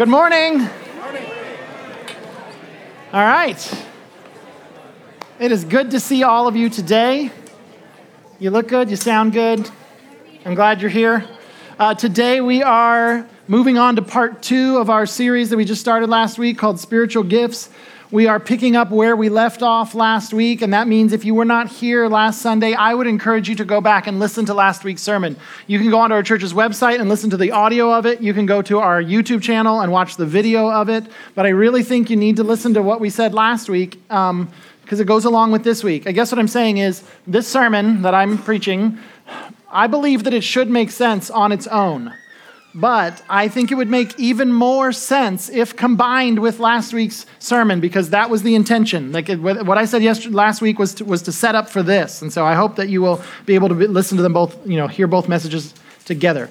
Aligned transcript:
Good 0.00 0.08
morning. 0.08 0.62
All 3.12 3.22
right. 3.22 3.84
It 5.38 5.52
is 5.52 5.62
good 5.62 5.90
to 5.90 6.00
see 6.00 6.22
all 6.22 6.48
of 6.48 6.56
you 6.56 6.70
today. 6.70 7.30
You 8.38 8.50
look 8.50 8.66
good, 8.66 8.88
you 8.88 8.96
sound 8.96 9.34
good. 9.34 9.68
I'm 10.46 10.54
glad 10.54 10.80
you're 10.80 10.88
here. 10.88 11.28
Uh, 11.78 11.94
today 11.94 12.40
we 12.40 12.62
are 12.62 13.28
moving 13.46 13.76
on 13.76 13.96
to 13.96 14.00
part 14.00 14.42
two 14.42 14.78
of 14.78 14.88
our 14.88 15.04
series 15.04 15.50
that 15.50 15.58
we 15.58 15.66
just 15.66 15.82
started 15.82 16.08
last 16.08 16.38
week 16.38 16.56
called 16.56 16.80
Spiritual 16.80 17.24
Gifts. 17.24 17.68
We 18.12 18.26
are 18.26 18.40
picking 18.40 18.74
up 18.74 18.90
where 18.90 19.14
we 19.14 19.28
left 19.28 19.62
off 19.62 19.94
last 19.94 20.34
week, 20.34 20.62
and 20.62 20.74
that 20.74 20.88
means 20.88 21.12
if 21.12 21.24
you 21.24 21.32
were 21.32 21.44
not 21.44 21.68
here 21.68 22.08
last 22.08 22.42
Sunday, 22.42 22.74
I 22.74 22.92
would 22.92 23.06
encourage 23.06 23.48
you 23.48 23.54
to 23.54 23.64
go 23.64 23.80
back 23.80 24.08
and 24.08 24.18
listen 24.18 24.44
to 24.46 24.54
last 24.54 24.82
week's 24.82 25.00
sermon. 25.00 25.36
You 25.68 25.78
can 25.78 25.90
go 25.90 26.00
onto 26.00 26.14
our 26.14 26.24
church's 26.24 26.52
website 26.52 26.98
and 26.98 27.08
listen 27.08 27.30
to 27.30 27.36
the 27.36 27.52
audio 27.52 27.94
of 27.94 28.06
it. 28.06 28.20
You 28.20 28.34
can 28.34 28.46
go 28.46 28.62
to 28.62 28.80
our 28.80 29.00
YouTube 29.00 29.42
channel 29.42 29.80
and 29.80 29.92
watch 29.92 30.16
the 30.16 30.26
video 30.26 30.68
of 30.68 30.88
it. 30.88 31.04
But 31.36 31.46
I 31.46 31.50
really 31.50 31.84
think 31.84 32.10
you 32.10 32.16
need 32.16 32.34
to 32.34 32.42
listen 32.42 32.74
to 32.74 32.82
what 32.82 32.98
we 32.98 33.10
said 33.10 33.32
last 33.32 33.68
week 33.68 33.92
because 34.08 34.30
um, 34.30 34.50
it 34.88 35.06
goes 35.06 35.24
along 35.24 35.52
with 35.52 35.62
this 35.62 35.84
week. 35.84 36.08
I 36.08 36.12
guess 36.12 36.32
what 36.32 36.40
I'm 36.40 36.48
saying 36.48 36.78
is 36.78 37.04
this 37.28 37.46
sermon 37.46 38.02
that 38.02 38.12
I'm 38.12 38.38
preaching, 38.38 38.98
I 39.70 39.86
believe 39.86 40.24
that 40.24 40.34
it 40.34 40.42
should 40.42 40.68
make 40.68 40.90
sense 40.90 41.30
on 41.30 41.52
its 41.52 41.68
own. 41.68 42.12
But 42.74 43.22
I 43.28 43.48
think 43.48 43.72
it 43.72 43.74
would 43.74 43.90
make 43.90 44.18
even 44.18 44.52
more 44.52 44.92
sense 44.92 45.48
if 45.48 45.74
combined 45.74 46.38
with 46.38 46.60
last 46.60 46.92
week's 46.92 47.26
sermon, 47.40 47.80
because 47.80 48.10
that 48.10 48.30
was 48.30 48.44
the 48.44 48.54
intention. 48.54 49.10
Like 49.10 49.28
what 49.28 49.76
I 49.76 49.84
said 49.86 50.02
yesterday, 50.02 50.34
last 50.34 50.62
week 50.62 50.78
was 50.78 50.94
to, 50.94 51.04
was 51.04 51.22
to 51.22 51.32
set 51.32 51.54
up 51.56 51.68
for 51.68 51.82
this, 51.82 52.22
and 52.22 52.32
so 52.32 52.44
I 52.44 52.54
hope 52.54 52.76
that 52.76 52.88
you 52.88 53.02
will 53.02 53.20
be 53.44 53.56
able 53.56 53.68
to 53.70 53.74
listen 53.74 54.16
to 54.18 54.22
them 54.22 54.32
both, 54.32 54.64
you 54.66 54.76
know, 54.76 54.86
hear 54.86 55.08
both 55.08 55.28
messages 55.28 55.74
together. 56.04 56.48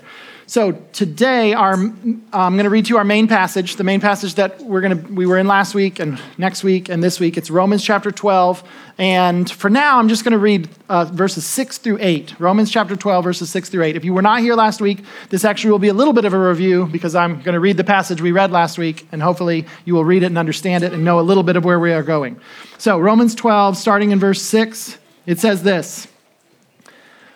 So 0.49 0.71
today, 0.94 1.53
our, 1.53 1.76
I'm 1.76 2.23
going 2.34 2.63
to 2.63 2.71
read 2.71 2.85
to 2.85 2.90
you 2.90 2.98
our 2.98 3.03
main 3.03 3.27
passage, 3.27 3.76
the 3.76 3.84
main 3.84 4.02
passage 4.02 4.34
that 4.34 4.59
we're 4.59 4.81
going 4.81 4.99
to, 4.99 5.13
we 5.13 5.27
were 5.27 5.38
in 5.38 5.45
last 5.45 5.76
week 5.76 5.99
and 5.99 6.20
next 6.40 6.63
week 6.63 6.90
and 6.90 7.03
this 7.03 7.20
week. 7.20 7.37
It's 7.37 7.51
Romans 7.51 7.84
chapter 7.84 8.10
12. 8.10 8.63
And 8.98 9.48
for 9.48 9.70
now, 9.70 9.99
I'm 9.99 10.09
just 10.09 10.24
going 10.24 10.32
to 10.32 10.40
read 10.40 10.68
uh, 10.90 11.05
verses 11.05 11.46
6 11.46 11.77
through 11.77 11.99
8. 12.01 12.40
Romans 12.40 12.71
chapter 12.71 12.96
12, 12.96 13.24
verses 13.24 13.51
6 13.51 13.70
through 13.70 13.84
8. 13.84 13.96
If 13.96 14.04
you 14.04 14.12
were 14.12 14.24
not 14.24 14.40
here 14.40 14.55
last 14.55 14.82
week, 14.82 15.04
this 15.29 15.46
actually 15.46 15.70
will 15.70 15.77
be 15.77 15.90
a 15.90 15.93
little 15.93 16.13
bit 16.13 16.26
of 16.26 16.34
a 16.34 16.40
review 16.40 16.87
because 16.87 17.13
I'm 17.13 17.43
going 17.43 17.54
to 17.54 17.59
read 17.59 17.77
the 17.77 17.84
passage 17.84 18.20
we 18.20 18.31
read 18.31 18.52
last 18.52 18.79
week, 18.79 19.07
and 19.12 19.21
hopefully 19.21 19.68
you 19.85 19.93
will 19.93 20.04
read 20.04 20.24
it 20.24 20.27
and 20.27 20.37
understand 20.40 20.84
it 20.84 20.93
and 20.93 21.05
know 21.05 21.20
a 21.20 21.21
little 21.21 21.43
bit 21.43 21.57
of 21.57 21.63
where 21.63 21.79
we 21.79 21.93
are 21.93 22.02
going. 22.02 22.41
So, 22.79 22.98
Romans 22.98 23.35
12, 23.35 23.77
starting 23.77 24.09
in 24.09 24.18
verse 24.18 24.41
6, 24.41 24.98
it 25.27 25.40
says 25.40 25.62
this 25.62 26.07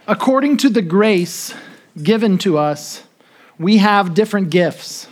According 0.07 0.57
to 0.57 0.69
the 0.69 0.81
grace 0.81 1.53
given 2.02 2.38
to 2.39 2.58
us, 2.58 3.03
we 3.59 3.77
have 3.77 4.13
different 4.13 4.49
gifts. 4.49 5.08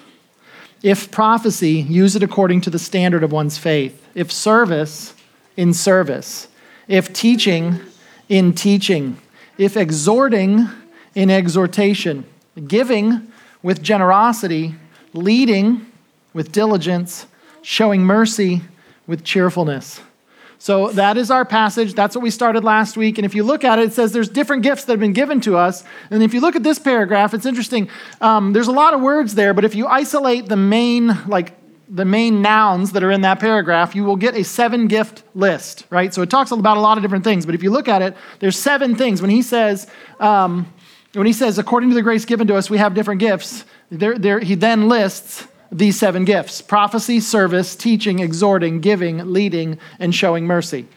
If 0.84 1.12
prophecy, 1.12 1.74
use 1.74 2.16
it 2.16 2.24
according 2.24 2.62
to 2.62 2.70
the 2.70 2.80
standard 2.80 3.24
of 3.24 3.32
one's 3.32 3.58
faith. 3.58 4.08
If 4.16 4.32
service, 4.32 5.14
in 5.56 5.74
service. 5.74 6.48
If 6.88 7.14
teaching, 7.14 7.80
in 8.30 8.54
teaching. 8.54 9.18
If 9.58 9.78
exhorting, 9.78 10.68
in 11.14 11.30
exhortation. 11.30 12.26
Giving, 12.68 13.32
with 13.62 13.84
generosity. 13.84 14.76
Leading, 15.14 15.86
with 16.34 16.52
diligence. 16.52 17.28
Showing 17.62 18.02
mercy, 18.02 18.62
with 19.06 19.24
cheerfulness. 19.24 20.02
So 20.62 20.92
that 20.92 21.18
is 21.18 21.32
our 21.32 21.44
passage. 21.44 21.96
That's 21.96 22.16
what 22.16 22.22
we 22.22 22.30
started 22.30 22.64
last 22.64 22.96
week. 22.96 23.18
And 23.18 23.26
if 23.26 23.34
you 23.34 23.44
look 23.44 23.64
at 23.64 23.80
it, 23.80 23.86
it 23.86 23.94
says 23.94 24.12
there's 24.12 24.30
different 24.30 24.62
gifts 24.62 24.84
that 24.84 24.94
have 24.94 25.00
been 25.00 25.12
given 25.12 25.42
to 25.42 25.58
us. 25.58 25.84
And 26.12 26.22
if 26.22 26.36
you 26.36 26.40
look 26.40 26.56
at 26.56 26.62
this 26.62 26.78
paragraph, 26.78 27.34
it's 27.34 27.48
interesting. 27.48 27.90
Um, 28.22 28.54
there's 28.54 28.68
a 28.68 28.72
lot 28.72 28.94
of 28.94 29.02
words 29.02 29.34
there, 29.34 29.56
but 29.56 29.66
if 29.66 29.74
you 29.74 29.88
isolate 29.88 30.46
the 30.46 30.56
main, 30.56 31.18
like 31.26 31.58
the 31.90 32.06
main 32.06 32.44
nouns 32.44 32.92
that 32.92 33.04
are 33.04 33.10
in 33.10 33.22
that 33.22 33.40
paragraph, 33.40 33.96
you 33.96 34.04
will 34.04 34.16
get 34.16 34.36
a 34.36 34.44
seven 34.44 34.86
gift 34.86 35.24
list, 35.34 35.88
right? 35.90 36.14
So 36.14 36.22
it 36.22 36.30
talks 36.30 36.52
about 36.52 36.78
a 36.78 36.80
lot 36.80 36.96
of 36.96 37.02
different 37.02 37.24
things. 37.24 37.44
But 37.44 37.56
if 37.56 37.64
you 37.64 37.72
look 37.72 37.88
at 37.88 38.04
it, 38.04 38.16
there's 38.38 38.56
seven 38.56 38.96
things. 38.96 39.20
When 39.20 39.32
he 39.32 39.42
says, 39.42 39.88
um, 40.20 40.72
when 41.14 41.26
he 41.26 41.34
says, 41.34 41.58
according 41.58 41.90
to 41.90 41.96
the 41.96 42.04
grace 42.04 42.24
given 42.24 42.46
to 42.46 42.56
us, 42.56 42.70
we 42.70 42.78
have 42.78 42.94
different 42.94 43.20
gifts, 43.20 43.66
there, 43.90 44.16
there, 44.16 44.40
he 44.40 44.54
then 44.54 44.88
lists 44.88 45.48
these 45.72 45.98
seven 45.98 46.26
gifts 46.26 46.62
prophecy, 46.62 47.20
service, 47.20 47.76
teaching, 47.76 48.20
exhorting, 48.20 48.82
giving, 48.82 49.18
leading, 49.32 49.80
and 50.00 50.14
showing 50.14 50.46
mercy. 50.46 50.88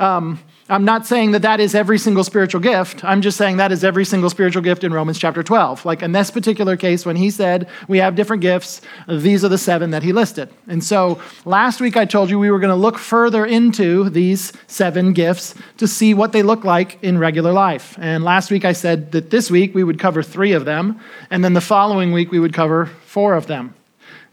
Um, 0.00 0.40
I'm 0.68 0.84
not 0.84 1.06
saying 1.06 1.32
that 1.32 1.42
that 1.42 1.60
is 1.60 1.74
every 1.74 1.98
single 1.98 2.24
spiritual 2.24 2.60
gift. 2.60 3.04
I'm 3.04 3.20
just 3.20 3.36
saying 3.36 3.56
that 3.58 3.72
is 3.72 3.84
every 3.84 4.04
single 4.04 4.30
spiritual 4.30 4.62
gift 4.62 4.84
in 4.84 4.92
Romans 4.92 5.18
chapter 5.18 5.42
12. 5.42 5.84
Like 5.84 6.02
in 6.02 6.12
this 6.12 6.30
particular 6.30 6.76
case, 6.76 7.04
when 7.04 7.16
he 7.16 7.30
said 7.30 7.68
we 7.88 7.98
have 7.98 8.14
different 8.14 8.42
gifts, 8.42 8.80
these 9.06 9.44
are 9.44 9.48
the 9.48 9.58
seven 9.58 9.90
that 9.90 10.02
he 10.02 10.12
listed. 10.12 10.48
And 10.68 10.82
so 10.82 11.20
last 11.44 11.80
week 11.80 11.96
I 11.96 12.04
told 12.04 12.30
you 12.30 12.38
we 12.38 12.50
were 12.50 12.60
going 12.60 12.70
to 12.70 12.74
look 12.74 12.96
further 12.96 13.44
into 13.44 14.08
these 14.08 14.52
seven 14.66 15.12
gifts 15.12 15.54
to 15.78 15.88
see 15.88 16.14
what 16.14 16.32
they 16.32 16.42
look 16.42 16.64
like 16.64 16.98
in 17.02 17.18
regular 17.18 17.52
life. 17.52 17.98
And 18.00 18.24
last 18.24 18.50
week 18.50 18.64
I 18.64 18.72
said 18.72 19.12
that 19.12 19.30
this 19.30 19.50
week 19.50 19.74
we 19.74 19.84
would 19.84 19.98
cover 19.98 20.22
three 20.22 20.52
of 20.52 20.64
them, 20.64 21.00
and 21.28 21.44
then 21.44 21.52
the 21.52 21.60
following 21.60 22.12
week 22.12 22.30
we 22.30 22.38
would 22.38 22.54
cover 22.54 22.86
four 22.86 23.34
of 23.34 23.46
them. 23.46 23.74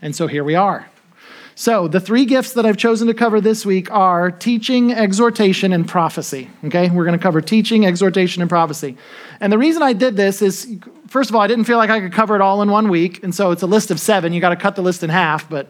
And 0.01 0.15
so 0.15 0.27
here 0.27 0.43
we 0.43 0.55
are. 0.55 0.87
So, 1.55 1.89
the 1.89 1.99
three 1.99 2.23
gifts 2.23 2.53
that 2.53 2.65
I've 2.65 2.77
chosen 2.77 3.07
to 3.07 3.13
cover 3.13 3.41
this 3.41 3.65
week 3.65 3.91
are 3.91 4.31
teaching, 4.31 4.93
exhortation, 4.93 5.73
and 5.73 5.85
prophecy. 5.85 6.49
Okay, 6.63 6.89
we're 6.89 7.03
going 7.03 7.19
to 7.19 7.21
cover 7.21 7.41
teaching, 7.41 7.85
exhortation, 7.85 8.41
and 8.41 8.49
prophecy. 8.49 8.95
And 9.41 9.51
the 9.51 9.57
reason 9.57 9.83
I 9.83 9.91
did 9.91 10.15
this 10.15 10.41
is, 10.41 10.77
first 11.07 11.29
of 11.29 11.35
all, 11.35 11.41
I 11.41 11.47
didn't 11.47 11.65
feel 11.65 11.77
like 11.77 11.89
I 11.89 11.99
could 11.99 12.13
cover 12.13 12.35
it 12.35 12.41
all 12.41 12.61
in 12.61 12.71
one 12.71 12.87
week. 12.87 13.25
And 13.25 13.35
so 13.35 13.51
it's 13.51 13.61
a 13.61 13.67
list 13.67 13.91
of 13.91 13.99
seven. 13.99 14.31
You 14.31 14.39
got 14.39 14.49
to 14.49 14.55
cut 14.55 14.77
the 14.77 14.81
list 14.81 15.03
in 15.03 15.09
half, 15.09 15.49
but 15.49 15.69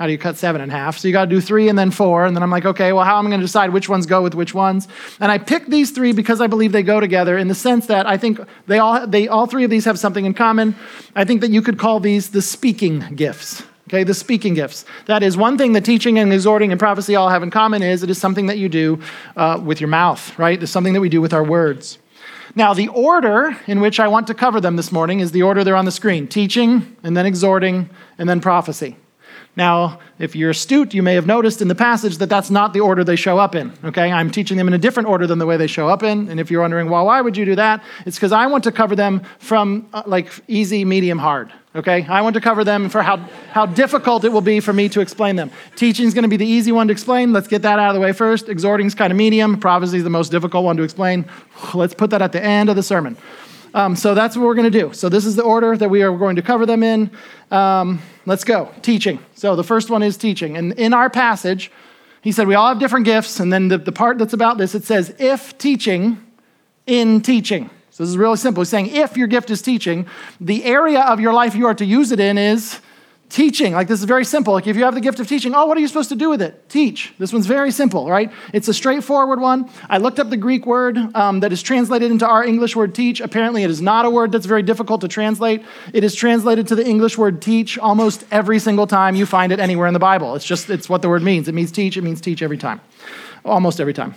how 0.00 0.06
do 0.06 0.12
you 0.12 0.18
cut 0.18 0.38
seven 0.38 0.62
in 0.62 0.70
half? 0.70 0.96
So 0.96 1.08
you 1.08 1.12
got 1.12 1.26
to 1.26 1.30
do 1.30 1.42
three 1.42 1.68
and 1.68 1.78
then 1.78 1.90
four. 1.90 2.24
And 2.24 2.34
then 2.34 2.42
I'm 2.42 2.50
like, 2.50 2.64
okay, 2.64 2.90
well, 2.94 3.04
how 3.04 3.18
am 3.18 3.26
I 3.26 3.28
going 3.28 3.40
to 3.40 3.44
decide 3.44 3.68
which 3.68 3.86
ones 3.86 4.06
go 4.06 4.22
with 4.22 4.34
which 4.34 4.54
ones? 4.54 4.88
And 5.20 5.30
I 5.30 5.36
picked 5.36 5.68
these 5.68 5.90
three 5.90 6.12
because 6.12 6.40
I 6.40 6.46
believe 6.46 6.72
they 6.72 6.82
go 6.82 7.00
together 7.00 7.36
in 7.36 7.48
the 7.48 7.54
sense 7.54 7.86
that 7.88 8.06
I 8.06 8.16
think 8.16 8.40
they 8.66 8.78
all, 8.78 9.06
they, 9.06 9.28
all 9.28 9.46
three 9.46 9.62
of 9.62 9.68
these 9.68 9.84
have 9.84 9.98
something 9.98 10.24
in 10.24 10.32
common. 10.32 10.74
I 11.14 11.26
think 11.26 11.42
that 11.42 11.50
you 11.50 11.60
could 11.60 11.78
call 11.78 12.00
these 12.00 12.30
the 12.30 12.40
speaking 12.40 13.00
gifts. 13.14 13.62
Okay, 13.90 14.02
the 14.02 14.14
speaking 14.14 14.54
gifts. 14.54 14.86
That 15.04 15.22
is 15.22 15.36
one 15.36 15.58
thing 15.58 15.74
that 15.74 15.84
teaching 15.84 16.18
and 16.18 16.32
exhorting 16.32 16.70
and 16.70 16.80
prophecy 16.80 17.14
all 17.14 17.28
have 17.28 17.42
in 17.42 17.50
common 17.50 17.82
is 17.82 18.02
it 18.02 18.08
is 18.08 18.16
something 18.16 18.46
that 18.46 18.56
you 18.56 18.70
do 18.70 19.02
uh, 19.36 19.60
with 19.62 19.82
your 19.82 19.88
mouth, 19.88 20.38
right? 20.38 20.62
It's 20.62 20.72
something 20.72 20.94
that 20.94 21.02
we 21.02 21.10
do 21.10 21.20
with 21.20 21.34
our 21.34 21.44
words. 21.44 21.98
Now, 22.54 22.72
the 22.72 22.88
order 22.88 23.54
in 23.66 23.80
which 23.80 24.00
I 24.00 24.08
want 24.08 24.28
to 24.28 24.34
cover 24.34 24.62
them 24.62 24.76
this 24.76 24.92
morning 24.92 25.20
is 25.20 25.32
the 25.32 25.42
order 25.42 25.62
they're 25.62 25.76
on 25.76 25.84
the 25.84 25.92
screen 25.92 26.26
teaching, 26.26 26.96
and 27.02 27.14
then 27.14 27.26
exhorting, 27.26 27.90
and 28.16 28.26
then 28.26 28.40
prophecy. 28.40 28.96
Now, 29.56 29.98
if 30.18 30.36
you're 30.36 30.50
astute, 30.50 30.94
you 30.94 31.02
may 31.02 31.14
have 31.14 31.26
noticed 31.26 31.60
in 31.60 31.68
the 31.68 31.74
passage 31.74 32.18
that 32.18 32.28
that's 32.28 32.50
not 32.50 32.72
the 32.72 32.80
order 32.80 33.02
they 33.02 33.16
show 33.16 33.38
up 33.38 33.54
in. 33.54 33.72
Okay, 33.84 34.10
I'm 34.12 34.30
teaching 34.30 34.56
them 34.56 34.68
in 34.68 34.74
a 34.74 34.78
different 34.78 35.08
order 35.08 35.26
than 35.26 35.38
the 35.38 35.46
way 35.46 35.56
they 35.56 35.66
show 35.66 35.88
up 35.88 36.02
in. 36.02 36.28
And 36.28 36.38
if 36.38 36.50
you're 36.50 36.60
wondering, 36.60 36.88
well, 36.88 37.06
why 37.06 37.20
would 37.20 37.36
you 37.36 37.44
do 37.44 37.56
that? 37.56 37.82
It's 38.06 38.16
because 38.16 38.32
I 38.32 38.46
want 38.46 38.64
to 38.64 38.72
cover 38.72 38.94
them 38.94 39.22
from 39.38 39.88
uh, 39.92 40.04
like 40.06 40.30
easy, 40.46 40.84
medium, 40.84 41.18
hard. 41.18 41.52
Okay, 41.74 42.04
I 42.06 42.22
want 42.22 42.34
to 42.34 42.40
cover 42.40 42.64
them 42.64 42.88
for 42.88 43.02
how, 43.02 43.16
how 43.52 43.66
difficult 43.66 44.24
it 44.24 44.32
will 44.32 44.40
be 44.40 44.58
for 44.60 44.72
me 44.72 44.88
to 44.88 45.00
explain 45.00 45.36
them. 45.36 45.50
Teaching 45.76 46.06
is 46.06 46.14
going 46.14 46.24
to 46.24 46.28
be 46.28 46.36
the 46.36 46.46
easy 46.46 46.72
one 46.72 46.88
to 46.88 46.92
explain. 46.92 47.32
Let's 47.32 47.46
get 47.46 47.62
that 47.62 47.78
out 47.78 47.90
of 47.90 47.94
the 47.94 48.00
way 48.00 48.12
first. 48.12 48.48
Exhorting 48.48 48.86
is 48.86 48.94
kind 48.94 49.12
of 49.12 49.16
medium. 49.16 49.58
Prophecy 49.58 49.98
is 49.98 50.04
the 50.04 50.10
most 50.10 50.30
difficult 50.30 50.64
one 50.64 50.76
to 50.78 50.82
explain. 50.82 51.26
Let's 51.74 51.94
put 51.94 52.10
that 52.10 52.22
at 52.22 52.32
the 52.32 52.42
end 52.42 52.70
of 52.70 52.76
the 52.76 52.82
sermon. 52.82 53.16
Um, 53.74 53.96
so 53.96 54.14
that's 54.14 54.36
what 54.36 54.46
we're 54.46 54.54
going 54.54 54.70
to 54.70 54.78
do. 54.80 54.92
So 54.92 55.08
this 55.08 55.24
is 55.24 55.36
the 55.36 55.42
order 55.42 55.76
that 55.76 55.88
we 55.88 56.02
are 56.02 56.16
going 56.16 56.36
to 56.36 56.42
cover 56.42 56.66
them 56.66 56.82
in. 56.82 57.10
Um, 57.50 58.00
let's 58.26 58.44
go. 58.44 58.72
Teaching. 58.82 59.18
So 59.34 59.56
the 59.56 59.64
first 59.64 59.90
one 59.90 60.02
is 60.02 60.16
teaching. 60.16 60.56
And 60.56 60.72
in 60.72 60.92
our 60.92 61.08
passage, 61.08 61.70
he 62.22 62.32
said 62.32 62.46
we 62.46 62.54
all 62.54 62.68
have 62.68 62.78
different 62.78 63.06
gifts. 63.06 63.40
And 63.40 63.52
then 63.52 63.68
the, 63.68 63.78
the 63.78 63.92
part 63.92 64.18
that's 64.18 64.32
about 64.32 64.58
this, 64.58 64.74
it 64.74 64.84
says, 64.84 65.14
if 65.18 65.56
teaching, 65.58 66.24
in 66.86 67.20
teaching. 67.20 67.70
So 67.90 68.02
this 68.02 68.10
is 68.10 68.16
really 68.16 68.36
simple. 68.36 68.62
He's 68.62 68.68
saying 68.68 68.88
if 68.88 69.16
your 69.16 69.26
gift 69.26 69.50
is 69.50 69.62
teaching, 69.62 70.06
the 70.40 70.64
area 70.64 71.00
of 71.00 71.20
your 71.20 71.32
life 71.32 71.54
you 71.54 71.66
are 71.66 71.74
to 71.74 71.84
use 71.84 72.12
it 72.12 72.20
in 72.20 72.38
is 72.38 72.80
Teaching, 73.30 73.74
like 73.74 73.86
this 73.86 74.00
is 74.00 74.06
very 74.06 74.24
simple. 74.24 74.54
Like 74.54 74.66
if 74.66 74.74
you 74.74 74.82
have 74.82 74.94
the 74.94 75.00
gift 75.00 75.20
of 75.20 75.28
teaching, 75.28 75.54
oh, 75.54 75.64
what 75.66 75.76
are 75.76 75.80
you 75.80 75.86
supposed 75.86 76.08
to 76.08 76.16
do 76.16 76.28
with 76.28 76.42
it? 76.42 76.68
Teach. 76.68 77.14
This 77.16 77.32
one's 77.32 77.46
very 77.46 77.70
simple, 77.70 78.10
right? 78.10 78.32
It's 78.52 78.66
a 78.66 78.74
straightforward 78.74 79.40
one. 79.40 79.70
I 79.88 79.98
looked 79.98 80.18
up 80.18 80.30
the 80.30 80.36
Greek 80.36 80.66
word 80.66 80.98
um, 81.14 81.38
that 81.38 81.52
is 81.52 81.62
translated 81.62 82.10
into 82.10 82.26
our 82.26 82.44
English 82.44 82.74
word 82.74 82.92
teach. 82.92 83.20
Apparently, 83.20 83.62
it 83.62 83.70
is 83.70 83.80
not 83.80 84.04
a 84.04 84.10
word 84.10 84.32
that's 84.32 84.46
very 84.46 84.64
difficult 84.64 85.00
to 85.02 85.08
translate. 85.08 85.62
It 85.92 86.02
is 86.02 86.16
translated 86.16 86.66
to 86.68 86.74
the 86.74 86.84
English 86.84 87.16
word 87.16 87.40
teach 87.40 87.78
almost 87.78 88.24
every 88.32 88.58
single 88.58 88.88
time 88.88 89.14
you 89.14 89.26
find 89.26 89.52
it 89.52 89.60
anywhere 89.60 89.86
in 89.86 89.94
the 89.94 90.00
Bible. 90.00 90.34
It's 90.34 90.44
just, 90.44 90.68
it's 90.68 90.88
what 90.88 91.00
the 91.00 91.08
word 91.08 91.22
means. 91.22 91.46
It 91.46 91.54
means 91.54 91.70
teach, 91.70 91.96
it 91.96 92.02
means 92.02 92.20
teach 92.20 92.42
every 92.42 92.58
time, 92.58 92.80
almost 93.44 93.80
every 93.80 93.94
time. 93.94 94.16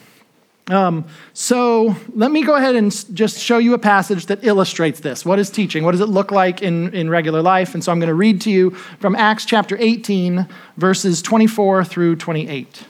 Um, 0.70 1.06
so 1.34 1.96
let 2.14 2.32
me 2.32 2.44
go 2.44 2.56
ahead 2.56 2.76
and 2.76 2.92
just 3.14 3.38
show 3.38 3.58
you 3.58 3.74
a 3.74 3.78
passage 3.78 4.28
that 4.28 4.44
illustrates 4.46 5.02
this. 5.02 5.26
What 5.26 5.38
is 5.38 5.50
teaching? 5.50 5.84
What 5.84 5.92
does 5.92 6.00
it 6.00 6.08
look 6.08 6.32
like 6.32 6.62
in, 6.62 6.94
in 6.94 7.10
regular 7.10 7.42
life? 7.42 7.74
And 7.74 7.84
so 7.84 7.92
I'm 7.92 8.00
going 8.00 8.08
to 8.08 8.14
read 8.14 8.40
to 8.42 8.52
you 8.52 8.72
from 9.00 9.16
Acts 9.16 9.44
chapter 9.44 9.76
18, 9.78 10.48
verses 10.78 11.22
24 11.22 11.84
through 11.84 12.16
28. 12.16 12.86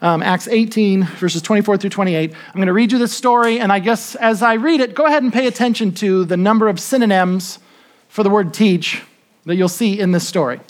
Um, 0.00 0.20
Acts 0.20 0.48
18, 0.48 1.04
verses 1.04 1.42
24 1.42 1.78
through 1.78 1.90
28. 1.90 2.32
I'm 2.32 2.54
going 2.54 2.66
to 2.66 2.72
read 2.72 2.90
you 2.90 2.98
this 2.98 3.12
story, 3.12 3.60
and 3.60 3.72
I 3.72 3.78
guess 3.78 4.16
as 4.16 4.42
I 4.42 4.54
read 4.54 4.80
it, 4.80 4.96
go 4.96 5.06
ahead 5.06 5.22
and 5.22 5.32
pay 5.32 5.46
attention 5.46 5.92
to 5.94 6.24
the 6.24 6.36
number 6.36 6.68
of 6.68 6.80
synonyms 6.80 7.60
for 8.08 8.24
the 8.24 8.30
word 8.30 8.52
teach 8.52 9.00
that 9.44 9.54
you'll 9.54 9.68
see 9.68 10.00
in 10.00 10.10
this 10.10 10.26
story. 10.26 10.60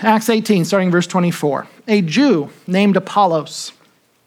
Acts 0.00 0.28
18, 0.28 0.64
starting 0.64 0.92
verse 0.92 1.08
24. 1.08 1.66
A 1.88 2.02
Jew 2.02 2.50
named 2.68 2.96
Apollos, 2.96 3.72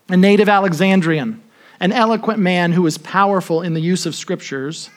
a 0.10 0.18
native 0.18 0.50
Alexandrian, 0.50 1.42
an 1.80 1.92
eloquent 1.92 2.40
man 2.40 2.74
who 2.74 2.82
was 2.82 2.98
powerful 2.98 3.62
in 3.62 3.74
the 3.74 3.80
use 3.80 4.06
of 4.06 4.16
scriptures, 4.16 4.90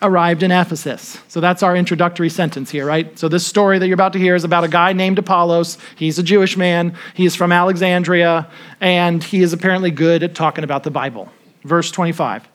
arrived 0.00 0.42
in 0.42 0.52
Ephesus. 0.52 1.18
So 1.26 1.40
that's 1.40 1.62
our 1.62 1.74
introductory 1.74 2.28
sentence 2.28 2.70
here, 2.70 2.86
right? 2.86 3.18
So 3.18 3.28
this 3.28 3.44
story 3.44 3.78
that 3.78 3.86
you're 3.88 3.94
about 3.94 4.12
to 4.12 4.18
hear 4.18 4.36
is 4.36 4.44
about 4.44 4.62
a 4.62 4.68
guy 4.68 4.92
named 4.92 5.18
Apollos. 5.18 5.76
He's 5.96 6.18
a 6.18 6.22
Jewish 6.22 6.56
man, 6.56 6.96
he 7.14 7.26
is 7.26 7.34
from 7.34 7.50
Alexandria, 7.50 8.48
and 8.80 9.24
he 9.24 9.42
is 9.42 9.52
apparently 9.52 9.90
good 9.90 10.22
at 10.22 10.34
talking 10.34 10.62
about 10.62 10.84
the 10.84 10.90
Bible. 10.90 11.28
Verse 11.64 11.90
25. 11.90 12.46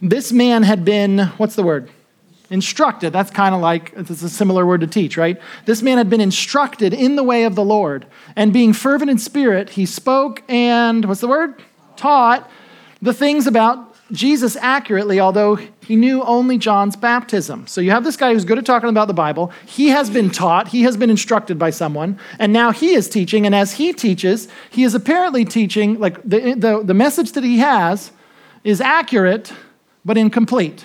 This 0.00 0.30
man 0.30 0.62
had 0.62 0.84
been, 0.84 1.26
what's 1.38 1.56
the 1.56 1.64
word? 1.64 1.90
Instructed. 2.52 3.14
That's 3.14 3.30
kind 3.30 3.54
of 3.54 3.62
like, 3.62 3.94
it's 3.96 4.22
a 4.22 4.28
similar 4.28 4.66
word 4.66 4.82
to 4.82 4.86
teach, 4.86 5.16
right? 5.16 5.40
This 5.64 5.80
man 5.80 5.96
had 5.96 6.10
been 6.10 6.20
instructed 6.20 6.92
in 6.92 7.16
the 7.16 7.22
way 7.22 7.44
of 7.44 7.54
the 7.54 7.64
Lord. 7.64 8.04
And 8.36 8.52
being 8.52 8.74
fervent 8.74 9.10
in 9.10 9.16
spirit, 9.16 9.70
he 9.70 9.86
spoke 9.86 10.42
and, 10.50 11.06
what's 11.06 11.22
the 11.22 11.28
word? 11.28 11.62
Taught 11.96 12.50
the 13.00 13.14
things 13.14 13.46
about 13.46 13.88
Jesus 14.12 14.54
accurately, 14.56 15.18
although 15.18 15.54
he 15.56 15.96
knew 15.96 16.22
only 16.24 16.58
John's 16.58 16.94
baptism. 16.94 17.66
So 17.66 17.80
you 17.80 17.90
have 17.90 18.04
this 18.04 18.18
guy 18.18 18.34
who's 18.34 18.44
good 18.44 18.58
at 18.58 18.66
talking 18.66 18.90
about 18.90 19.08
the 19.08 19.14
Bible. 19.14 19.50
He 19.64 19.88
has 19.88 20.10
been 20.10 20.28
taught, 20.28 20.68
he 20.68 20.82
has 20.82 20.98
been 20.98 21.08
instructed 21.08 21.58
by 21.58 21.70
someone, 21.70 22.18
and 22.38 22.52
now 22.52 22.70
he 22.70 22.92
is 22.92 23.08
teaching. 23.08 23.46
And 23.46 23.54
as 23.54 23.72
he 23.72 23.94
teaches, 23.94 24.48
he 24.68 24.84
is 24.84 24.94
apparently 24.94 25.46
teaching, 25.46 25.98
like 25.98 26.22
the, 26.22 26.52
the, 26.52 26.82
the 26.84 26.94
message 26.94 27.32
that 27.32 27.44
he 27.44 27.60
has 27.60 28.12
is 28.62 28.82
accurate, 28.82 29.54
but 30.04 30.18
incomplete. 30.18 30.84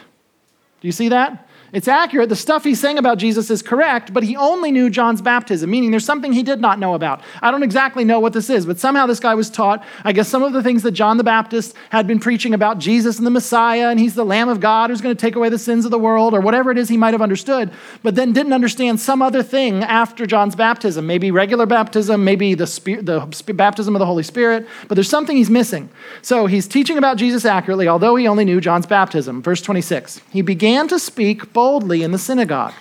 Do 0.79 0.87
you 0.87 0.93
see 0.93 1.09
that? 1.09 1.46
It's 1.73 1.87
accurate. 1.89 2.29
The 2.29 2.35
stuff 2.35 2.63
he's 2.63 2.79
saying 2.79 2.97
about 2.97 3.17
Jesus 3.17 3.49
is 3.49 3.61
correct, 3.61 4.13
but 4.13 4.23
he 4.23 4.37
only 4.37 4.71
knew 4.71 4.89
John's 4.89 5.21
baptism, 5.21 5.69
meaning 5.69 5.91
there's 5.91 6.05
something 6.05 6.31
he 6.31 6.43
did 6.43 6.61
not 6.61 6.79
know 6.79 6.93
about. 6.93 7.21
I 7.41 7.51
don't 7.51 7.63
exactly 7.63 8.05
know 8.05 8.21
what 8.21 8.31
this 8.31 8.49
is, 8.49 8.65
but 8.65 8.79
somehow 8.79 9.05
this 9.05 9.19
guy 9.19 9.35
was 9.35 9.49
taught, 9.49 9.83
I 10.05 10.13
guess, 10.13 10.29
some 10.29 10.43
of 10.43 10.53
the 10.53 10.63
things 10.63 10.83
that 10.83 10.91
John 10.91 11.17
the 11.17 11.25
Baptist 11.25 11.75
had 11.89 12.07
been 12.07 12.19
preaching 12.19 12.53
about 12.53 12.79
Jesus 12.79 13.17
and 13.17 13.27
the 13.27 13.31
Messiah, 13.31 13.89
and 13.89 13.99
he's 13.99 14.15
the 14.15 14.23
Lamb 14.23 14.47
of 14.47 14.61
God 14.61 14.89
who's 14.89 15.01
going 15.01 15.15
to 15.15 15.19
take 15.19 15.35
away 15.35 15.49
the 15.49 15.59
sins 15.59 15.83
of 15.83 15.91
the 15.91 15.99
world, 15.99 16.33
or 16.33 16.39
whatever 16.39 16.71
it 16.71 16.77
is 16.77 16.87
he 16.87 16.95
might 16.95 17.13
have 17.13 17.21
understood, 17.21 17.71
but 18.01 18.15
then 18.15 18.31
didn't 18.31 18.53
understand 18.53 19.01
some 19.01 19.21
other 19.21 19.43
thing 19.43 19.83
after 19.83 20.25
John's 20.25 20.55
baptism. 20.55 21.05
Maybe 21.05 21.31
regular 21.31 21.65
baptism, 21.65 22.23
maybe 22.23 22.53
the, 22.53 22.67
spirit, 22.67 23.05
the 23.05 23.19
baptism 23.53 23.93
of 23.93 23.99
the 23.99 24.05
Holy 24.05 24.23
Spirit, 24.23 24.65
but 24.87 24.95
there's 24.95 25.09
something 25.09 25.35
he's 25.35 25.49
missing. 25.49 25.89
So 26.21 26.45
he's 26.45 26.67
teaching 26.67 26.97
about 26.97 27.17
Jesus 27.17 27.43
accurately, 27.43 27.89
although 27.89 28.15
he 28.15 28.25
only 28.25 28.45
knew 28.45 28.61
John's 28.61 28.85
baptism. 28.85 29.41
Verse 29.41 29.61
26 29.61 30.21
He 30.31 30.41
began 30.41 30.87
to 30.87 30.97
speak 30.97 31.53
boldly 31.57 32.03
in 32.03 32.11
the 32.11 32.19
synagogue. 32.19 32.75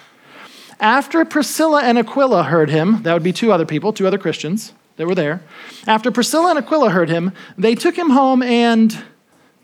After 0.80 1.24
Priscilla 1.24 1.80
and 1.82 1.96
Aquila 1.96 2.42
heard 2.42 2.68
him, 2.68 3.02
that 3.04 3.14
would 3.14 3.22
be 3.22 3.32
two 3.32 3.50
other 3.50 3.64
people, 3.64 3.90
two 3.90 4.06
other 4.06 4.18
Christians 4.18 4.74
that 4.98 5.06
were 5.06 5.14
there. 5.14 5.40
After 5.86 6.10
Priscilla 6.10 6.50
and 6.50 6.58
Aquila 6.58 6.90
heard 6.90 7.08
him, 7.08 7.32
they 7.56 7.74
took 7.74 7.96
him 7.96 8.10
home 8.10 8.42
and 8.42 9.02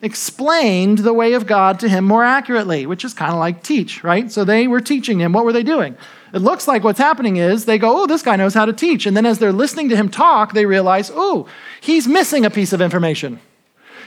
explained 0.01 1.01
the 1.01 1.13
way 1.13 1.35
of 1.35 1.47
God 1.47 1.79
to 1.81 1.91
him 1.91 2.07
more 2.07 2.25
accurately, 2.25 2.87
which 2.87 3.05
is 3.05 3.13
kind 3.13 3.35
of 3.35 3.39
like 3.39 3.63
teach, 3.63 4.03
right? 4.03 4.33
So 4.33 4.47
they 4.47 4.67
were 4.67 4.81
teaching 4.81 5.21
him. 5.21 5.35
What 5.35 5.45
were 5.45 5.53
they 5.53 5.63
doing? 5.63 5.95
It 6.33 6.39
looks 6.39 6.67
like 6.67 6.83
what's 6.83 6.99
happening 6.99 7.37
is 7.37 7.67
they 7.67 7.77
go, 7.77 8.03
oh, 8.03 8.07
this 8.07 8.23
guy 8.23 8.37
knows 8.37 8.55
how 8.55 8.65
to 8.65 8.73
teach. 8.73 9.05
And 9.05 9.15
then 9.15 9.27
as 9.27 9.39
they're 9.39 9.53
listening 9.53 9.91
to 9.91 9.97
him 9.97 10.09
talk, 10.09 10.55
they 10.55 10.65
realize, 10.65 11.11
oh, 11.15 11.47
he's 11.83 12.09
missing 12.09 12.47
a 12.47 12.51
piece 12.51 12.73
of 12.73 12.81
information. 12.81 13.41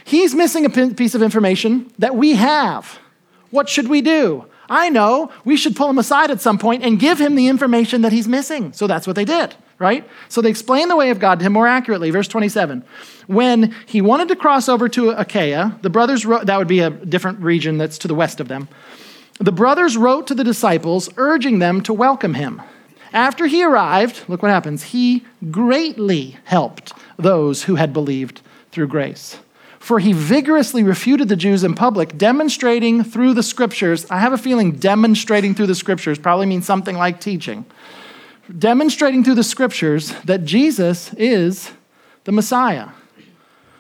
He's 0.04 0.34
missing 0.34 0.66
a 0.66 0.72
piece 0.72 1.14
of 1.14 1.22
information 1.22 1.94
that 2.00 2.16
we 2.16 2.34
have. 2.34 2.98
What 3.52 3.70
should 3.70 3.88
we 3.88 4.02
do? 4.02 4.46
I 4.70 4.90
know 4.90 5.32
we 5.44 5.58
should 5.58 5.76
pull 5.76 5.90
him 5.90 5.98
aside 5.98 6.32
at 6.32 6.42
some 6.42 6.58
point 6.58 6.84
and 6.84 7.00
give 7.00 7.20
him 7.20 7.36
the 7.36 7.48
information 7.48 8.02
that 8.02 8.12
he's 8.12 8.28
missing. 8.28 8.74
So 8.74 8.88
that's 8.88 9.08
what 9.08 9.16
they 9.16 9.26
did, 9.26 9.56
right? 9.80 10.08
So 10.30 10.42
they 10.42 10.50
explained 10.50 10.90
the 10.90 10.96
way 10.96 11.10
of 11.10 11.20
God 11.20 11.40
to 11.40 11.46
him 11.46 11.54
more 11.54 11.68
accurately. 11.68 12.12
Verse 12.12 12.28
27. 12.28 12.84
When 13.28 13.76
he 13.86 14.02
wanted 14.02 14.28
to 14.30 14.36
cross 14.36 14.70
over 14.70 14.90
to 14.90 15.10
Achaia, 15.12 15.78
the 15.82 15.90
brothers 15.90 16.26
wrote, 16.26 16.46
that 16.46 16.58
would 16.58 16.68
be 16.68 16.80
a 16.80 16.90
different 16.90 17.40
region 17.40 17.78
that's 17.78 17.98
to 18.00 18.08
the 18.08 18.16
west 18.16 18.40
of 18.40 18.48
them. 18.48 18.68
The 19.40 19.52
brothers 19.52 19.98
wrote 19.98 20.28
to 20.28 20.36
the 20.36 20.44
disciples, 20.44 21.10
urging 21.18 21.60
them 21.60 21.82
to 21.82 21.94
welcome 21.94 22.36
him. 22.36 22.62
After 23.12 23.48
he 23.48 23.64
arrived, 23.64 24.24
look 24.28 24.42
what 24.42 24.52
happens. 24.52 24.84
He 24.84 25.26
greatly 25.52 26.38
helped 26.46 26.94
those 27.18 27.64
who 27.64 27.76
had 27.76 27.94
believed 27.94 28.42
through 28.72 28.88
grace 28.88 29.40
for 29.86 30.00
he 30.00 30.14
vigorously 30.14 30.82
refuted 30.82 31.30
the 31.30 31.36
Jews 31.36 31.64
in 31.64 31.76
public, 31.76 32.18
demonstrating 32.18 33.04
through 33.04 33.36
the 33.36 33.44
scriptures. 33.44 34.10
I 34.10 34.18
have 34.18 34.34
a 34.34 34.38
feeling 34.38 34.72
demonstrating 34.72 35.54
through 35.54 35.68
the 35.68 35.76
scriptures 35.76 36.18
probably 36.18 36.48
means 36.48 36.66
something 36.66 36.98
like 36.98 37.22
teaching. 37.22 37.68
Demonstrating 38.58 39.24
through 39.24 39.36
the 39.36 39.44
scriptures 39.44 40.12
that 40.24 40.44
Jesus 40.44 41.14
is 41.14 41.72
the 42.24 42.32
Messiah. 42.32 42.88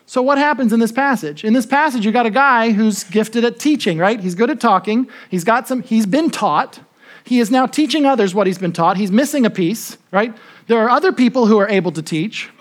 So, 0.05 0.21
what 0.21 0.37
happens 0.37 0.71
in 0.71 0.79
this 0.79 0.91
passage? 0.91 1.43
In 1.43 1.53
this 1.53 1.65
passage, 1.65 2.05
you 2.05 2.11
got 2.11 2.27
a 2.27 2.29
guy 2.29 2.69
who's 2.69 3.03
gifted 3.03 3.43
at 3.43 3.57
teaching, 3.57 3.97
right? 3.97 4.19
He's 4.19 4.35
good 4.35 4.51
at 4.51 4.59
talking. 4.59 5.09
He's 5.31 5.43
got 5.43 5.67
some, 5.67 5.81
he's 5.81 6.05
been 6.05 6.29
taught. 6.29 6.81
He 7.23 7.39
is 7.39 7.49
now 7.49 7.65
teaching 7.65 8.05
others 8.05 8.35
what 8.35 8.45
he's 8.45 8.59
been 8.59 8.73
taught. 8.73 8.97
He's 8.97 9.11
missing 9.11 9.43
a 9.43 9.49
piece, 9.49 9.97
right? 10.11 10.37
There 10.67 10.77
are 10.77 10.89
other 10.91 11.11
people 11.11 11.47
who 11.47 11.57
are 11.57 11.67
able 11.67 11.91
to 11.93 12.03
teach. 12.03 12.51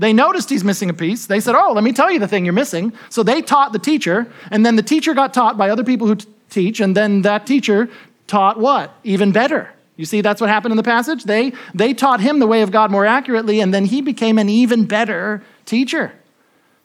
They 0.00 0.14
noticed 0.14 0.48
he's 0.48 0.64
missing 0.64 0.88
a 0.88 0.94
piece. 0.94 1.26
They 1.26 1.40
said, 1.40 1.54
Oh, 1.54 1.72
let 1.72 1.84
me 1.84 1.92
tell 1.92 2.10
you 2.10 2.18
the 2.18 2.26
thing 2.26 2.46
you're 2.46 2.54
missing. 2.54 2.94
So 3.10 3.22
they 3.22 3.42
taught 3.42 3.74
the 3.74 3.78
teacher, 3.78 4.32
and 4.50 4.64
then 4.64 4.76
the 4.76 4.82
teacher 4.82 5.12
got 5.12 5.34
taught 5.34 5.58
by 5.58 5.68
other 5.68 5.84
people 5.84 6.06
who 6.06 6.14
t- 6.14 6.26
teach, 6.48 6.80
and 6.80 6.96
then 6.96 7.20
that 7.20 7.46
teacher 7.46 7.90
taught 8.26 8.58
what? 8.58 8.94
Even 9.04 9.30
better. 9.30 9.70
You 9.98 10.06
see, 10.06 10.22
that's 10.22 10.40
what 10.40 10.48
happened 10.48 10.72
in 10.72 10.78
the 10.78 10.82
passage. 10.82 11.24
They, 11.24 11.52
they 11.74 11.92
taught 11.92 12.22
him 12.22 12.38
the 12.38 12.46
way 12.46 12.62
of 12.62 12.70
God 12.70 12.90
more 12.90 13.04
accurately, 13.04 13.60
and 13.60 13.74
then 13.74 13.84
he 13.84 14.00
became 14.00 14.38
an 14.38 14.48
even 14.48 14.86
better 14.86 15.42
teacher. 15.66 16.12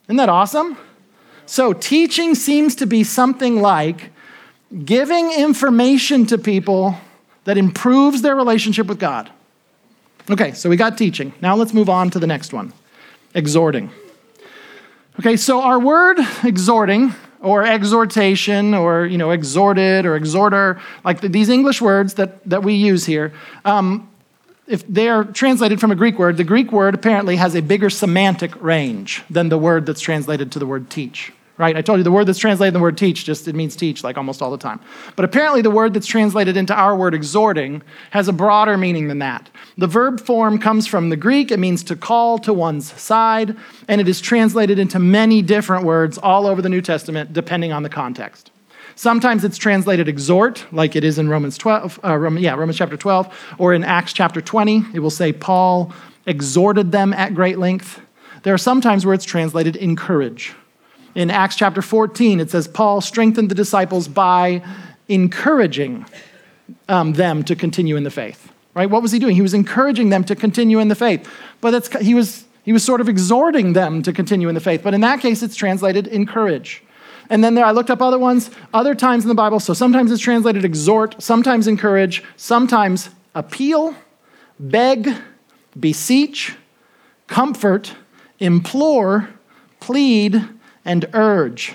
Isn't 0.07 0.17
that 0.17 0.27
awesome? 0.27 0.77
So, 1.45 1.71
teaching 1.71 2.35
seems 2.35 2.75
to 2.75 2.85
be 2.85 3.05
something 3.05 3.61
like 3.61 4.11
giving 4.83 5.31
information 5.31 6.25
to 6.25 6.37
people 6.37 6.97
that 7.45 7.57
improves 7.57 8.23
their 8.23 8.35
relationship 8.35 8.87
with 8.87 8.99
God. 8.99 9.31
Okay, 10.29 10.51
so 10.51 10.69
we 10.69 10.75
got 10.75 10.97
teaching. 10.97 11.31
Now 11.39 11.55
let's 11.55 11.73
move 11.73 11.89
on 11.89 12.09
to 12.09 12.19
the 12.19 12.27
next 12.27 12.51
one 12.51 12.73
exhorting. 13.35 13.91
Okay, 15.19 15.37
so 15.37 15.61
our 15.61 15.79
word 15.79 16.17
exhorting 16.43 17.13
or 17.41 17.63
exhortation 17.63 18.73
or 18.73 19.05
you 19.05 19.17
know 19.17 19.29
exhorted 19.29 20.05
or 20.05 20.15
exhorter 20.15 20.81
like 21.03 21.21
the, 21.21 21.29
these 21.29 21.47
english 21.47 21.79
words 21.79 22.15
that, 22.15 22.43
that 22.49 22.63
we 22.63 22.73
use 22.73 23.05
here 23.05 23.31
um, 23.65 24.09
if 24.67 24.85
they 24.87 25.07
are 25.07 25.23
translated 25.23 25.79
from 25.79 25.91
a 25.91 25.95
greek 25.95 26.17
word 26.17 26.37
the 26.37 26.43
greek 26.43 26.71
word 26.71 26.95
apparently 26.95 27.35
has 27.35 27.53
a 27.53 27.61
bigger 27.61 27.89
semantic 27.89 28.59
range 28.63 29.21
than 29.29 29.49
the 29.49 29.59
word 29.59 29.85
that's 29.85 30.01
translated 30.01 30.51
to 30.51 30.57
the 30.57 30.65
word 30.65 30.89
teach 30.89 31.31
right? 31.57 31.77
I 31.77 31.81
told 31.81 31.99
you 31.99 32.03
the 32.03 32.11
word 32.11 32.25
that's 32.25 32.39
translated 32.39 32.73
the 32.73 32.79
word 32.79 32.97
teach 32.97 33.23
just 33.23 33.47
it 33.47 33.55
means 33.55 33.75
teach 33.75 34.03
like 34.03 34.17
almost 34.17 34.41
all 34.41 34.51
the 34.51 34.57
time. 34.57 34.79
But 35.15 35.25
apparently 35.25 35.61
the 35.61 35.71
word 35.71 35.93
that's 35.93 36.07
translated 36.07 36.57
into 36.57 36.73
our 36.73 36.95
word 36.95 37.13
exhorting 37.13 37.81
has 38.11 38.27
a 38.27 38.33
broader 38.33 38.77
meaning 38.77 39.07
than 39.07 39.19
that. 39.19 39.49
The 39.77 39.87
verb 39.87 40.19
form 40.19 40.59
comes 40.59 40.87
from 40.87 41.09
the 41.09 41.15
Greek, 41.15 41.51
it 41.51 41.59
means 41.59 41.83
to 41.85 41.95
call 41.95 42.37
to 42.39 42.53
one's 42.53 42.91
side, 42.99 43.55
and 43.87 44.01
it 44.01 44.07
is 44.07 44.19
translated 44.19 44.79
into 44.79 44.99
many 44.99 45.41
different 45.41 45.85
words 45.85 46.17
all 46.17 46.45
over 46.45 46.61
the 46.61 46.69
New 46.69 46.81
Testament 46.81 47.33
depending 47.33 47.71
on 47.71 47.83
the 47.83 47.89
context. 47.89 48.51
Sometimes 48.97 49.43
it's 49.43 49.57
translated 49.57 50.07
exhort, 50.07 50.65
like 50.71 50.95
it 50.95 51.03
is 51.03 51.19
in 51.19 51.27
Romans 51.27 51.57
12, 51.57 51.99
uh, 52.03 52.15
Roman, 52.17 52.41
yeah, 52.41 52.53
Romans 52.53 52.77
chapter 52.77 52.95
12, 52.95 53.55
or 53.57 53.73
in 53.73 53.83
Acts 53.83 54.13
chapter 54.13 54.39
20, 54.39 54.85
it 54.93 54.99
will 54.99 55.09
say 55.09 55.33
Paul 55.33 55.91
exhorted 56.25 56.93
them 56.93 57.13
at 57.13 57.35
great 57.35 57.59
length. 57.59 57.99
There 58.43 58.53
are 58.53 58.57
some 58.57 58.79
times 58.79 59.05
where 59.05 59.13
it's 59.13 59.25
translated 59.25 59.75
encourage 59.75 60.55
in 61.15 61.31
Acts 61.31 61.55
chapter 61.55 61.81
14, 61.81 62.39
it 62.39 62.51
says, 62.51 62.67
Paul 62.67 63.01
strengthened 63.01 63.49
the 63.49 63.55
disciples 63.55 64.07
by 64.07 64.61
encouraging 65.07 66.05
um, 66.89 67.13
them 67.13 67.43
to 67.43 67.55
continue 67.55 67.95
in 67.95 68.03
the 68.03 68.11
faith. 68.11 68.51
Right? 68.73 68.89
What 68.89 69.01
was 69.01 69.13
he 69.13 69.19
doing? 69.19 69.35
He 69.35 69.41
was 69.41 69.53
encouraging 69.53 70.09
them 70.09 70.25
to 70.25 70.35
continue 70.35 70.79
in 70.79 70.89
the 70.89 70.95
faith. 70.95 71.29
But 71.61 71.87
he, 72.01 72.13
was, 72.13 72.43
he 72.63 72.73
was 72.73 72.83
sort 72.83 72.99
of 72.99 73.07
exhorting 73.07 73.71
them 73.71 74.03
to 74.03 74.11
continue 74.11 74.49
in 74.49 74.55
the 74.55 74.61
faith. 74.61 74.81
But 74.83 74.93
in 74.93 75.01
that 75.01 75.21
case, 75.21 75.41
it's 75.41 75.55
translated 75.55 76.07
encourage. 76.07 76.83
And 77.29 77.43
then 77.43 77.55
there, 77.55 77.65
I 77.65 77.71
looked 77.71 77.89
up 77.89 78.01
other 78.01 78.19
ones, 78.19 78.51
other 78.73 78.93
times 78.93 79.23
in 79.23 79.29
the 79.29 79.35
Bible. 79.35 79.61
So 79.61 79.73
sometimes 79.73 80.11
it's 80.11 80.21
translated 80.21 80.65
exhort, 80.65 81.21
sometimes 81.23 81.67
encourage, 81.67 82.21
sometimes 82.35 83.09
appeal, 83.33 83.95
beg, 84.59 85.15
beseech, 85.79 86.55
comfort, 87.27 87.93
implore, 88.39 89.29
plead, 89.79 90.47
and 90.85 91.09
urge. 91.13 91.73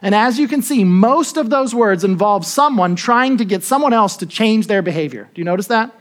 And 0.00 0.14
as 0.14 0.38
you 0.38 0.46
can 0.48 0.62
see, 0.62 0.84
most 0.84 1.36
of 1.36 1.50
those 1.50 1.74
words 1.74 2.04
involve 2.04 2.46
someone 2.46 2.94
trying 2.94 3.36
to 3.38 3.44
get 3.44 3.64
someone 3.64 3.92
else 3.92 4.16
to 4.18 4.26
change 4.26 4.68
their 4.68 4.80
behavior. 4.80 5.28
Do 5.34 5.40
you 5.40 5.44
notice 5.44 5.66
that? 5.66 5.92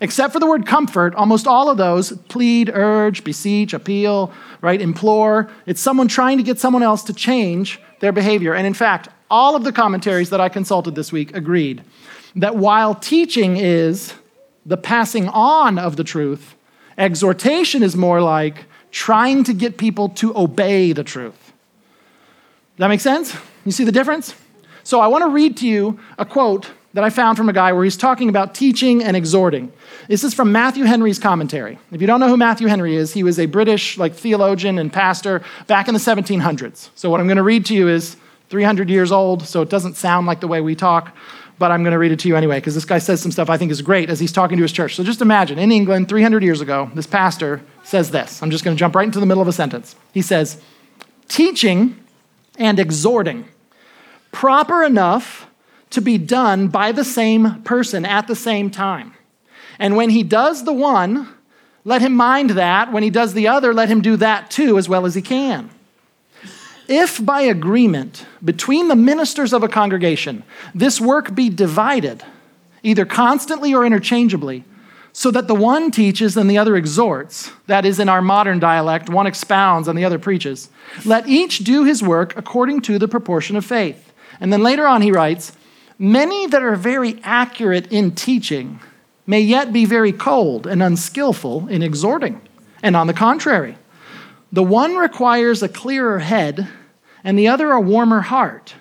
Except 0.00 0.32
for 0.34 0.38
the 0.38 0.46
word 0.46 0.66
comfort, 0.66 1.14
almost 1.14 1.46
all 1.46 1.70
of 1.70 1.78
those 1.78 2.12
plead, 2.28 2.70
urge, 2.72 3.24
beseech, 3.24 3.72
appeal, 3.72 4.30
right, 4.60 4.80
implore. 4.80 5.50
It's 5.64 5.80
someone 5.80 6.06
trying 6.06 6.36
to 6.36 6.44
get 6.44 6.60
someone 6.60 6.82
else 6.82 7.02
to 7.04 7.14
change 7.14 7.80
their 8.00 8.12
behavior. 8.12 8.54
And 8.54 8.66
in 8.66 8.74
fact, 8.74 9.08
all 9.30 9.56
of 9.56 9.64
the 9.64 9.72
commentaries 9.72 10.28
that 10.30 10.40
I 10.40 10.50
consulted 10.50 10.94
this 10.94 11.10
week 11.10 11.34
agreed 11.34 11.82
that 12.36 12.56
while 12.56 12.94
teaching 12.94 13.56
is 13.56 14.12
the 14.66 14.76
passing 14.76 15.28
on 15.28 15.78
of 15.78 15.96
the 15.96 16.04
truth, 16.04 16.56
Exhortation 16.98 17.82
is 17.82 17.94
more 17.94 18.22
like 18.22 18.64
trying 18.90 19.44
to 19.44 19.52
get 19.52 19.76
people 19.76 20.08
to 20.08 20.36
obey 20.36 20.92
the 20.92 21.04
truth. 21.04 21.45
That 22.78 22.88
make 22.88 23.00
sense? 23.00 23.34
You 23.64 23.72
see 23.72 23.84
the 23.84 23.92
difference? 23.92 24.34
So 24.84 25.00
I 25.00 25.06
want 25.06 25.22
to 25.22 25.28
read 25.28 25.56
to 25.58 25.66
you 25.66 25.98
a 26.18 26.24
quote 26.24 26.70
that 26.92 27.04
I 27.04 27.10
found 27.10 27.36
from 27.36 27.48
a 27.48 27.52
guy 27.52 27.72
where 27.72 27.84
he's 27.84 27.96
talking 27.96 28.28
about 28.28 28.54
teaching 28.54 29.02
and 29.02 29.16
exhorting. 29.16 29.72
This 30.08 30.24
is 30.24 30.32
from 30.32 30.52
Matthew 30.52 30.84
Henry's 30.84 31.18
commentary. 31.18 31.78
If 31.92 32.00
you 32.00 32.06
don't 32.06 32.20
know 32.20 32.28
who 32.28 32.36
Matthew 32.36 32.68
Henry 32.68 32.96
is, 32.96 33.12
he 33.12 33.22
was 33.22 33.38
a 33.38 33.46
British 33.46 33.98
like 33.98 34.14
theologian 34.14 34.78
and 34.78 34.92
pastor 34.92 35.42
back 35.66 35.88
in 35.88 35.94
the 35.94 36.00
1700s. 36.00 36.90
So 36.94 37.10
what 37.10 37.20
I'm 37.20 37.26
going 37.26 37.36
to 37.36 37.42
read 37.42 37.66
to 37.66 37.74
you 37.74 37.88
is 37.88 38.16
300 38.48 38.88
years 38.88 39.12
old, 39.12 39.42
so 39.42 39.60
it 39.60 39.68
doesn't 39.68 39.96
sound 39.96 40.26
like 40.26 40.40
the 40.40 40.48
way 40.48 40.60
we 40.60 40.74
talk, 40.74 41.14
but 41.58 41.70
I'm 41.70 41.82
going 41.82 41.92
to 41.92 41.98
read 41.98 42.12
it 42.12 42.20
to 42.20 42.28
you 42.28 42.36
anyway 42.36 42.58
because 42.58 42.74
this 42.74 42.84
guy 42.84 42.98
says 42.98 43.20
some 43.20 43.32
stuff 43.32 43.50
I 43.50 43.58
think 43.58 43.72
is 43.72 43.82
great 43.82 44.08
as 44.08 44.20
he's 44.20 44.32
talking 44.32 44.56
to 44.56 44.62
his 44.62 44.72
church. 44.72 44.94
So 44.94 45.02
just 45.02 45.20
imagine 45.20 45.58
in 45.58 45.72
England 45.72 46.08
300 46.08 46.42
years 46.42 46.60
ago, 46.60 46.90
this 46.94 47.06
pastor 47.06 47.60
says 47.82 48.10
this. 48.10 48.42
I'm 48.42 48.50
just 48.50 48.64
going 48.64 48.76
to 48.76 48.78
jump 48.78 48.94
right 48.94 49.04
into 49.04 49.20
the 49.20 49.26
middle 49.26 49.42
of 49.42 49.48
a 49.48 49.52
sentence. 49.52 49.96
He 50.14 50.22
says, 50.22 50.62
"Teaching 51.28 51.96
and 52.58 52.78
exhorting 52.78 53.48
proper 54.32 54.82
enough 54.82 55.46
to 55.90 56.00
be 56.02 56.18
done 56.18 56.68
by 56.68 56.92
the 56.92 57.04
same 57.04 57.62
person 57.62 58.04
at 58.04 58.26
the 58.26 58.36
same 58.36 58.70
time. 58.70 59.14
And 59.78 59.96
when 59.96 60.10
he 60.10 60.22
does 60.22 60.64
the 60.64 60.72
one, 60.72 61.28
let 61.84 62.02
him 62.02 62.14
mind 62.14 62.50
that. 62.50 62.92
When 62.92 63.02
he 63.02 63.10
does 63.10 63.32
the 63.32 63.48
other, 63.48 63.72
let 63.72 63.88
him 63.88 64.02
do 64.02 64.16
that 64.16 64.50
too 64.50 64.76
as 64.76 64.88
well 64.88 65.06
as 65.06 65.14
he 65.14 65.22
can. 65.22 65.70
If 66.88 67.24
by 67.24 67.40
agreement 67.42 68.26
between 68.44 68.88
the 68.88 68.96
ministers 68.96 69.52
of 69.52 69.62
a 69.62 69.68
congregation 69.68 70.44
this 70.74 71.00
work 71.00 71.34
be 71.34 71.48
divided, 71.48 72.22
either 72.82 73.04
constantly 73.04 73.74
or 73.74 73.84
interchangeably, 73.84 74.64
so 75.18 75.30
that 75.30 75.48
the 75.48 75.54
one 75.54 75.90
teaches 75.90 76.36
and 76.36 76.50
the 76.50 76.58
other 76.58 76.76
exhorts, 76.76 77.50
that 77.68 77.86
is, 77.86 77.98
in 77.98 78.06
our 78.06 78.20
modern 78.20 78.58
dialect, 78.58 79.08
one 79.08 79.26
expounds 79.26 79.88
and 79.88 79.98
the 79.98 80.04
other 80.04 80.18
preaches, 80.18 80.68
let 81.06 81.26
each 81.26 81.60
do 81.60 81.84
his 81.84 82.02
work 82.02 82.36
according 82.36 82.82
to 82.82 82.98
the 82.98 83.08
proportion 83.08 83.56
of 83.56 83.64
faith. 83.64 84.12
And 84.40 84.52
then 84.52 84.62
later 84.62 84.86
on 84.86 85.00
he 85.00 85.10
writes, 85.10 85.52
Many 85.98 86.46
that 86.48 86.62
are 86.62 86.76
very 86.76 87.18
accurate 87.22 87.90
in 87.90 88.14
teaching 88.14 88.78
may 89.26 89.40
yet 89.40 89.72
be 89.72 89.86
very 89.86 90.12
cold 90.12 90.66
and 90.66 90.82
unskillful 90.82 91.66
in 91.68 91.82
exhorting. 91.82 92.38
And 92.82 92.94
on 92.94 93.06
the 93.06 93.14
contrary, 93.14 93.78
the 94.52 94.62
one 94.62 94.96
requires 94.96 95.62
a 95.62 95.68
clearer 95.70 96.18
head, 96.18 96.68
and 97.24 97.38
the 97.38 97.48
other 97.48 97.72
a 97.72 97.80
warmer 97.80 98.20
heart. 98.20 98.74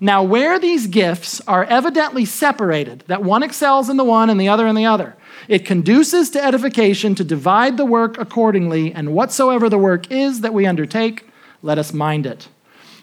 Now, 0.00 0.22
where 0.22 0.58
these 0.58 0.86
gifts 0.86 1.42
are 1.42 1.64
evidently 1.64 2.24
separated, 2.24 3.04
that 3.08 3.22
one 3.22 3.42
excels 3.42 3.90
in 3.90 3.98
the 3.98 4.04
one 4.04 4.30
and 4.30 4.40
the 4.40 4.48
other 4.48 4.66
in 4.66 4.74
the 4.74 4.86
other, 4.86 5.16
it 5.48 5.64
conduces 5.64 6.30
to 6.30 6.44
edification 6.44 7.14
to 7.14 7.24
divide 7.24 7.76
the 7.76 7.84
work 7.84 8.18
accordingly, 8.18 8.92
and 8.92 9.14
whatsoever 9.14 9.68
the 9.68 9.78
work 9.78 10.10
is 10.10 10.40
that 10.40 10.54
we 10.54 10.66
undertake, 10.66 11.26
let 11.62 11.78
us 11.78 11.92
mind 11.92 12.26
it. 12.26 12.48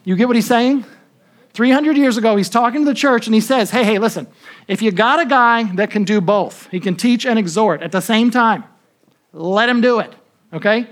You 0.04 0.16
get 0.16 0.28
what 0.28 0.36
he's 0.36 0.48
saying? 0.48 0.86
300 1.54 1.98
years 1.98 2.18
ago, 2.18 2.36
he's 2.36 2.50
talking 2.50 2.82
to 2.82 2.86
the 2.86 2.96
church 2.96 3.28
and 3.28 3.34
he 3.34 3.42
says, 3.42 3.70
Hey, 3.70 3.84
hey, 3.84 4.00
listen, 4.00 4.28
if 4.68 4.82
you 4.82 4.92
got 4.92 5.20
a 5.20 5.26
guy 5.26 5.64
that 5.76 5.92
can 5.92 6.04
do 6.04 6.20
both, 6.20 6.68
he 6.72 6.80
can 6.80 6.96
teach 6.96 7.26
and 7.26 7.38
exhort 7.38 7.82
at 7.82 7.92
the 7.92 8.02
same 8.02 8.32
time, 8.32 8.64
let 9.32 9.70
him 9.70 9.80
do 9.80 10.00
it, 10.00 10.14
okay? 10.52 10.88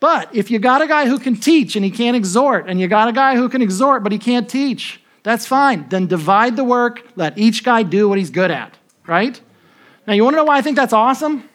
But 0.00 0.34
if 0.34 0.50
you 0.50 0.58
got 0.58 0.82
a 0.82 0.86
guy 0.86 1.06
who 1.06 1.18
can 1.18 1.36
teach 1.36 1.76
and 1.76 1.84
he 1.84 1.90
can't 1.90 2.16
exhort, 2.16 2.68
and 2.68 2.78
you 2.78 2.88
got 2.88 3.08
a 3.08 3.12
guy 3.12 3.36
who 3.36 3.48
can 3.48 3.62
exhort 3.62 4.02
but 4.02 4.12
he 4.12 4.18
can't 4.18 4.48
teach, 4.48 5.00
that's 5.22 5.46
fine. 5.46 5.88
Then 5.88 6.06
divide 6.06 6.56
the 6.56 6.64
work, 6.64 7.02
let 7.16 7.38
each 7.38 7.64
guy 7.64 7.82
do 7.82 8.08
what 8.08 8.18
he's 8.18 8.30
good 8.30 8.50
at, 8.50 8.76
right? 9.06 9.40
Now, 10.06 10.12
you 10.12 10.24
want 10.24 10.34
to 10.34 10.38
know 10.38 10.44
why 10.44 10.58
I 10.58 10.62
think 10.62 10.76
that's 10.76 10.92
awesome? 10.92 11.48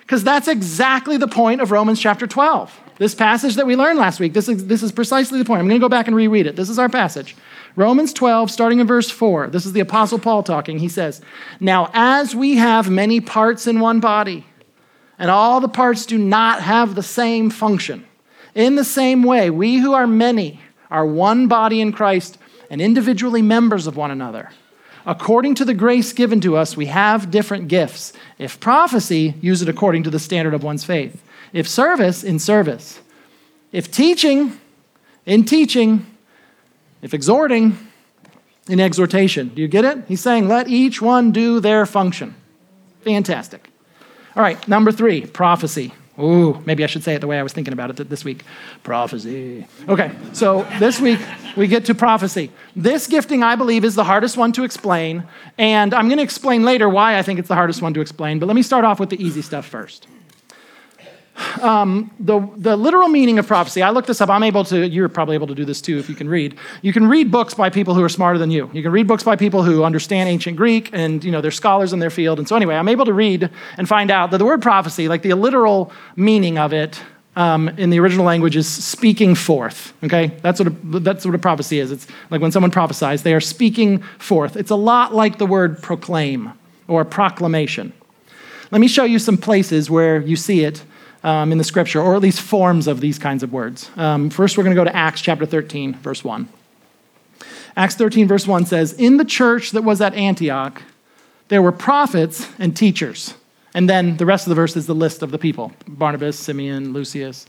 Because 0.00 0.24
that's 0.24 0.48
exactly 0.48 1.16
the 1.16 1.28
point 1.28 1.60
of 1.60 1.70
Romans 1.70 2.00
chapter 2.00 2.26
12. 2.26 2.80
This 2.98 3.14
passage 3.14 3.56
that 3.56 3.66
we 3.66 3.76
learned 3.76 3.98
last 3.98 4.18
week, 4.20 4.32
this 4.32 4.48
is, 4.48 4.66
this 4.66 4.82
is 4.82 4.90
precisely 4.90 5.38
the 5.38 5.44
point. 5.44 5.60
I'm 5.60 5.68
going 5.68 5.80
to 5.80 5.84
go 5.84 5.88
back 5.88 6.06
and 6.06 6.16
reread 6.16 6.46
it. 6.46 6.56
This 6.56 6.68
is 6.68 6.78
our 6.78 6.88
passage. 6.88 7.36
Romans 7.76 8.12
12, 8.12 8.50
starting 8.50 8.80
in 8.80 8.86
verse 8.86 9.10
4. 9.10 9.48
This 9.48 9.66
is 9.66 9.72
the 9.72 9.80
Apostle 9.80 10.18
Paul 10.18 10.42
talking. 10.42 10.78
He 10.78 10.88
says, 10.88 11.20
Now, 11.60 11.90
as 11.92 12.34
we 12.34 12.56
have 12.56 12.90
many 12.90 13.20
parts 13.20 13.66
in 13.66 13.80
one 13.80 14.00
body, 14.00 14.46
and 15.18 15.30
all 15.30 15.60
the 15.60 15.68
parts 15.68 16.06
do 16.06 16.18
not 16.18 16.62
have 16.62 16.94
the 16.94 17.02
same 17.02 17.50
function. 17.50 18.06
In 18.54 18.76
the 18.76 18.84
same 18.84 19.22
way, 19.22 19.50
we 19.50 19.78
who 19.78 19.92
are 19.92 20.06
many 20.06 20.60
are 20.90 21.06
one 21.06 21.48
body 21.48 21.80
in 21.80 21.92
Christ 21.92 22.38
and 22.70 22.80
individually 22.80 23.42
members 23.42 23.86
of 23.86 23.96
one 23.96 24.10
another. 24.10 24.50
According 25.08 25.54
to 25.54 25.64
the 25.64 25.72
grace 25.72 26.12
given 26.12 26.38
to 26.42 26.54
us, 26.58 26.76
we 26.76 26.84
have 26.84 27.30
different 27.30 27.66
gifts. 27.68 28.12
If 28.38 28.60
prophecy, 28.60 29.34
use 29.40 29.62
it 29.62 29.68
according 29.68 30.02
to 30.02 30.10
the 30.10 30.18
standard 30.18 30.52
of 30.52 30.62
one's 30.62 30.84
faith. 30.84 31.24
If 31.54 31.66
service, 31.66 32.22
in 32.22 32.38
service. 32.38 33.00
If 33.72 33.90
teaching, 33.90 34.60
in 35.24 35.46
teaching. 35.46 36.06
If 37.00 37.14
exhorting, 37.14 37.78
in 38.68 38.80
exhortation. 38.80 39.48
Do 39.48 39.62
you 39.62 39.68
get 39.68 39.86
it? 39.86 40.04
He's 40.08 40.20
saying, 40.20 40.46
let 40.46 40.68
each 40.68 41.00
one 41.00 41.32
do 41.32 41.58
their 41.58 41.86
function. 41.86 42.34
Fantastic. 43.00 43.70
All 44.36 44.42
right, 44.42 44.68
number 44.68 44.92
three, 44.92 45.24
prophecy. 45.24 45.94
Ooh, 46.20 46.60
maybe 46.66 46.82
I 46.82 46.86
should 46.88 47.04
say 47.04 47.14
it 47.14 47.20
the 47.20 47.26
way 47.26 47.38
I 47.38 47.42
was 47.42 47.52
thinking 47.52 47.72
about 47.72 47.98
it 47.98 48.08
this 48.08 48.24
week. 48.24 48.42
Prophecy. 48.82 49.66
Okay, 49.88 50.10
so 50.32 50.66
this 50.78 51.00
week 51.00 51.20
we 51.56 51.68
get 51.68 51.84
to 51.86 51.94
prophecy. 51.94 52.50
This 52.74 53.06
gifting, 53.06 53.42
I 53.42 53.54
believe, 53.54 53.84
is 53.84 53.94
the 53.94 54.04
hardest 54.04 54.36
one 54.36 54.52
to 54.52 54.64
explain, 54.64 55.24
and 55.58 55.94
I'm 55.94 56.08
going 56.08 56.18
to 56.18 56.24
explain 56.24 56.64
later 56.64 56.88
why 56.88 57.18
I 57.18 57.22
think 57.22 57.38
it's 57.38 57.48
the 57.48 57.54
hardest 57.54 57.82
one 57.82 57.94
to 57.94 58.00
explain, 58.00 58.38
but 58.38 58.46
let 58.46 58.56
me 58.56 58.62
start 58.62 58.84
off 58.84 58.98
with 58.98 59.10
the 59.10 59.22
easy 59.22 59.42
stuff 59.42 59.66
first 59.66 60.06
um, 61.60 62.10
the, 62.18 62.40
the 62.56 62.76
literal 62.76 63.08
meaning 63.08 63.38
of 63.38 63.46
prophecy, 63.46 63.82
I 63.82 63.90
looked 63.90 64.08
this 64.08 64.20
up. 64.20 64.28
I'm 64.28 64.42
able 64.42 64.64
to, 64.64 64.88
you're 64.88 65.08
probably 65.08 65.34
able 65.34 65.46
to 65.48 65.54
do 65.54 65.64
this 65.64 65.80
too 65.80 65.98
if 65.98 66.08
you 66.08 66.14
can 66.14 66.28
read. 66.28 66.56
You 66.82 66.92
can 66.92 67.06
read 67.08 67.30
books 67.30 67.54
by 67.54 67.70
people 67.70 67.94
who 67.94 68.02
are 68.02 68.08
smarter 68.08 68.38
than 68.38 68.50
you. 68.50 68.70
You 68.72 68.82
can 68.82 68.92
read 68.92 69.06
books 69.06 69.22
by 69.22 69.36
people 69.36 69.62
who 69.62 69.84
understand 69.84 70.28
ancient 70.28 70.56
Greek 70.56 70.90
and, 70.92 71.22
you 71.22 71.30
know, 71.30 71.40
they're 71.40 71.50
scholars 71.50 71.92
in 71.92 71.98
their 71.98 72.10
field. 72.10 72.38
And 72.38 72.48
so, 72.48 72.56
anyway, 72.56 72.74
I'm 72.74 72.88
able 72.88 73.04
to 73.04 73.12
read 73.12 73.50
and 73.76 73.88
find 73.88 74.10
out 74.10 74.30
that 74.30 74.38
the 74.38 74.44
word 74.44 74.62
prophecy, 74.62 75.08
like 75.08 75.22
the 75.22 75.34
literal 75.34 75.92
meaning 76.16 76.58
of 76.58 76.72
it, 76.72 77.00
um, 77.36 77.68
in 77.68 77.90
the 77.90 78.00
original 78.00 78.26
language 78.26 78.56
is 78.56 78.66
speaking 78.66 79.36
forth. 79.36 79.94
Okay, 80.02 80.32
that's 80.42 80.58
what 80.58 80.66
a, 80.66 80.98
that's 80.98 81.24
what 81.24 81.36
a 81.36 81.38
prophecy 81.38 81.78
is. 81.78 81.92
It's 81.92 82.08
like 82.30 82.40
when 82.40 82.50
someone 82.50 82.72
prophesies, 82.72 83.22
they 83.22 83.32
are 83.32 83.40
speaking 83.40 84.00
forth. 84.18 84.56
It's 84.56 84.72
a 84.72 84.76
lot 84.76 85.14
like 85.14 85.38
the 85.38 85.46
word 85.46 85.80
proclaim 85.80 86.52
or 86.88 87.04
proclamation. 87.04 87.92
Let 88.72 88.80
me 88.80 88.88
show 88.88 89.04
you 89.04 89.20
some 89.20 89.36
places 89.36 89.88
where 89.88 90.20
you 90.20 90.34
see 90.34 90.64
it 90.64 90.82
um, 91.22 91.52
in 91.52 91.58
the 91.58 91.64
scripture, 91.64 92.00
or 92.00 92.14
at 92.14 92.22
least 92.22 92.40
forms 92.40 92.86
of 92.86 93.00
these 93.00 93.18
kinds 93.18 93.42
of 93.42 93.52
words. 93.52 93.90
Um, 93.96 94.30
first, 94.30 94.56
we're 94.56 94.64
going 94.64 94.76
to 94.76 94.80
go 94.80 94.84
to 94.84 94.94
Acts 94.94 95.20
chapter 95.20 95.46
13, 95.46 95.94
verse 95.94 96.22
1. 96.22 96.48
Acts 97.76 97.94
13, 97.94 98.26
verse 98.26 98.46
1 98.46 98.66
says, 98.66 98.92
In 98.94 99.16
the 99.16 99.24
church 99.24 99.70
that 99.72 99.82
was 99.82 100.00
at 100.00 100.14
Antioch, 100.14 100.82
there 101.48 101.62
were 101.62 101.72
prophets 101.72 102.48
and 102.58 102.76
teachers. 102.76 103.34
And 103.74 103.88
then 103.88 104.16
the 104.16 104.26
rest 104.26 104.46
of 104.46 104.48
the 104.50 104.54
verse 104.54 104.76
is 104.76 104.86
the 104.86 104.94
list 104.94 105.22
of 105.22 105.30
the 105.30 105.38
people 105.38 105.72
Barnabas, 105.86 106.38
Simeon, 106.38 106.92
Lucius. 106.92 107.46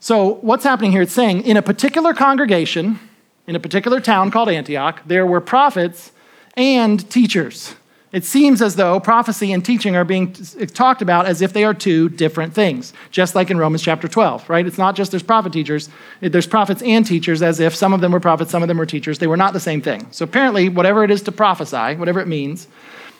So, 0.00 0.34
what's 0.34 0.64
happening 0.64 0.92
here? 0.92 1.02
It's 1.02 1.12
saying 1.12 1.42
in 1.42 1.56
a 1.56 1.62
particular 1.62 2.14
congregation, 2.14 2.98
in 3.46 3.56
a 3.56 3.60
particular 3.60 4.00
town 4.00 4.30
called 4.30 4.48
Antioch, 4.48 5.00
there 5.06 5.26
were 5.26 5.40
prophets 5.40 6.12
and 6.56 7.08
teachers. 7.10 7.74
It 8.16 8.24
seems 8.24 8.62
as 8.62 8.76
though 8.76 8.98
prophecy 8.98 9.52
and 9.52 9.62
teaching 9.62 9.94
are 9.94 10.02
being 10.02 10.32
talked 10.32 11.02
about 11.02 11.26
as 11.26 11.42
if 11.42 11.52
they 11.52 11.64
are 11.64 11.74
two 11.74 12.08
different 12.08 12.54
things, 12.54 12.94
just 13.10 13.34
like 13.34 13.50
in 13.50 13.58
Romans 13.58 13.82
chapter 13.82 14.08
12, 14.08 14.48
right? 14.48 14.66
It's 14.66 14.78
not 14.78 14.96
just 14.96 15.10
there's 15.10 15.22
prophet 15.22 15.52
teachers, 15.52 15.90
there's 16.20 16.46
prophets 16.46 16.80
and 16.80 17.04
teachers, 17.04 17.42
as 17.42 17.60
if 17.60 17.74
some 17.74 17.92
of 17.92 18.00
them 18.00 18.12
were 18.12 18.18
prophets, 18.18 18.50
some 18.50 18.62
of 18.62 18.68
them 18.68 18.78
were 18.78 18.86
teachers. 18.86 19.18
They 19.18 19.26
were 19.26 19.36
not 19.36 19.52
the 19.52 19.60
same 19.60 19.82
thing. 19.82 20.06
So 20.12 20.24
apparently, 20.24 20.70
whatever 20.70 21.04
it 21.04 21.10
is 21.10 21.20
to 21.24 21.30
prophesy, 21.30 21.96
whatever 21.96 22.18
it 22.20 22.26
means, 22.26 22.68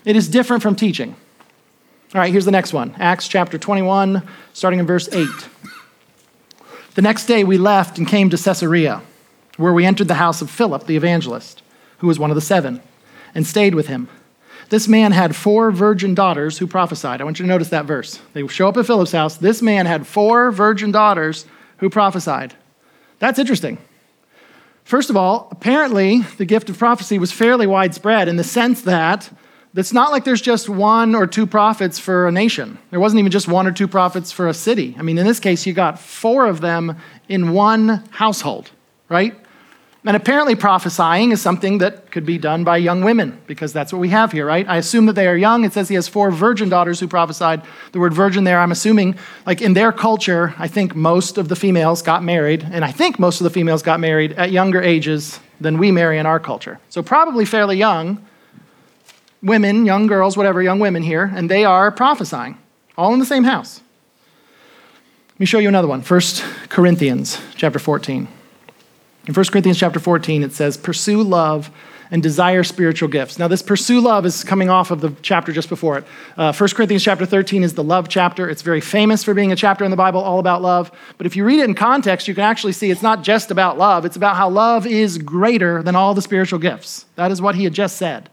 it 0.06 0.16
is 0.16 0.28
different 0.30 0.62
from 0.62 0.74
teaching. 0.74 1.14
All 2.14 2.22
right, 2.22 2.32
here's 2.32 2.46
the 2.46 2.50
next 2.50 2.72
one 2.72 2.94
Acts 2.98 3.28
chapter 3.28 3.58
21, 3.58 4.26
starting 4.54 4.80
in 4.80 4.86
verse 4.86 5.10
8. 5.12 5.28
The 6.94 7.02
next 7.02 7.26
day 7.26 7.44
we 7.44 7.58
left 7.58 7.98
and 7.98 8.08
came 8.08 8.30
to 8.30 8.38
Caesarea, 8.38 9.02
where 9.58 9.74
we 9.74 9.84
entered 9.84 10.08
the 10.08 10.14
house 10.14 10.40
of 10.40 10.50
Philip 10.50 10.86
the 10.86 10.96
evangelist, 10.96 11.60
who 11.98 12.06
was 12.06 12.18
one 12.18 12.30
of 12.30 12.34
the 12.34 12.40
seven, 12.40 12.80
and 13.34 13.46
stayed 13.46 13.74
with 13.74 13.88
him. 13.88 14.08
This 14.68 14.88
man 14.88 15.12
had 15.12 15.36
four 15.36 15.70
virgin 15.70 16.14
daughters 16.14 16.58
who 16.58 16.66
prophesied. 16.66 17.20
I 17.20 17.24
want 17.24 17.38
you 17.38 17.44
to 17.44 17.48
notice 17.48 17.68
that 17.68 17.84
verse. 17.84 18.20
They 18.32 18.46
show 18.48 18.68
up 18.68 18.76
at 18.76 18.86
Philip's 18.86 19.12
house. 19.12 19.36
This 19.36 19.62
man 19.62 19.86
had 19.86 20.06
four 20.06 20.50
virgin 20.50 20.90
daughters 20.90 21.46
who 21.78 21.88
prophesied. 21.88 22.54
That's 23.18 23.38
interesting. 23.38 23.78
First 24.84 25.10
of 25.10 25.16
all, 25.16 25.48
apparently 25.50 26.22
the 26.38 26.44
gift 26.44 26.68
of 26.70 26.78
prophecy 26.78 27.18
was 27.18 27.32
fairly 27.32 27.66
widespread 27.66 28.28
in 28.28 28.36
the 28.36 28.44
sense 28.44 28.82
that 28.82 29.30
it's 29.74 29.92
not 29.92 30.10
like 30.10 30.24
there's 30.24 30.40
just 30.40 30.68
one 30.68 31.14
or 31.14 31.26
two 31.26 31.46
prophets 31.46 31.98
for 31.98 32.26
a 32.26 32.32
nation. 32.32 32.78
There 32.90 33.00
wasn't 33.00 33.20
even 33.20 33.30
just 33.30 33.46
one 33.46 33.66
or 33.66 33.72
two 33.72 33.88
prophets 33.88 34.32
for 34.32 34.48
a 34.48 34.54
city. 34.54 34.96
I 34.98 35.02
mean, 35.02 35.18
in 35.18 35.26
this 35.26 35.38
case, 35.38 35.66
you 35.66 35.74
got 35.74 35.98
four 35.98 36.46
of 36.46 36.60
them 36.60 36.96
in 37.28 37.52
one 37.52 38.02
household, 38.10 38.70
right? 39.08 39.34
And 40.06 40.16
apparently, 40.16 40.54
prophesying 40.54 41.32
is 41.32 41.42
something 41.42 41.78
that 41.78 42.12
could 42.12 42.24
be 42.24 42.38
done 42.38 42.62
by 42.62 42.76
young 42.76 43.02
women, 43.02 43.42
because 43.48 43.72
that's 43.72 43.92
what 43.92 43.98
we 43.98 44.10
have 44.10 44.30
here, 44.30 44.46
right? 44.46 44.66
I 44.68 44.76
assume 44.76 45.06
that 45.06 45.14
they 45.14 45.26
are 45.26 45.36
young. 45.36 45.64
It 45.64 45.72
says 45.72 45.88
he 45.88 45.96
has 45.96 46.06
four 46.06 46.30
virgin 46.30 46.68
daughters 46.68 47.00
who 47.00 47.08
prophesied. 47.08 47.62
The 47.90 47.98
word 47.98 48.14
virgin 48.14 48.44
there, 48.44 48.60
I'm 48.60 48.70
assuming, 48.70 49.18
like 49.46 49.60
in 49.60 49.74
their 49.74 49.90
culture, 49.90 50.54
I 50.58 50.68
think 50.68 50.94
most 50.94 51.38
of 51.38 51.48
the 51.48 51.56
females 51.56 52.02
got 52.02 52.22
married, 52.22 52.64
and 52.70 52.84
I 52.84 52.92
think 52.92 53.18
most 53.18 53.40
of 53.40 53.44
the 53.44 53.50
females 53.50 53.82
got 53.82 53.98
married 53.98 54.34
at 54.34 54.52
younger 54.52 54.80
ages 54.80 55.40
than 55.60 55.76
we 55.76 55.90
marry 55.90 56.18
in 56.20 56.26
our 56.26 56.38
culture. 56.38 56.78
So, 56.88 57.02
probably 57.02 57.44
fairly 57.44 57.76
young 57.76 58.24
women, 59.42 59.86
young 59.86 60.06
girls, 60.06 60.36
whatever, 60.36 60.62
young 60.62 60.78
women 60.78 61.02
here, 61.02 61.32
and 61.34 61.50
they 61.50 61.64
are 61.64 61.90
prophesying, 61.90 62.56
all 62.96 63.12
in 63.12 63.18
the 63.18 63.26
same 63.26 63.42
house. 63.42 63.80
Let 65.30 65.40
me 65.40 65.46
show 65.46 65.58
you 65.58 65.68
another 65.68 65.88
one. 65.88 66.02
1 66.02 66.20
Corinthians 66.68 67.40
chapter 67.56 67.80
14. 67.80 68.28
In 69.26 69.34
1 69.34 69.46
Corinthians 69.46 69.78
chapter 69.78 69.98
14, 69.98 70.42
it 70.42 70.52
says, 70.52 70.76
Pursue 70.76 71.22
love 71.22 71.70
and 72.10 72.22
desire 72.22 72.62
spiritual 72.62 73.08
gifts. 73.08 73.38
Now, 73.38 73.48
this 73.48 73.62
pursue 73.62 74.00
love 74.00 74.24
is 74.24 74.44
coming 74.44 74.70
off 74.70 74.92
of 74.92 75.00
the 75.00 75.12
chapter 75.22 75.50
just 75.50 75.68
before 75.68 75.98
it. 75.98 76.04
Uh, 76.36 76.52
1 76.52 76.70
Corinthians 76.70 77.02
chapter 77.02 77.26
13 77.26 77.64
is 77.64 77.74
the 77.74 77.82
love 77.82 78.08
chapter. 78.08 78.48
It's 78.48 78.62
very 78.62 78.80
famous 78.80 79.24
for 79.24 79.34
being 79.34 79.50
a 79.50 79.56
chapter 79.56 79.84
in 79.84 79.90
the 79.90 79.96
Bible 79.96 80.20
all 80.20 80.38
about 80.38 80.62
love. 80.62 80.92
But 81.18 81.26
if 81.26 81.34
you 81.34 81.44
read 81.44 81.58
it 81.58 81.64
in 81.64 81.74
context, 81.74 82.28
you 82.28 82.34
can 82.34 82.44
actually 82.44 82.74
see 82.74 82.92
it's 82.92 83.02
not 83.02 83.24
just 83.24 83.50
about 83.50 83.76
love, 83.76 84.04
it's 84.04 84.16
about 84.16 84.36
how 84.36 84.48
love 84.48 84.86
is 84.86 85.18
greater 85.18 85.82
than 85.82 85.96
all 85.96 86.14
the 86.14 86.22
spiritual 86.22 86.60
gifts. 86.60 87.06
That 87.16 87.32
is 87.32 87.42
what 87.42 87.56
he 87.56 87.64
had 87.64 87.72
just 87.72 87.96
said. 87.96 88.30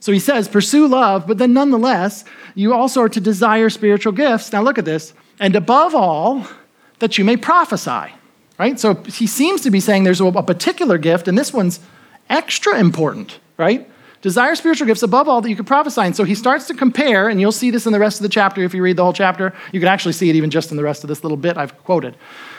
So 0.00 0.12
he 0.12 0.18
says, 0.18 0.46
Pursue 0.46 0.86
love, 0.86 1.26
but 1.26 1.38
then 1.38 1.54
nonetheless, 1.54 2.26
you 2.54 2.74
also 2.74 3.00
are 3.00 3.08
to 3.08 3.20
desire 3.20 3.70
spiritual 3.70 4.12
gifts. 4.12 4.52
Now, 4.52 4.60
look 4.60 4.76
at 4.76 4.84
this. 4.84 5.14
And 5.40 5.56
above 5.56 5.94
all, 5.94 6.46
that 6.98 7.16
you 7.16 7.24
may 7.24 7.38
prophesy 7.38 8.12
right? 8.58 8.78
So 8.78 8.94
he 9.04 9.26
seems 9.26 9.60
to 9.62 9.70
be 9.70 9.80
saying 9.80 10.04
there's 10.04 10.20
a 10.20 10.42
particular 10.42 10.98
gift, 10.98 11.28
and 11.28 11.36
this 11.36 11.52
one's 11.52 11.80
extra 12.28 12.78
important, 12.78 13.38
right? 13.56 13.90
Desire 14.22 14.54
spiritual 14.54 14.86
gifts 14.86 15.02
above 15.02 15.28
all 15.28 15.42
that 15.42 15.50
you 15.50 15.56
could 15.56 15.66
prophesy. 15.66 16.00
And 16.00 16.16
so 16.16 16.24
he 16.24 16.34
starts 16.34 16.66
to 16.68 16.74
compare, 16.74 17.28
and 17.28 17.40
you'll 17.40 17.52
see 17.52 17.70
this 17.70 17.84
in 17.84 17.92
the 17.92 17.98
rest 17.98 18.18
of 18.18 18.22
the 18.22 18.30
chapter 18.30 18.62
if 18.62 18.72
you 18.72 18.82
read 18.82 18.96
the 18.96 19.04
whole 19.04 19.12
chapter. 19.12 19.52
You 19.70 19.80
can 19.80 19.88
actually 19.88 20.12
see 20.12 20.30
it 20.30 20.36
even 20.36 20.50
just 20.50 20.70
in 20.70 20.78
the 20.78 20.82
rest 20.82 21.04
of 21.04 21.08
this 21.08 21.22
little 21.22 21.36
bit 21.36 21.58
I've 21.58 21.76
quoted. 21.84 22.16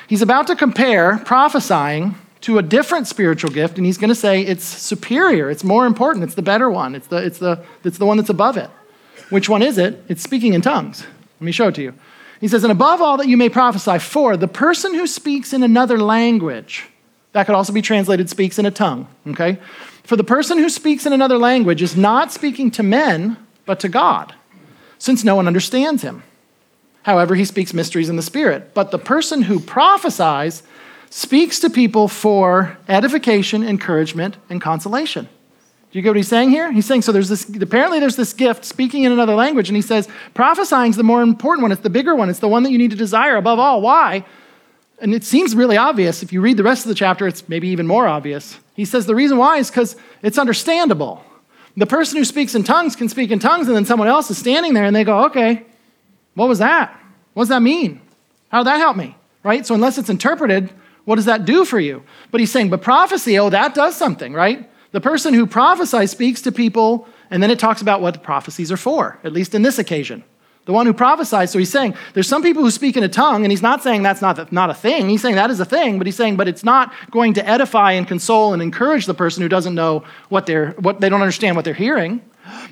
He's 0.07 0.21
about 0.21 0.45
to 0.47 0.55
compare 0.55 1.17
prophesying 1.25 2.15
to 2.41 2.59
a 2.59 2.61
different 2.61 3.07
spiritual 3.07 3.49
gift, 3.49 3.77
and 3.77 3.85
he's 3.87 3.97
going 3.97 4.09
to 4.09 4.15
say 4.15 4.41
it's 4.41 4.63
superior, 4.63 5.49
it's 5.49 5.63
more 5.63 5.87
important, 5.87 6.23
it's 6.23 6.35
the 6.35 6.43
better 6.43 6.69
one, 6.69 6.93
it's 6.93 7.07
the, 7.07 7.17
it's, 7.17 7.39
the, 7.39 7.63
it's 7.83 7.97
the 7.97 8.05
one 8.05 8.17
that's 8.17 8.29
above 8.29 8.57
it. 8.57 8.69
Which 9.31 9.49
one 9.49 9.63
is 9.63 9.79
it? 9.79 10.03
It's 10.07 10.21
speaking 10.21 10.53
in 10.53 10.61
tongues. 10.61 11.01
Let 11.39 11.45
me 11.45 11.51
show 11.51 11.69
it 11.69 11.75
to 11.75 11.81
you. 11.81 11.95
He 12.39 12.47
says, 12.47 12.63
and 12.63 12.71
above 12.71 13.01
all 13.01 13.17
that 13.17 13.27
you 13.27 13.37
may 13.37 13.49
prophesy, 13.49 13.99
for 13.99 14.35
the 14.35 14.47
person 14.47 14.93
who 14.93 15.07
speaks 15.07 15.53
in 15.53 15.63
another 15.63 15.97
language, 15.97 16.85
that 17.31 17.45
could 17.45 17.55
also 17.55 17.73
be 17.73 17.81
translated 17.81 18.29
speaks 18.29 18.59
in 18.59 18.65
a 18.65 18.71
tongue, 18.71 19.07
okay? 19.27 19.57
For 20.03 20.15
the 20.15 20.23
person 20.23 20.57
who 20.57 20.69
speaks 20.69 21.05
in 21.05 21.13
another 21.13 21.37
language 21.37 21.81
is 21.81 21.95
not 21.95 22.31
speaking 22.31 22.71
to 22.71 22.83
men, 22.83 23.37
but 23.65 23.79
to 23.79 23.89
God, 23.89 24.35
since 24.99 25.23
no 25.23 25.35
one 25.35 25.47
understands 25.47 26.01
him. 26.01 26.23
However, 27.03 27.35
he 27.35 27.45
speaks 27.45 27.73
mysteries 27.73 28.09
in 28.09 28.15
the 28.15 28.21
Spirit. 28.21 28.73
But 28.73 28.91
the 28.91 28.97
person 28.97 29.43
who 29.43 29.59
prophesies 29.59 30.63
speaks 31.09 31.59
to 31.59 31.69
people 31.69 32.07
for 32.07 32.77
edification, 32.87 33.63
encouragement, 33.63 34.37
and 34.49 34.59
consolation. 34.59 35.29
Do 35.95 35.99
you 35.99 36.03
get 36.03 36.09
what 36.09 36.17
he's 36.17 36.27
saying 36.27 36.49
here? 36.49 36.73
He's 36.73 36.85
saying, 36.85 37.03
so 37.03 37.13
there's 37.13 37.29
this, 37.29 37.47
apparently 37.47 38.01
there's 38.01 38.17
this 38.17 38.33
gift 38.33 38.65
speaking 38.65 39.05
in 39.05 39.13
another 39.13 39.33
language, 39.33 39.69
and 39.69 39.77
he 39.77 39.81
says, 39.81 40.09
prophesying 40.33 40.89
is 40.89 40.97
the 40.97 41.03
more 41.03 41.21
important 41.21 41.61
one. 41.61 41.71
It's 41.71 41.83
the 41.83 41.89
bigger 41.89 42.13
one. 42.13 42.29
It's 42.29 42.39
the 42.39 42.49
one 42.49 42.63
that 42.63 42.71
you 42.71 42.77
need 42.77 42.91
to 42.91 42.97
desire 42.97 43.37
above 43.37 43.59
all. 43.59 43.81
Why? 43.81 44.25
And 44.99 45.13
it 45.13 45.23
seems 45.23 45.55
really 45.55 45.77
obvious. 45.77 46.21
If 46.21 46.33
you 46.33 46.41
read 46.41 46.57
the 46.57 46.63
rest 46.63 46.83
of 46.83 46.89
the 46.89 46.95
chapter, 46.95 47.25
it's 47.29 47.47
maybe 47.47 47.69
even 47.69 47.87
more 47.87 48.07
obvious. 48.07 48.59
He 48.75 48.83
says 48.83 49.05
the 49.05 49.15
reason 49.15 49.37
why 49.37 49.55
is 49.55 49.69
because 49.69 49.95
it's 50.21 50.37
understandable. 50.37 51.23
The 51.77 51.85
person 51.85 52.17
who 52.17 52.25
speaks 52.25 52.55
in 52.55 52.65
tongues 52.65 52.97
can 52.97 53.07
speak 53.07 53.31
in 53.31 53.39
tongues, 53.39 53.67
and 53.67 53.77
then 53.77 53.85
someone 53.85 54.09
else 54.09 54.29
is 54.29 54.37
standing 54.37 54.73
there 54.73 54.83
and 54.83 54.93
they 54.93 55.05
go, 55.05 55.23
okay, 55.27 55.63
what 56.33 56.49
was 56.49 56.59
that? 56.59 56.93
What 57.35 57.43
does 57.43 57.49
that 57.49 57.61
mean? 57.61 58.01
How 58.49 58.63
did 58.63 58.67
that 58.67 58.79
help 58.79 58.97
me? 58.97 59.15
Right? 59.43 59.65
So, 59.65 59.73
unless 59.73 59.97
it's 59.97 60.09
interpreted, 60.09 60.71
what 61.05 61.15
does 61.15 61.25
that 61.25 61.45
do 61.45 61.63
for 61.63 61.79
you? 61.79 62.03
But 62.31 62.41
he's 62.41 62.51
saying, 62.51 62.69
but 62.69 62.81
prophecy, 62.81 63.39
oh, 63.39 63.49
that 63.49 63.73
does 63.73 63.95
something, 63.95 64.33
right? 64.33 64.69
The 64.95 65.01
person 65.01 65.33
who 65.33 65.45
prophesies 65.45 66.11
speaks 66.11 66.41
to 66.43 66.53
people, 66.53 67.05
and 67.29 67.43
then 67.43 67.51
it 67.51 67.59
talks 67.59 67.81
about 67.81 67.99
what 67.99 68.13
the 68.13 68.19
prophecies 68.21 68.71
are 68.71 68.77
for, 68.77 69.19
at 69.25 69.33
least 69.33 69.53
in 69.53 69.61
this 69.61 69.77
occasion. 69.77 70.23
The 70.63 70.71
one 70.71 70.85
who 70.85 70.93
prophesies, 70.93 71.51
so 71.51 71.59
he's 71.59 71.69
saying 71.69 71.95
there's 72.13 72.29
some 72.29 72.41
people 72.41 72.63
who 72.63 72.71
speak 72.71 72.95
in 72.95 73.03
a 73.03 73.09
tongue, 73.09 73.43
and 73.43 73.51
he's 73.51 73.61
not 73.61 73.83
saying 73.83 74.03
that's 74.03 74.21
not, 74.21 74.53
not 74.53 74.69
a 74.69 74.73
thing. 74.73 75.09
He's 75.09 75.21
saying 75.21 75.35
that 75.35 75.49
is 75.49 75.59
a 75.59 75.65
thing, 75.65 75.97
but 75.97 76.07
he's 76.07 76.15
saying, 76.15 76.37
but 76.37 76.47
it's 76.47 76.63
not 76.63 76.93
going 77.11 77.33
to 77.33 77.45
edify 77.45 77.91
and 77.91 78.07
console 78.07 78.53
and 78.53 78.61
encourage 78.61 79.05
the 79.05 79.13
person 79.13 79.43
who 79.43 79.49
doesn't 79.49 79.75
know 79.75 80.05
what 80.29 80.45
they're, 80.45 80.71
what 80.79 81.01
they 81.01 81.09
don't 81.09 81.19
understand 81.19 81.57
what 81.57 81.65
they're 81.65 81.73
hearing. 81.73 82.21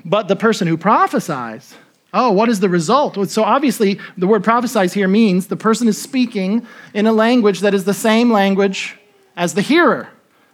But 0.06 0.28
the 0.28 0.36
person 0.36 0.66
who 0.66 0.78
prophesies, 0.78 1.74
oh, 2.14 2.32
what 2.32 2.48
is 2.48 2.58
the 2.58 2.70
result? 2.70 3.28
So 3.28 3.44
obviously, 3.44 4.00
the 4.16 4.26
word 4.26 4.42
prophesies 4.42 4.94
here 4.94 5.08
means 5.08 5.48
the 5.48 5.56
person 5.56 5.88
is 5.88 6.00
speaking 6.00 6.66
in 6.94 7.04
a 7.04 7.12
language 7.12 7.60
that 7.60 7.74
is 7.74 7.84
the 7.84 7.92
same 7.92 8.32
language 8.32 8.96
as 9.36 9.52
the 9.52 9.60
hearer. 9.60 10.08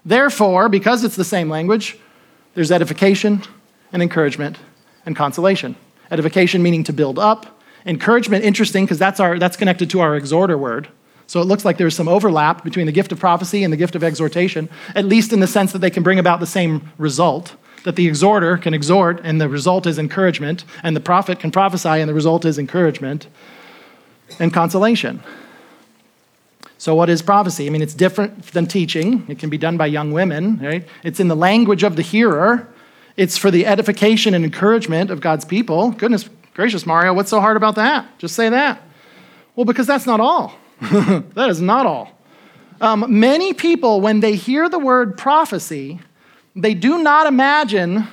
Therefore, 0.04 0.68
because 0.68 1.04
it's 1.04 1.16
the 1.16 1.24
same 1.24 1.48
language, 1.48 1.98
there's 2.54 2.72
edification 2.72 3.42
and 3.92 4.02
encouragement 4.02 4.58
and 5.06 5.14
consolation. 5.14 5.76
Edification 6.10 6.62
meaning 6.62 6.84
to 6.84 6.92
build 6.92 7.18
up. 7.18 7.60
Encouragement, 7.86 8.44
interesting, 8.44 8.84
because 8.84 8.98
that's, 8.98 9.20
our, 9.20 9.38
that's 9.38 9.56
connected 9.56 9.90
to 9.90 10.00
our 10.00 10.16
exhorter 10.16 10.58
word. 10.58 10.88
So 11.26 11.40
it 11.40 11.44
looks 11.44 11.64
like 11.64 11.78
there's 11.78 11.94
some 11.94 12.08
overlap 12.08 12.64
between 12.64 12.86
the 12.86 12.92
gift 12.92 13.12
of 13.12 13.20
prophecy 13.20 13.62
and 13.62 13.72
the 13.72 13.76
gift 13.76 13.94
of 13.94 14.02
exhortation, 14.02 14.68
at 14.94 15.04
least 15.04 15.32
in 15.32 15.40
the 15.40 15.46
sense 15.46 15.72
that 15.72 15.78
they 15.78 15.90
can 15.90 16.02
bring 16.02 16.18
about 16.18 16.40
the 16.40 16.46
same 16.46 16.90
result. 16.98 17.54
That 17.84 17.96
the 17.96 18.08
exhorter 18.08 18.58
can 18.58 18.74
exhort, 18.74 19.20
and 19.22 19.40
the 19.40 19.48
result 19.48 19.86
is 19.86 19.98
encouragement, 19.98 20.64
and 20.82 20.94
the 20.94 21.00
prophet 21.00 21.38
can 21.38 21.50
prophesy, 21.50 21.88
and 21.88 22.08
the 22.08 22.14
result 22.14 22.44
is 22.44 22.58
encouragement 22.58 23.28
and 24.38 24.52
consolation. 24.52 25.22
So, 26.81 26.95
what 26.95 27.11
is 27.11 27.21
prophecy? 27.21 27.66
I 27.66 27.69
mean, 27.69 27.83
it's 27.83 27.93
different 27.93 28.43
than 28.53 28.66
teaching. 28.66 29.27
It 29.29 29.38
can 29.38 29.51
be 29.51 29.59
done 29.59 29.77
by 29.77 29.85
young 29.85 30.12
women, 30.12 30.59
right? 30.62 30.88
It's 31.05 31.21
in 31.21 31.29
the 31.29 31.37
language 31.37 31.83
of 31.83 31.95
the 31.95 32.01
hearer. 32.01 32.73
It's 33.19 33.37
for 33.37 33.51
the 33.51 33.66
edification 33.66 34.33
and 34.33 34.47
encouragement 34.47 35.11
of 35.11 35.21
God's 35.21 35.45
people. 35.45 35.90
Goodness 35.90 36.31
gracious, 36.55 36.87
Mario, 36.87 37.12
what's 37.12 37.29
so 37.29 37.38
hard 37.38 37.59
about 37.59 37.75
that? 37.75 38.19
Just 38.19 38.35
say 38.35 38.49
that. 38.49 38.81
Well, 39.55 39.66
because 39.66 39.87
that's 39.87 40.07
not 40.07 40.21
all. 40.21 40.55
that 40.81 41.51
is 41.51 41.61
not 41.61 41.85
all. 41.85 42.19
Um, 42.81 43.05
many 43.21 43.53
people, 43.53 44.01
when 44.01 44.21
they 44.21 44.35
hear 44.35 44.66
the 44.71 44.79
word 44.79 45.19
prophecy, 45.19 46.01
they 46.57 46.73
do 46.73 47.03
not 47.03 47.27
imagine 47.27 48.07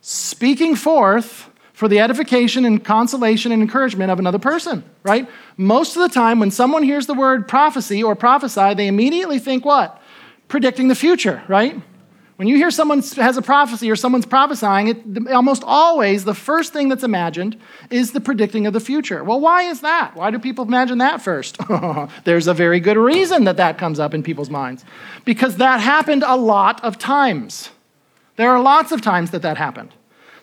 speaking 0.00 0.74
forth 0.74 1.50
for 1.76 1.88
the 1.88 2.00
edification 2.00 2.64
and 2.64 2.82
consolation 2.82 3.52
and 3.52 3.60
encouragement 3.60 4.10
of 4.10 4.18
another 4.18 4.38
person, 4.38 4.82
right? 5.02 5.28
Most 5.58 5.94
of 5.94 6.00
the 6.00 6.08
time, 6.08 6.40
when 6.40 6.50
someone 6.50 6.82
hears 6.82 7.06
the 7.06 7.12
word 7.12 7.46
prophecy 7.46 8.02
or 8.02 8.16
prophesy, 8.16 8.72
they 8.72 8.86
immediately 8.86 9.38
think 9.38 9.62
what? 9.62 10.00
Predicting 10.48 10.88
the 10.88 10.94
future, 10.94 11.42
right? 11.48 11.78
When 12.36 12.48
you 12.48 12.56
hear 12.56 12.70
someone 12.70 13.02
has 13.02 13.36
a 13.36 13.42
prophecy 13.42 13.90
or 13.90 13.96
someone's 13.96 14.24
prophesying, 14.24 14.88
it, 14.88 15.30
almost 15.30 15.64
always 15.66 16.24
the 16.24 16.32
first 16.32 16.72
thing 16.72 16.88
that's 16.88 17.04
imagined 17.04 17.60
is 17.90 18.12
the 18.12 18.22
predicting 18.22 18.66
of 18.66 18.72
the 18.72 18.80
future. 18.80 19.22
Well, 19.22 19.40
why 19.40 19.64
is 19.64 19.82
that? 19.82 20.16
Why 20.16 20.30
do 20.30 20.38
people 20.38 20.64
imagine 20.64 20.96
that 20.98 21.20
first? 21.20 21.58
There's 22.24 22.46
a 22.46 22.54
very 22.54 22.80
good 22.80 22.96
reason 22.96 23.44
that 23.44 23.58
that 23.58 23.76
comes 23.76 24.00
up 24.00 24.14
in 24.14 24.22
people's 24.22 24.48
minds. 24.48 24.82
Because 25.26 25.58
that 25.58 25.80
happened 25.80 26.24
a 26.26 26.38
lot 26.38 26.82
of 26.82 26.96
times. 26.96 27.68
There 28.36 28.50
are 28.50 28.62
lots 28.62 28.92
of 28.92 29.02
times 29.02 29.30
that 29.32 29.42
that 29.42 29.58
happened. 29.58 29.92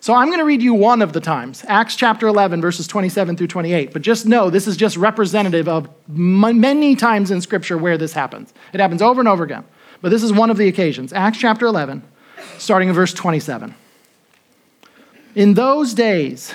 So 0.03 0.13
I'm 0.13 0.27
going 0.27 0.39
to 0.39 0.43
read 0.43 0.61
you 0.61 0.73
one 0.73 1.01
of 1.01 1.13
the 1.13 1.21
times, 1.21 1.63
Acts 1.65 1.95
chapter 1.95 2.27
11, 2.27 2.59
verses 2.59 2.87
27 2.87 3.37
through 3.37 3.47
28. 3.47 3.93
But 3.93 4.01
just 4.01 4.25
know 4.25 4.49
this 4.49 4.67
is 4.67 4.75
just 4.75 4.97
representative 4.97 5.69
of 5.69 5.87
many 6.09 6.97
times 6.97 7.31
in 7.31 7.39
Scripture 7.39 7.77
where 7.77 7.97
this 7.97 8.11
happens. 8.11 8.53
It 8.73 8.81
happens 8.81 9.01
over 9.01 9.21
and 9.21 9.29
over 9.29 9.45
again. 9.45 9.63
But 10.01 10.09
this 10.09 10.21
is 10.21 10.33
one 10.33 10.49
of 10.49 10.57
the 10.57 10.67
occasions. 10.67 11.13
Acts 11.13 11.37
chapter 11.37 11.65
11, 11.67 12.03
starting 12.57 12.89
in 12.89 12.95
verse 12.95 13.13
27. 13.13 13.75
In 15.35 15.53
those 15.53 15.93
days, 15.93 16.53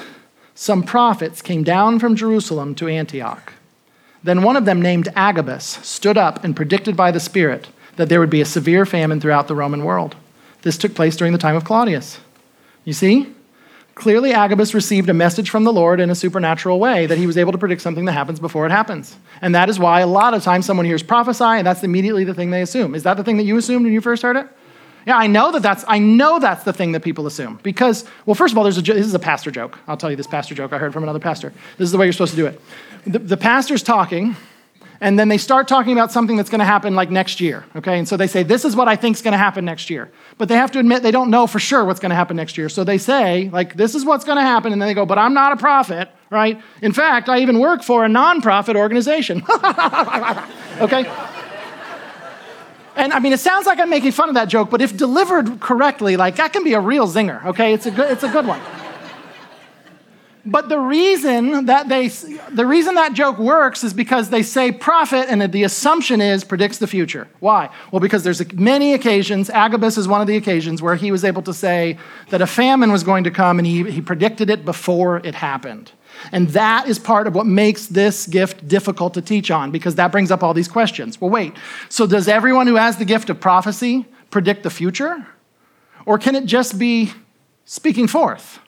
some 0.54 0.82
prophets 0.82 1.40
came 1.40 1.64
down 1.64 2.00
from 2.00 2.16
Jerusalem 2.16 2.74
to 2.74 2.86
Antioch. 2.86 3.54
Then 4.22 4.42
one 4.42 4.58
of 4.58 4.66
them, 4.66 4.82
named 4.82 5.08
Agabus, 5.16 5.78
stood 5.82 6.18
up 6.18 6.44
and 6.44 6.54
predicted 6.54 6.98
by 6.98 7.10
the 7.10 7.18
Spirit 7.18 7.68
that 7.96 8.10
there 8.10 8.20
would 8.20 8.28
be 8.28 8.42
a 8.42 8.44
severe 8.44 8.84
famine 8.84 9.22
throughout 9.22 9.48
the 9.48 9.54
Roman 9.54 9.84
world. 9.84 10.16
This 10.60 10.76
took 10.76 10.94
place 10.94 11.16
during 11.16 11.32
the 11.32 11.38
time 11.38 11.56
of 11.56 11.64
Claudius. 11.64 12.18
You 12.84 12.92
see? 12.92 13.34
Clearly, 13.98 14.32
Agabus 14.32 14.74
received 14.74 15.08
a 15.08 15.14
message 15.14 15.50
from 15.50 15.64
the 15.64 15.72
Lord 15.72 15.98
in 15.98 16.08
a 16.08 16.14
supernatural 16.14 16.78
way 16.78 17.06
that 17.06 17.18
he 17.18 17.26
was 17.26 17.36
able 17.36 17.50
to 17.50 17.58
predict 17.58 17.82
something 17.82 18.04
that 18.04 18.12
happens 18.12 18.38
before 18.38 18.64
it 18.64 18.70
happens. 18.70 19.16
And 19.42 19.56
that 19.56 19.68
is 19.68 19.80
why 19.80 20.02
a 20.02 20.06
lot 20.06 20.34
of 20.34 20.44
times 20.44 20.66
someone 20.66 20.86
hears 20.86 21.02
prophesy, 21.02 21.42
and 21.42 21.66
that's 21.66 21.82
immediately 21.82 22.22
the 22.22 22.32
thing 22.32 22.52
they 22.52 22.62
assume. 22.62 22.94
Is 22.94 23.02
that 23.02 23.16
the 23.16 23.24
thing 23.24 23.38
that 23.38 23.42
you 23.42 23.56
assumed 23.56 23.84
when 23.84 23.92
you 23.92 24.00
first 24.00 24.22
heard 24.22 24.36
it? 24.36 24.46
Yeah, 25.04 25.16
I 25.16 25.26
know 25.26 25.50
that 25.50 25.62
that's 25.62 25.84
I 25.88 25.98
know 25.98 26.38
that's 26.38 26.62
the 26.62 26.72
thing 26.72 26.92
that 26.92 27.02
people 27.02 27.26
assume 27.26 27.58
because 27.64 28.04
well, 28.24 28.36
first 28.36 28.52
of 28.52 28.58
all, 28.58 28.62
there's 28.62 28.78
a 28.78 28.82
this 28.82 29.04
is 29.04 29.14
a 29.14 29.18
pastor 29.18 29.50
joke. 29.50 29.76
I'll 29.88 29.96
tell 29.96 30.10
you 30.10 30.16
this 30.16 30.28
pastor 30.28 30.54
joke 30.54 30.72
I 30.72 30.78
heard 30.78 30.92
from 30.92 31.02
another 31.02 31.18
pastor. 31.18 31.52
This 31.76 31.86
is 31.86 31.92
the 31.92 31.98
way 31.98 32.06
you're 32.06 32.12
supposed 32.12 32.34
to 32.34 32.36
do 32.36 32.46
it. 32.46 32.60
The, 33.04 33.18
the 33.18 33.36
pastor's 33.36 33.82
talking, 33.82 34.36
and 35.00 35.18
then 35.18 35.28
they 35.28 35.38
start 35.38 35.68
talking 35.68 35.92
about 35.92 36.10
something 36.10 36.36
that's 36.36 36.50
going 36.50 36.58
to 36.58 36.64
happen 36.64 36.94
like 36.94 37.10
next 37.10 37.40
year, 37.40 37.64
okay? 37.76 37.98
And 37.98 38.08
so 38.08 38.16
they 38.16 38.26
say, 38.26 38.42
This 38.42 38.64
is 38.64 38.74
what 38.74 38.88
I 38.88 38.96
think 38.96 39.16
is 39.16 39.22
going 39.22 39.32
to 39.32 39.38
happen 39.38 39.64
next 39.64 39.90
year. 39.90 40.10
But 40.38 40.48
they 40.48 40.56
have 40.56 40.72
to 40.72 40.80
admit 40.80 41.02
they 41.02 41.12
don't 41.12 41.30
know 41.30 41.46
for 41.46 41.60
sure 41.60 41.84
what's 41.84 42.00
going 42.00 42.10
to 42.10 42.16
happen 42.16 42.36
next 42.36 42.58
year. 42.58 42.68
So 42.68 42.82
they 42.82 42.98
say, 42.98 43.48
like, 43.50 43.74
this 43.74 43.94
is 43.94 44.04
what's 44.04 44.24
going 44.24 44.38
to 44.38 44.42
happen. 44.42 44.72
And 44.72 44.82
then 44.82 44.88
they 44.88 44.94
go, 44.94 45.06
But 45.06 45.18
I'm 45.18 45.34
not 45.34 45.52
a 45.52 45.56
prophet, 45.56 46.10
right? 46.30 46.60
In 46.82 46.92
fact, 46.92 47.28
I 47.28 47.40
even 47.40 47.60
work 47.60 47.82
for 47.82 48.04
a 48.04 48.08
nonprofit 48.08 48.74
organization, 48.74 49.42
okay? 50.80 51.10
And 52.96 53.12
I 53.12 53.20
mean, 53.20 53.32
it 53.32 53.38
sounds 53.38 53.66
like 53.66 53.78
I'm 53.78 53.90
making 53.90 54.10
fun 54.10 54.28
of 54.28 54.34
that 54.34 54.48
joke, 54.48 54.70
but 54.70 54.82
if 54.82 54.96
delivered 54.96 55.60
correctly, 55.60 56.16
like, 56.16 56.36
that 56.36 56.52
can 56.52 56.64
be 56.64 56.72
a 56.72 56.80
real 56.80 57.06
zinger, 57.06 57.44
okay? 57.46 57.72
It's 57.72 57.86
a 57.86 57.92
good, 57.92 58.10
it's 58.10 58.24
a 58.24 58.28
good 58.28 58.44
one. 58.46 58.60
But 60.50 60.70
the 60.70 60.78
reason 60.78 61.66
that 61.66 61.88
they, 61.88 62.08
the 62.08 62.64
reason 62.64 62.94
that 62.94 63.12
joke 63.12 63.38
works 63.38 63.84
is 63.84 63.92
because 63.92 64.30
they 64.30 64.42
say 64.42 64.72
prophet, 64.72 65.26
and 65.28 65.52
the 65.52 65.62
assumption 65.64 66.20
is 66.20 66.42
predicts 66.42 66.78
the 66.78 66.86
future. 66.86 67.28
Why? 67.40 67.68
Well, 67.92 68.00
because 68.00 68.22
there's 68.24 68.52
many 68.54 68.94
occasions. 68.94 69.50
Agabus 69.50 69.98
is 69.98 70.08
one 70.08 70.22
of 70.22 70.26
the 70.26 70.36
occasions 70.36 70.80
where 70.80 70.94
he 70.94 71.12
was 71.12 71.22
able 71.24 71.42
to 71.42 71.52
say 71.52 71.98
that 72.30 72.40
a 72.40 72.46
famine 72.46 72.90
was 72.90 73.04
going 73.04 73.24
to 73.24 73.30
come, 73.30 73.58
and 73.58 73.66
he, 73.66 73.90
he 73.90 74.00
predicted 74.00 74.48
it 74.48 74.64
before 74.64 75.18
it 75.18 75.34
happened. 75.34 75.92
And 76.32 76.48
that 76.50 76.88
is 76.88 76.98
part 76.98 77.26
of 77.26 77.34
what 77.34 77.46
makes 77.46 77.86
this 77.86 78.26
gift 78.26 78.66
difficult 78.66 79.14
to 79.14 79.22
teach 79.22 79.50
on, 79.50 79.70
because 79.70 79.96
that 79.96 80.10
brings 80.10 80.30
up 80.30 80.42
all 80.42 80.54
these 80.54 80.68
questions. 80.68 81.20
Well, 81.20 81.30
wait. 81.30 81.52
So 81.90 82.06
does 82.06 82.26
everyone 82.26 82.66
who 82.66 82.76
has 82.76 82.96
the 82.96 83.04
gift 83.04 83.28
of 83.28 83.38
prophecy 83.38 84.06
predict 84.30 84.62
the 84.62 84.70
future, 84.70 85.26
or 86.06 86.16
can 86.16 86.34
it 86.34 86.46
just 86.46 86.78
be 86.78 87.12
speaking 87.64 88.06
forth? 88.06 88.60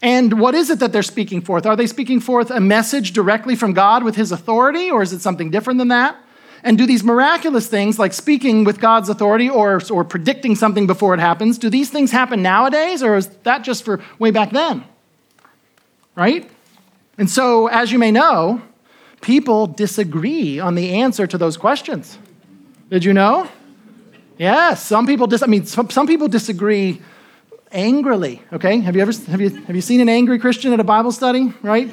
And 0.00 0.38
what 0.38 0.54
is 0.54 0.70
it 0.70 0.78
that 0.78 0.92
they're 0.92 1.02
speaking 1.02 1.40
forth? 1.40 1.66
Are 1.66 1.74
they 1.74 1.86
speaking 1.86 2.20
forth 2.20 2.50
a 2.50 2.60
message 2.60 3.12
directly 3.12 3.56
from 3.56 3.72
God 3.72 4.04
with 4.04 4.14
his 4.14 4.30
authority, 4.30 4.90
or 4.90 5.02
is 5.02 5.12
it 5.12 5.20
something 5.20 5.50
different 5.50 5.78
than 5.78 5.88
that? 5.88 6.16
And 6.62 6.76
do 6.76 6.86
these 6.86 7.04
miraculous 7.04 7.68
things, 7.68 7.98
like 7.98 8.12
speaking 8.12 8.64
with 8.64 8.80
God's 8.80 9.08
authority 9.08 9.48
or, 9.48 9.80
or 9.90 10.04
predicting 10.04 10.54
something 10.56 10.86
before 10.86 11.14
it 11.14 11.20
happens, 11.20 11.58
do 11.58 11.70
these 11.70 11.90
things 11.90 12.10
happen 12.10 12.42
nowadays, 12.42 13.02
or 13.02 13.16
is 13.16 13.28
that 13.44 13.62
just 13.62 13.84
for 13.84 14.00
way 14.18 14.30
back 14.30 14.50
then? 14.50 14.84
Right? 16.14 16.50
And 17.16 17.30
so, 17.30 17.66
as 17.68 17.92
you 17.92 17.98
may 17.98 18.10
know, 18.10 18.62
people 19.20 19.66
disagree 19.66 20.58
on 20.60 20.74
the 20.74 20.94
answer 20.94 21.26
to 21.26 21.38
those 21.38 21.56
questions. 21.56 22.18
Did 22.90 23.04
you 23.04 23.12
know? 23.12 23.48
Yes, 24.36 24.84
some 24.84 25.06
people 25.06 25.26
dis- 25.26 25.42
I 25.42 25.46
mean, 25.46 25.66
some, 25.66 25.90
some 25.90 26.06
people 26.06 26.28
disagree 26.28 27.02
angrily. 27.72 28.42
Okay, 28.52 28.80
have 28.80 28.96
you 28.96 29.02
ever 29.02 29.12
have 29.12 29.40
you 29.40 29.50
have 29.50 29.76
you 29.76 29.82
seen 29.82 30.00
an 30.00 30.08
angry 30.08 30.38
Christian 30.38 30.72
at 30.72 30.80
a 30.80 30.84
Bible 30.84 31.12
study? 31.12 31.52
Right. 31.62 31.90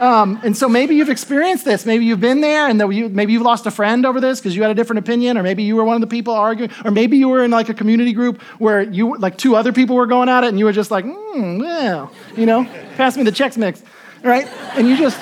Um, 0.00 0.40
and 0.42 0.56
so 0.56 0.66
maybe 0.66 0.94
you've 0.96 1.10
experienced 1.10 1.66
this. 1.66 1.84
Maybe 1.84 2.06
you've 2.06 2.22
been 2.22 2.40
there, 2.40 2.68
and 2.68 2.80
you, 2.92 3.10
maybe 3.10 3.34
you've 3.34 3.42
lost 3.42 3.66
a 3.66 3.70
friend 3.70 4.06
over 4.06 4.18
this 4.18 4.40
because 4.40 4.56
you 4.56 4.62
had 4.62 4.70
a 4.70 4.74
different 4.74 5.00
opinion, 5.00 5.36
or 5.36 5.42
maybe 5.42 5.62
you 5.62 5.76
were 5.76 5.84
one 5.84 5.94
of 5.94 6.00
the 6.00 6.06
people 6.06 6.32
arguing, 6.32 6.70
or 6.86 6.90
maybe 6.90 7.18
you 7.18 7.28
were 7.28 7.44
in 7.44 7.50
like 7.50 7.68
a 7.68 7.74
community 7.74 8.14
group 8.14 8.40
where 8.58 8.80
you 8.80 9.18
like 9.18 9.36
two 9.36 9.56
other 9.56 9.74
people 9.74 9.96
were 9.96 10.06
going 10.06 10.30
at 10.30 10.42
it, 10.42 10.48
and 10.48 10.58
you 10.58 10.64
were 10.64 10.72
just 10.72 10.90
like, 10.90 11.04
mm, 11.04 11.60
well, 11.60 12.10
you 12.34 12.46
know, 12.46 12.64
pass 12.96 13.14
me 13.18 13.24
the 13.24 13.30
Chex 13.30 13.58
Mix, 13.58 13.82
right? 14.22 14.46
And 14.74 14.88
you 14.88 14.96
just 14.96 15.20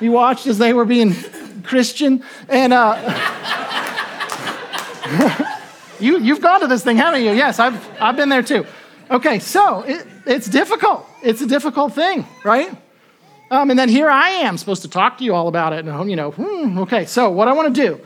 you 0.00 0.12
watched 0.12 0.46
as 0.46 0.58
they 0.58 0.74
were 0.74 0.84
being 0.84 1.14
Christian, 1.62 2.22
and. 2.50 2.74
Uh, 2.74 2.98
You, 6.02 6.18
you've 6.18 6.40
gone 6.40 6.60
to 6.60 6.66
this 6.66 6.82
thing, 6.82 6.96
haven't 6.96 7.22
you? 7.22 7.30
Yes, 7.30 7.58
I've, 7.58 7.88
I've 8.00 8.16
been 8.16 8.28
there 8.28 8.42
too. 8.42 8.66
Okay, 9.10 9.38
so 9.38 9.82
it, 9.82 10.06
it's 10.26 10.48
difficult. 10.48 11.06
It's 11.22 11.40
a 11.40 11.46
difficult 11.46 11.94
thing, 11.94 12.26
right? 12.44 12.76
Um, 13.50 13.70
and 13.70 13.78
then 13.78 13.88
here 13.88 14.08
I 14.08 14.30
am 14.30 14.58
supposed 14.58 14.82
to 14.82 14.88
talk 14.88 15.18
to 15.18 15.24
you 15.24 15.34
all 15.34 15.46
about 15.46 15.72
it. 15.72 15.86
And, 15.86 16.10
you 16.10 16.16
know, 16.16 16.32
hmm, 16.32 16.78
okay, 16.78 17.04
so 17.04 17.30
what 17.30 17.48
I 17.48 17.52
want 17.52 17.74
to 17.74 17.86
do 17.86 18.00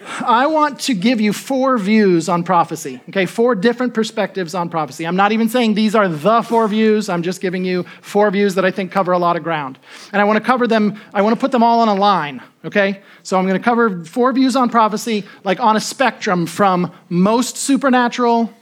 I 0.00 0.46
want 0.46 0.80
to 0.80 0.94
give 0.94 1.20
you 1.20 1.32
four 1.32 1.76
views 1.76 2.28
on 2.28 2.44
prophecy, 2.44 3.00
okay? 3.08 3.26
Four 3.26 3.54
different 3.54 3.94
perspectives 3.94 4.54
on 4.54 4.68
prophecy. 4.68 5.04
I'm 5.04 5.16
not 5.16 5.32
even 5.32 5.48
saying 5.48 5.74
these 5.74 5.94
are 5.94 6.08
the 6.08 6.42
four 6.42 6.68
views. 6.68 7.08
I'm 7.08 7.22
just 7.22 7.40
giving 7.40 7.64
you 7.64 7.84
four 8.00 8.30
views 8.30 8.54
that 8.54 8.64
I 8.64 8.70
think 8.70 8.92
cover 8.92 9.12
a 9.12 9.18
lot 9.18 9.36
of 9.36 9.42
ground. 9.42 9.78
And 10.12 10.20
I 10.22 10.24
want 10.24 10.36
to 10.36 10.44
cover 10.44 10.66
them, 10.66 11.00
I 11.12 11.22
want 11.22 11.34
to 11.34 11.40
put 11.40 11.50
them 11.50 11.64
all 11.64 11.80
on 11.80 11.88
a 11.88 11.94
line, 11.94 12.42
okay? 12.64 13.02
So 13.24 13.38
I'm 13.38 13.46
going 13.46 13.58
to 13.58 13.64
cover 13.64 14.04
four 14.04 14.32
views 14.32 14.54
on 14.54 14.70
prophecy, 14.70 15.24
like 15.42 15.58
on 15.58 15.76
a 15.76 15.80
spectrum 15.80 16.46
from 16.46 16.92
most 17.08 17.56
supernatural 17.56 18.52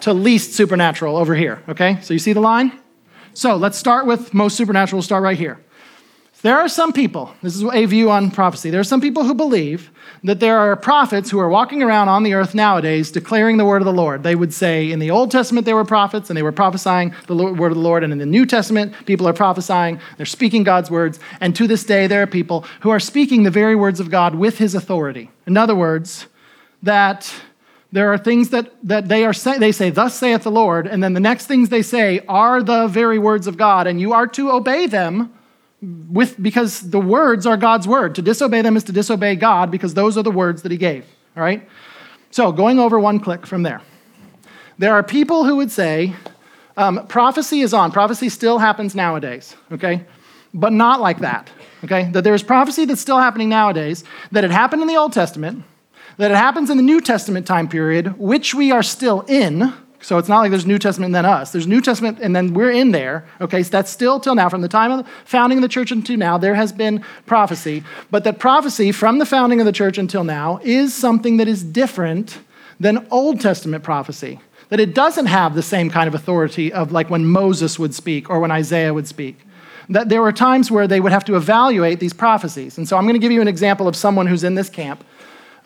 to 0.00 0.12
least 0.12 0.52
supernatural 0.52 1.16
over 1.16 1.34
here, 1.34 1.62
okay? 1.68 1.98
So 2.02 2.12
you 2.12 2.20
see 2.20 2.34
the 2.34 2.40
line? 2.40 2.78
So 3.32 3.56
let's 3.56 3.78
start 3.78 4.06
with 4.06 4.34
most 4.34 4.56
supernatural. 4.56 4.98
We'll 4.98 5.02
start 5.02 5.22
right 5.22 5.38
here. 5.38 5.58
There 6.42 6.58
are 6.58 6.68
some 6.68 6.92
people, 6.92 7.32
this 7.42 7.56
is 7.56 7.64
a 7.64 7.86
view 7.86 8.10
on 8.10 8.30
prophecy, 8.30 8.68
there 8.70 8.80
are 8.80 8.84
some 8.84 9.00
people 9.00 9.24
who 9.24 9.34
believe 9.34 9.90
that 10.22 10.38
there 10.38 10.58
are 10.58 10.76
prophets 10.76 11.30
who 11.30 11.38
are 11.38 11.48
walking 11.48 11.82
around 11.82 12.08
on 12.08 12.24
the 12.24 12.34
earth 12.34 12.54
nowadays 12.54 13.10
declaring 13.10 13.56
the 13.56 13.64
word 13.64 13.80
of 13.80 13.86
the 13.86 13.92
Lord. 13.92 14.22
They 14.22 14.34
would 14.34 14.52
say 14.52 14.92
in 14.92 14.98
the 14.98 15.10
Old 15.10 15.30
Testament 15.30 15.64
they 15.64 15.72
were 15.72 15.84
prophets 15.84 16.28
and 16.28 16.36
they 16.36 16.42
were 16.42 16.52
prophesying 16.52 17.14
the 17.26 17.34
word 17.34 17.72
of 17.72 17.76
the 17.76 17.82
Lord, 17.82 18.04
and 18.04 18.12
in 18.12 18.18
the 18.18 18.26
New 18.26 18.44
Testament 18.44 18.92
people 19.06 19.26
are 19.26 19.32
prophesying, 19.32 19.98
they're 20.18 20.26
speaking 20.26 20.62
God's 20.62 20.90
words, 20.90 21.18
and 21.40 21.56
to 21.56 21.66
this 21.66 21.84
day 21.84 22.06
there 22.06 22.22
are 22.22 22.26
people 22.26 22.66
who 22.80 22.90
are 22.90 23.00
speaking 23.00 23.42
the 23.42 23.50
very 23.50 23.74
words 23.74 23.98
of 23.98 24.10
God 24.10 24.34
with 24.34 24.58
his 24.58 24.74
authority. 24.74 25.30
In 25.46 25.56
other 25.56 25.74
words, 25.74 26.26
that 26.82 27.32
there 27.92 28.12
are 28.12 28.18
things 28.18 28.50
that, 28.50 28.72
that 28.82 29.08
they 29.08 29.24
are 29.24 29.32
say, 29.32 29.58
they 29.58 29.72
say, 29.72 29.88
thus 29.88 30.14
saith 30.14 30.42
the 30.42 30.50
Lord, 30.50 30.86
and 30.86 31.02
then 31.02 31.14
the 31.14 31.20
next 31.20 31.46
things 31.46 31.70
they 31.70 31.82
say 31.82 32.20
are 32.28 32.62
the 32.62 32.88
very 32.88 33.18
words 33.18 33.46
of 33.46 33.56
God, 33.56 33.86
and 33.86 34.00
you 34.00 34.12
are 34.12 34.26
to 34.28 34.50
obey 34.50 34.86
them 34.86 35.32
with, 35.82 36.40
because 36.42 36.90
the 36.90 37.00
words 37.00 37.46
are 37.46 37.56
God's 37.56 37.86
word. 37.86 38.14
To 38.16 38.22
disobey 38.22 38.62
them 38.62 38.76
is 38.76 38.84
to 38.84 38.92
disobey 38.92 39.36
God 39.36 39.70
because 39.70 39.94
those 39.94 40.16
are 40.16 40.22
the 40.22 40.30
words 40.30 40.62
that 40.62 40.72
he 40.72 40.78
gave. 40.78 41.04
All 41.36 41.42
right? 41.42 41.68
So, 42.30 42.52
going 42.52 42.78
over 42.78 42.98
one 42.98 43.20
click 43.20 43.46
from 43.46 43.62
there. 43.62 43.80
There 44.78 44.92
are 44.94 45.02
people 45.02 45.44
who 45.44 45.56
would 45.56 45.70
say 45.70 46.14
um, 46.76 47.06
prophecy 47.06 47.60
is 47.60 47.72
on. 47.72 47.92
Prophecy 47.92 48.28
still 48.28 48.58
happens 48.58 48.94
nowadays, 48.94 49.56
okay? 49.72 50.04
But 50.52 50.72
not 50.72 51.00
like 51.00 51.20
that, 51.20 51.50
okay? 51.84 52.10
That 52.10 52.24
there's 52.24 52.42
prophecy 52.42 52.84
that's 52.84 53.00
still 53.00 53.18
happening 53.18 53.48
nowadays, 53.48 54.04
that 54.32 54.44
it 54.44 54.50
happened 54.50 54.82
in 54.82 54.88
the 54.88 54.96
Old 54.96 55.12
Testament, 55.12 55.64
that 56.18 56.30
it 56.30 56.36
happens 56.36 56.68
in 56.68 56.76
the 56.76 56.82
New 56.82 57.00
Testament 57.00 57.46
time 57.46 57.68
period, 57.68 58.18
which 58.18 58.54
we 58.54 58.70
are 58.70 58.82
still 58.82 59.22
in, 59.22 59.72
so 60.06 60.18
it's 60.18 60.28
not 60.28 60.38
like 60.38 60.52
there's 60.52 60.66
New 60.66 60.78
Testament 60.78 61.08
and 61.08 61.14
then 61.16 61.26
us. 61.26 61.50
There's 61.50 61.66
New 61.66 61.80
Testament 61.80 62.20
and 62.22 62.36
then 62.36 62.54
we're 62.54 62.70
in 62.70 62.92
there. 62.92 63.26
Okay, 63.40 63.64
so 63.64 63.70
that's 63.70 63.90
still 63.90 64.20
till 64.20 64.36
now. 64.36 64.48
From 64.48 64.60
the 64.60 64.68
time 64.68 64.92
of 64.92 65.04
the 65.04 65.10
founding 65.24 65.58
of 65.58 65.62
the 65.62 65.68
church 65.68 65.90
until 65.90 66.16
now, 66.16 66.38
there 66.38 66.54
has 66.54 66.70
been 66.70 67.04
prophecy. 67.26 67.82
But 68.08 68.22
that 68.22 68.38
prophecy 68.38 68.92
from 68.92 69.18
the 69.18 69.26
founding 69.26 69.58
of 69.58 69.66
the 69.66 69.72
church 69.72 69.98
until 69.98 70.22
now 70.22 70.60
is 70.62 70.94
something 70.94 71.38
that 71.38 71.48
is 71.48 71.64
different 71.64 72.38
than 72.78 73.04
Old 73.10 73.40
Testament 73.40 73.82
prophecy. 73.82 74.38
That 74.68 74.78
it 74.78 74.94
doesn't 74.94 75.26
have 75.26 75.56
the 75.56 75.62
same 75.62 75.90
kind 75.90 76.06
of 76.06 76.14
authority 76.14 76.72
of 76.72 76.92
like 76.92 77.10
when 77.10 77.26
Moses 77.26 77.76
would 77.76 77.92
speak 77.92 78.30
or 78.30 78.38
when 78.38 78.52
Isaiah 78.52 78.94
would 78.94 79.08
speak. 79.08 79.40
That 79.88 80.08
there 80.08 80.22
were 80.22 80.30
times 80.30 80.70
where 80.70 80.86
they 80.86 81.00
would 81.00 81.10
have 81.10 81.24
to 81.24 81.34
evaluate 81.34 81.98
these 81.98 82.12
prophecies. 82.12 82.78
And 82.78 82.88
so 82.88 82.96
I'm 82.96 83.06
going 83.06 83.14
to 83.14 83.20
give 83.20 83.32
you 83.32 83.40
an 83.40 83.48
example 83.48 83.88
of 83.88 83.96
someone 83.96 84.28
who's 84.28 84.44
in 84.44 84.54
this 84.54 84.70
camp 84.70 85.02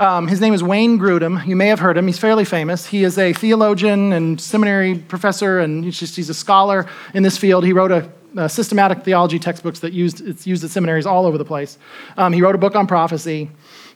um, 0.01 0.27
his 0.27 0.41
name 0.41 0.55
is 0.55 0.63
Wayne 0.63 0.99
Grudem. 0.99 1.47
You 1.47 1.55
may 1.55 1.69
have 1.69 1.79
heard 1.79 1.99
him. 1.99 2.07
He's 2.07 2.19
fairly 2.19 2.47
famous. 2.47 2.87
He 2.87 3.05
is 3.05 3.19
a 3.19 3.35
theologian 3.35 4.13
and 4.13 4.41
seminary 4.41 4.97
professor, 4.97 5.59
and 5.59 5.85
he's, 5.85 6.01
just, 6.01 6.17
he's 6.17 6.31
a 6.31 6.35
scholar 6.35 6.87
in 7.13 7.23
this 7.23 7.37
field. 7.37 7.65
He 7.65 7.75
wrote 7.75 7.93
a, 7.93 8.11
a 8.37 8.49
systematic 8.49 9.05
theology 9.05 9.39
textbooks 9.39 9.81
that 9.81 9.93
used, 9.93 10.27
it's 10.27 10.47
used 10.47 10.65
at 10.65 10.71
seminaries 10.71 11.05
all 11.05 11.27
over 11.27 11.37
the 11.37 11.45
place. 11.45 11.77
Um, 12.17 12.33
he 12.33 12.41
wrote 12.41 12.55
a 12.55 12.59
book 12.59 12.75
on 12.75 12.87
prophecy. 12.87 13.51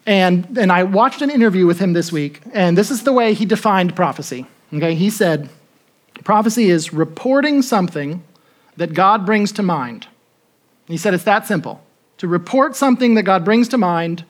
And, 0.06 0.58
and 0.58 0.70
I 0.70 0.82
watched 0.82 1.22
an 1.22 1.30
interview 1.30 1.66
with 1.66 1.78
him 1.78 1.94
this 1.94 2.12
week, 2.12 2.42
and 2.52 2.76
this 2.76 2.90
is 2.90 3.04
the 3.04 3.12
way 3.12 3.32
he 3.32 3.46
defined 3.46 3.96
prophecy. 3.96 4.46
Okay, 4.74 4.94
he 4.94 5.08
said, 5.08 5.48
prophecy 6.22 6.68
is 6.68 6.92
reporting 6.92 7.62
something 7.62 8.22
that 8.76 8.92
God 8.92 9.24
brings 9.24 9.52
to 9.52 9.62
mind. 9.62 10.06
He 10.86 10.98
said 10.98 11.14
it's 11.14 11.24
that 11.24 11.46
simple. 11.46 11.82
To 12.18 12.28
report 12.28 12.76
something 12.76 13.14
that 13.14 13.22
God 13.22 13.44
brings 13.44 13.68
to 13.68 13.78
mind, 13.78 14.24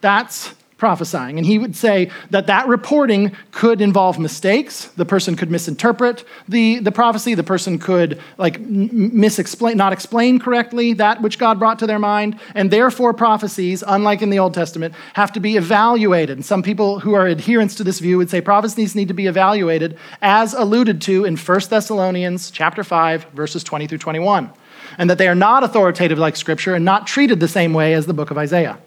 that's 0.00 0.54
prophesying. 0.78 1.38
And 1.38 1.46
he 1.46 1.58
would 1.58 1.74
say 1.74 2.10
that 2.30 2.46
that 2.48 2.68
reporting 2.68 3.34
could 3.50 3.80
involve 3.80 4.18
mistakes. 4.18 4.86
The 4.88 5.06
person 5.06 5.34
could 5.34 5.50
misinterpret 5.50 6.24
the, 6.48 6.80
the 6.80 6.92
prophecy. 6.92 7.34
The 7.34 7.42
person 7.42 7.78
could 7.78 8.20
like 8.36 8.60
misexplain, 8.62 9.76
not 9.76 9.94
explain 9.94 10.38
correctly 10.38 10.92
that 10.94 11.22
which 11.22 11.38
God 11.38 11.58
brought 11.58 11.78
to 11.78 11.86
their 11.86 11.98
mind. 11.98 12.38
And 12.54 12.70
therefore, 12.70 13.14
prophecies, 13.14 13.82
unlike 13.86 14.20
in 14.20 14.28
the 14.28 14.38
Old 14.38 14.52
Testament, 14.52 14.94
have 15.14 15.32
to 15.32 15.40
be 15.40 15.56
evaluated. 15.56 16.36
And 16.36 16.44
some 16.44 16.62
people 16.62 17.00
who 17.00 17.14
are 17.14 17.26
adherents 17.26 17.74
to 17.76 17.84
this 17.84 17.98
view 17.98 18.18
would 18.18 18.28
say 18.28 18.42
prophecies 18.42 18.94
need 18.94 19.08
to 19.08 19.14
be 19.14 19.26
evaluated 19.26 19.96
as 20.20 20.52
alluded 20.52 21.00
to 21.02 21.24
in 21.24 21.36
1 21.36 21.60
Thessalonians 21.70 22.50
chapter 22.50 22.84
5, 22.84 23.24
verses 23.32 23.64
20 23.64 23.86
through 23.86 23.98
21. 23.98 24.50
And 24.98 25.08
that 25.08 25.16
they 25.16 25.26
are 25.26 25.34
not 25.34 25.64
authoritative 25.64 26.18
like 26.18 26.36
Scripture 26.36 26.74
and 26.74 26.84
not 26.84 27.06
treated 27.06 27.40
the 27.40 27.48
same 27.48 27.72
way 27.72 27.94
as 27.94 28.06
the 28.06 28.14
book 28.14 28.30
of 28.30 28.36
Isaiah 28.36 28.78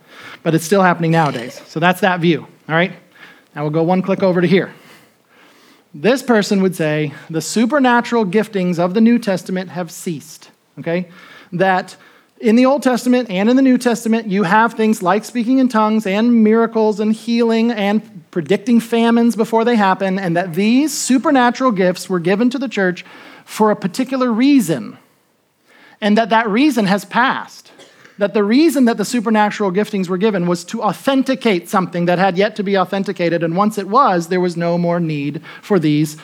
but 0.43 0.55
it's 0.55 0.65
still 0.65 0.81
happening 0.81 1.11
nowadays. 1.11 1.61
So 1.67 1.79
that's 1.79 2.01
that 2.01 2.19
view, 2.19 2.41
all 2.67 2.75
right? 2.75 2.93
Now 3.55 3.63
we'll 3.63 3.71
go 3.71 3.83
one 3.83 4.01
click 4.01 4.23
over 4.23 4.41
to 4.41 4.47
here. 4.47 4.73
This 5.93 6.21
person 6.21 6.61
would 6.61 6.75
say 6.75 7.13
the 7.29 7.41
supernatural 7.41 8.25
giftings 8.25 8.77
of 8.77 8.93
the 8.93 9.01
New 9.01 9.17
Testament 9.17 9.69
have 9.69 9.89
ceased, 9.89 10.51
okay? 10.77 11.09
That 11.51 11.95
in 12.39 12.55
the 12.55 12.65
Old 12.65 12.83
Testament 12.83 13.29
and 13.29 13.49
in 13.49 13.55
the 13.55 13.61
New 13.61 13.77
Testament, 13.77 14.27
you 14.27 14.43
have 14.43 14.75
things 14.75 15.01
like 15.01 15.25
speaking 15.25 15.57
in 15.57 15.67
tongues 15.67 16.05
and 16.05 16.43
miracles 16.43 16.99
and 16.99 17.11
healing 17.11 17.71
and 17.71 18.23
predicting 18.31 18.79
famines 18.79 19.35
before 19.35 19.65
they 19.65 19.75
happen, 19.75 20.19
and 20.19 20.37
that 20.37 20.53
these 20.53 20.93
supernatural 20.95 21.71
gifts 21.71 22.07
were 22.07 22.19
given 22.19 22.49
to 22.51 22.59
the 22.59 22.69
church 22.69 23.03
for 23.43 23.71
a 23.71 23.75
particular 23.75 24.31
reason, 24.31 24.97
and 25.99 26.17
that 26.17 26.29
that 26.29 26.47
reason 26.47 26.85
has 26.85 27.03
passed. 27.03 27.71
That 28.19 28.33
the 28.33 28.43
reason 28.43 28.83
that 28.83 28.97
the 28.97 29.05
supernatural 29.05 29.71
giftings 29.71 30.09
were 30.09 30.17
given 30.17 30.45
was 30.45 30.65
to 30.65 30.83
authenticate 30.83 31.69
something 31.69 32.05
that 32.05 32.19
had 32.19 32.37
yet 32.37 32.57
to 32.57 32.63
be 32.63 32.77
authenticated, 32.77 33.43
and 33.43 33.55
once 33.55 33.77
it 33.77 33.87
was, 33.87 34.27
there 34.27 34.41
was 34.41 34.57
no 34.57 34.77
more 34.77 34.99
need 34.99 35.41
for 35.61 35.79
these 35.79 36.17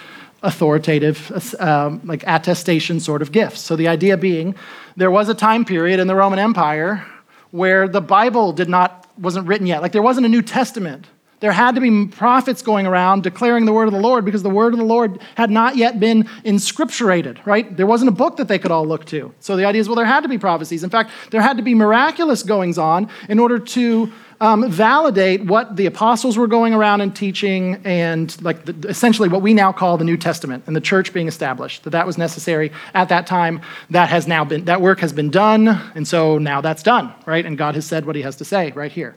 authoritative, 0.43 1.55
um, 1.59 2.01
like 2.03 2.21
attestation 2.27 2.99
sort 2.99 3.21
of 3.21 3.31
gifts. 3.31 3.61
So 3.61 3.77
the 3.77 3.87
idea 3.87 4.17
being, 4.17 4.55
there 4.97 5.09
was 5.09 5.29
a 5.29 5.33
time 5.33 5.63
period 5.63 6.01
in 6.01 6.07
the 6.07 6.15
Roman 6.15 6.37
Empire 6.37 7.05
where 7.51 7.87
the 7.87 8.01
Bible 8.01 8.51
did 8.51 8.67
not 8.67 9.07
wasn't 9.17 9.47
written 9.47 9.65
yet. 9.65 9.81
Like 9.81 9.93
there 9.93 10.01
wasn't 10.01 10.25
a 10.25 10.29
New 10.29 10.41
Testament. 10.41 11.07
There 11.39 11.51
had 11.51 11.75
to 11.75 11.81
be 11.81 12.07
prophets 12.07 12.61
going 12.61 12.87
around 12.87 13.23
declaring 13.23 13.65
the 13.65 13.73
word 13.73 13.87
of 13.87 13.93
the 13.93 13.99
Lord 13.99 14.25
because 14.25 14.41
the 14.43 14.49
word 14.49 14.73
of 14.73 14.79
the 14.79 14.85
Lord 14.85 15.19
had 15.35 15.51
not 15.51 15.75
yet 15.75 15.99
been 15.99 16.23
inscripturated, 16.43 17.45
right? 17.45 17.75
There 17.75 17.85
wasn't 17.85 18.09
a 18.09 18.13
book 18.13 18.37
that 18.37 18.47
they 18.47 18.57
could 18.57 18.71
all 18.71 18.85
look 18.85 19.05
to. 19.05 19.33
So 19.39 19.55
the 19.55 19.65
idea 19.65 19.81
is, 19.81 19.89
well, 19.89 19.95
there 19.95 20.05
had 20.05 20.21
to 20.21 20.29
be 20.29 20.37
prophecies. 20.37 20.83
In 20.83 20.89
fact, 20.89 21.11
there 21.31 21.41
had 21.41 21.57
to 21.57 21.63
be 21.63 21.75
miraculous 21.75 22.41
goings 22.41 22.77
on 22.77 23.09
in 23.27 23.39
order 23.39 23.59
to 23.59 24.11
um, 24.41 24.69
validate 24.69 25.45
what 25.45 25.75
the 25.75 25.85
apostles 25.85 26.37
were 26.37 26.47
going 26.47 26.73
around 26.73 27.01
and 27.01 27.15
teaching 27.15 27.81
and 27.85 28.41
like 28.41 28.65
the, 28.65 28.89
essentially 28.89 29.29
what 29.29 29.41
we 29.41 29.53
now 29.53 29.71
call 29.71 29.97
the 29.97 30.03
new 30.03 30.17
testament 30.17 30.63
and 30.67 30.75
the 30.75 30.81
church 30.81 31.13
being 31.13 31.27
established 31.27 31.83
that 31.83 31.91
that 31.91 32.05
was 32.05 32.17
necessary 32.17 32.71
at 32.93 33.09
that 33.09 33.27
time 33.27 33.61
that 33.89 34.09
has 34.09 34.27
now 34.27 34.43
been 34.43 34.65
that 34.65 34.81
work 34.81 34.99
has 34.99 35.13
been 35.13 35.29
done 35.29 35.67
and 35.95 36.07
so 36.07 36.37
now 36.37 36.59
that's 36.59 36.83
done 36.83 37.13
right 37.25 37.45
and 37.45 37.57
god 37.57 37.75
has 37.75 37.85
said 37.85 38.05
what 38.05 38.15
he 38.15 38.21
has 38.21 38.35
to 38.35 38.43
say 38.43 38.71
right 38.73 38.91
here 38.91 39.15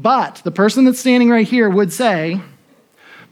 but 0.00 0.36
the 0.44 0.50
person 0.50 0.84
that's 0.84 1.00
standing 1.00 1.28
right 1.30 1.46
here 1.46 1.68
would 1.68 1.92
say 1.92 2.40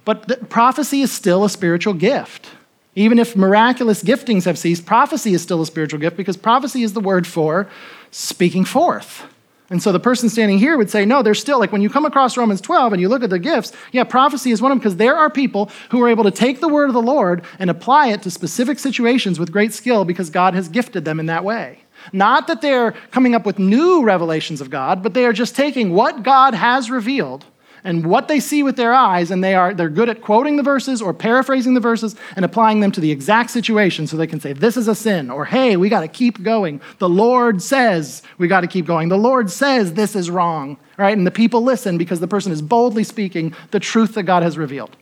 but 0.04 0.48
prophecy 0.48 1.02
is 1.02 1.12
still 1.12 1.44
a 1.44 1.50
spiritual 1.50 1.94
gift 1.94 2.48
even 2.94 3.18
if 3.18 3.36
miraculous 3.36 4.02
giftings 4.02 4.44
have 4.44 4.58
ceased 4.58 4.84
prophecy 4.86 5.34
is 5.34 5.42
still 5.42 5.62
a 5.62 5.66
spiritual 5.66 6.00
gift 6.00 6.16
because 6.16 6.36
prophecy 6.36 6.82
is 6.82 6.92
the 6.92 7.00
word 7.00 7.26
for 7.26 7.68
speaking 8.10 8.64
forth 8.64 9.26
and 9.70 9.82
so 9.82 9.92
the 9.92 10.00
person 10.00 10.30
standing 10.30 10.58
here 10.58 10.78
would 10.78 10.88
say, 10.88 11.04
no, 11.04 11.22
there's 11.22 11.40
still, 11.40 11.58
like 11.58 11.72
when 11.72 11.82
you 11.82 11.90
come 11.90 12.06
across 12.06 12.38
Romans 12.38 12.62
12 12.62 12.94
and 12.94 13.02
you 13.02 13.08
look 13.08 13.22
at 13.22 13.28
the 13.28 13.38
gifts, 13.38 13.72
yeah, 13.92 14.04
prophecy 14.04 14.50
is 14.50 14.62
one 14.62 14.72
of 14.72 14.76
them 14.76 14.78
because 14.78 14.96
there 14.96 15.16
are 15.16 15.28
people 15.28 15.70
who 15.90 16.02
are 16.02 16.08
able 16.08 16.24
to 16.24 16.30
take 16.30 16.60
the 16.60 16.68
word 16.68 16.88
of 16.88 16.94
the 16.94 17.02
Lord 17.02 17.44
and 17.58 17.68
apply 17.68 18.08
it 18.08 18.22
to 18.22 18.30
specific 18.30 18.78
situations 18.78 19.38
with 19.38 19.52
great 19.52 19.74
skill 19.74 20.06
because 20.06 20.30
God 20.30 20.54
has 20.54 20.68
gifted 20.68 21.04
them 21.04 21.20
in 21.20 21.26
that 21.26 21.44
way. 21.44 21.80
Not 22.12 22.46
that 22.46 22.62
they're 22.62 22.92
coming 23.10 23.34
up 23.34 23.44
with 23.44 23.58
new 23.58 24.02
revelations 24.02 24.60
of 24.60 24.70
God, 24.70 25.02
but 25.02 25.14
they 25.14 25.24
are 25.24 25.32
just 25.32 25.56
taking 25.56 25.92
what 25.92 26.22
God 26.22 26.54
has 26.54 26.90
revealed 26.90 27.44
and 27.84 28.06
what 28.06 28.28
they 28.28 28.40
see 28.40 28.62
with 28.62 28.76
their 28.76 28.92
eyes, 28.92 29.30
and 29.30 29.42
they 29.42 29.54
are 29.54 29.72
they're 29.72 29.88
good 29.88 30.08
at 30.08 30.20
quoting 30.20 30.56
the 30.56 30.62
verses 30.62 31.00
or 31.00 31.14
paraphrasing 31.14 31.74
the 31.74 31.80
verses 31.80 32.16
and 32.36 32.44
applying 32.44 32.80
them 32.80 32.92
to 32.92 33.00
the 33.00 33.10
exact 33.10 33.50
situation 33.50 34.06
so 34.06 34.16
they 34.16 34.26
can 34.26 34.40
say, 34.40 34.52
This 34.52 34.76
is 34.76 34.88
a 34.88 34.94
sin, 34.94 35.30
or 35.30 35.44
hey, 35.44 35.76
we 35.76 35.88
got 35.88 36.00
to 36.00 36.08
keep 36.08 36.42
going. 36.42 36.80
The 36.98 37.08
Lord 37.08 37.62
says 37.62 38.22
we 38.36 38.48
got 38.48 38.62
to 38.62 38.66
keep 38.66 38.86
going. 38.86 39.08
The 39.08 39.18
Lord 39.18 39.50
says 39.50 39.94
this 39.94 40.16
is 40.16 40.30
wrong, 40.30 40.76
right? 40.96 41.16
And 41.16 41.26
the 41.26 41.30
people 41.30 41.62
listen 41.62 41.98
because 41.98 42.20
the 42.20 42.28
person 42.28 42.52
is 42.52 42.62
boldly 42.62 43.04
speaking 43.04 43.54
the 43.70 43.80
truth 43.80 44.14
that 44.14 44.24
God 44.24 44.42
has 44.42 44.58
revealed. 44.58 44.96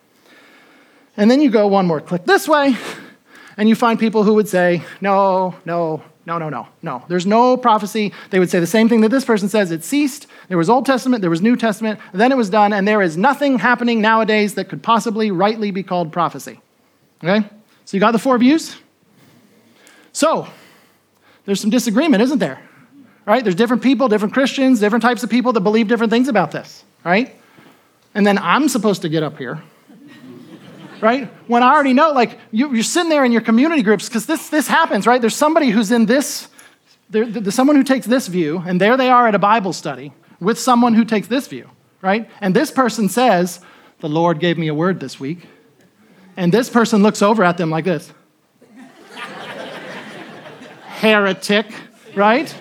And 1.16 1.30
then 1.30 1.40
you 1.40 1.50
go 1.50 1.66
one 1.66 1.87
more 1.87 2.00
click 2.00 2.24
this 2.24 2.46
way, 2.46 2.76
and 3.56 3.68
you 3.68 3.74
find 3.74 3.98
people 3.98 4.22
who 4.22 4.35
would 4.35 4.48
say, 4.48 4.85
No, 5.00 5.54
no, 5.64 6.02
no, 6.26 6.38
no, 6.38 6.48
no, 6.48 6.66
no. 6.82 7.04
There's 7.06 7.24
no 7.24 7.56
prophecy. 7.56 8.12
They 8.30 8.40
would 8.40 8.50
say 8.50 8.58
the 8.58 8.66
same 8.66 8.88
thing 8.88 9.00
that 9.02 9.10
this 9.10 9.24
person 9.24 9.48
says. 9.48 9.70
It 9.70 9.84
ceased. 9.84 10.26
There 10.48 10.58
was 10.58 10.68
Old 10.68 10.84
Testament, 10.84 11.20
there 11.20 11.30
was 11.30 11.40
New 11.40 11.56
Testament, 11.56 12.00
then 12.12 12.32
it 12.32 12.36
was 12.36 12.50
done, 12.50 12.72
and 12.72 12.86
there 12.86 13.00
is 13.00 13.16
nothing 13.16 13.60
happening 13.60 14.00
nowadays 14.00 14.54
that 14.54 14.68
could 14.68 14.82
possibly 14.82 15.30
rightly 15.30 15.70
be 15.70 15.84
called 15.84 16.12
prophecy. 16.12 16.60
Okay? 17.22 17.48
So 17.84 17.96
you 17.96 18.00
got 18.00 18.10
the 18.10 18.18
four 18.18 18.36
views? 18.38 18.76
So, 20.12 20.48
there's 21.44 21.60
some 21.60 21.70
disagreement, 21.70 22.22
isn't 22.22 22.40
there? 22.40 22.60
Right? 23.24 23.44
There's 23.44 23.54
different 23.54 23.82
people, 23.82 24.08
different 24.08 24.34
Christians, 24.34 24.80
different 24.80 25.02
types 25.02 25.22
of 25.22 25.30
people 25.30 25.52
that 25.52 25.60
believe 25.60 25.86
different 25.86 26.10
things 26.10 26.26
about 26.26 26.50
this, 26.50 26.84
right? 27.04 27.36
And 28.14 28.26
then 28.26 28.38
I'm 28.38 28.68
supposed 28.68 29.02
to 29.02 29.08
get 29.08 29.22
up 29.22 29.38
here 29.38 29.62
right? 31.00 31.28
When 31.46 31.62
I 31.62 31.72
already 31.72 31.92
know, 31.92 32.12
like, 32.12 32.38
you, 32.50 32.72
are 32.78 32.82
sitting 32.82 33.09
there 33.09 33.24
in 33.24 33.32
your 33.32 33.40
community 33.40 33.82
groups, 33.82 34.09
because 34.09 34.26
this, 34.26 34.48
this 34.48 34.68
happens, 34.68 35.06
right? 35.06 35.20
There's 35.20 35.35
somebody 35.35 35.70
who's 35.70 35.90
in 35.90 36.06
this, 36.06 36.48
there's 37.11 37.54
someone 37.54 37.76
who 37.76 37.85
takes 37.85 38.06
this 38.06 38.26
view, 38.26 38.62
and 38.66 38.80
there 38.80 38.96
they 38.96 39.09
are 39.09 39.28
at 39.28 39.35
a 39.35 39.38
Bible 39.38 39.72
study 39.72 40.12
with 40.40 40.59
someone 40.59 40.94
who 40.94 41.04
takes 41.04 41.28
this 41.28 41.46
view, 41.48 41.70
right? 42.02 42.28
And 42.40 42.54
this 42.54 42.70
person 42.70 43.09
says, 43.09 43.61
The 44.00 44.09
Lord 44.09 44.40
gave 44.40 44.59
me 44.59 44.68
a 44.68 44.74
word 44.74 45.00
this 45.00 45.18
week. 45.20 45.46
And 46.37 46.52
this 46.52 46.68
person 46.68 47.02
looks 47.02 47.22
over 47.22 47.42
at 47.44 47.56
them 47.56 47.70
like 47.70 47.85
this 47.85 48.12
Heretic, 51.00 51.66
right? 52.14 52.54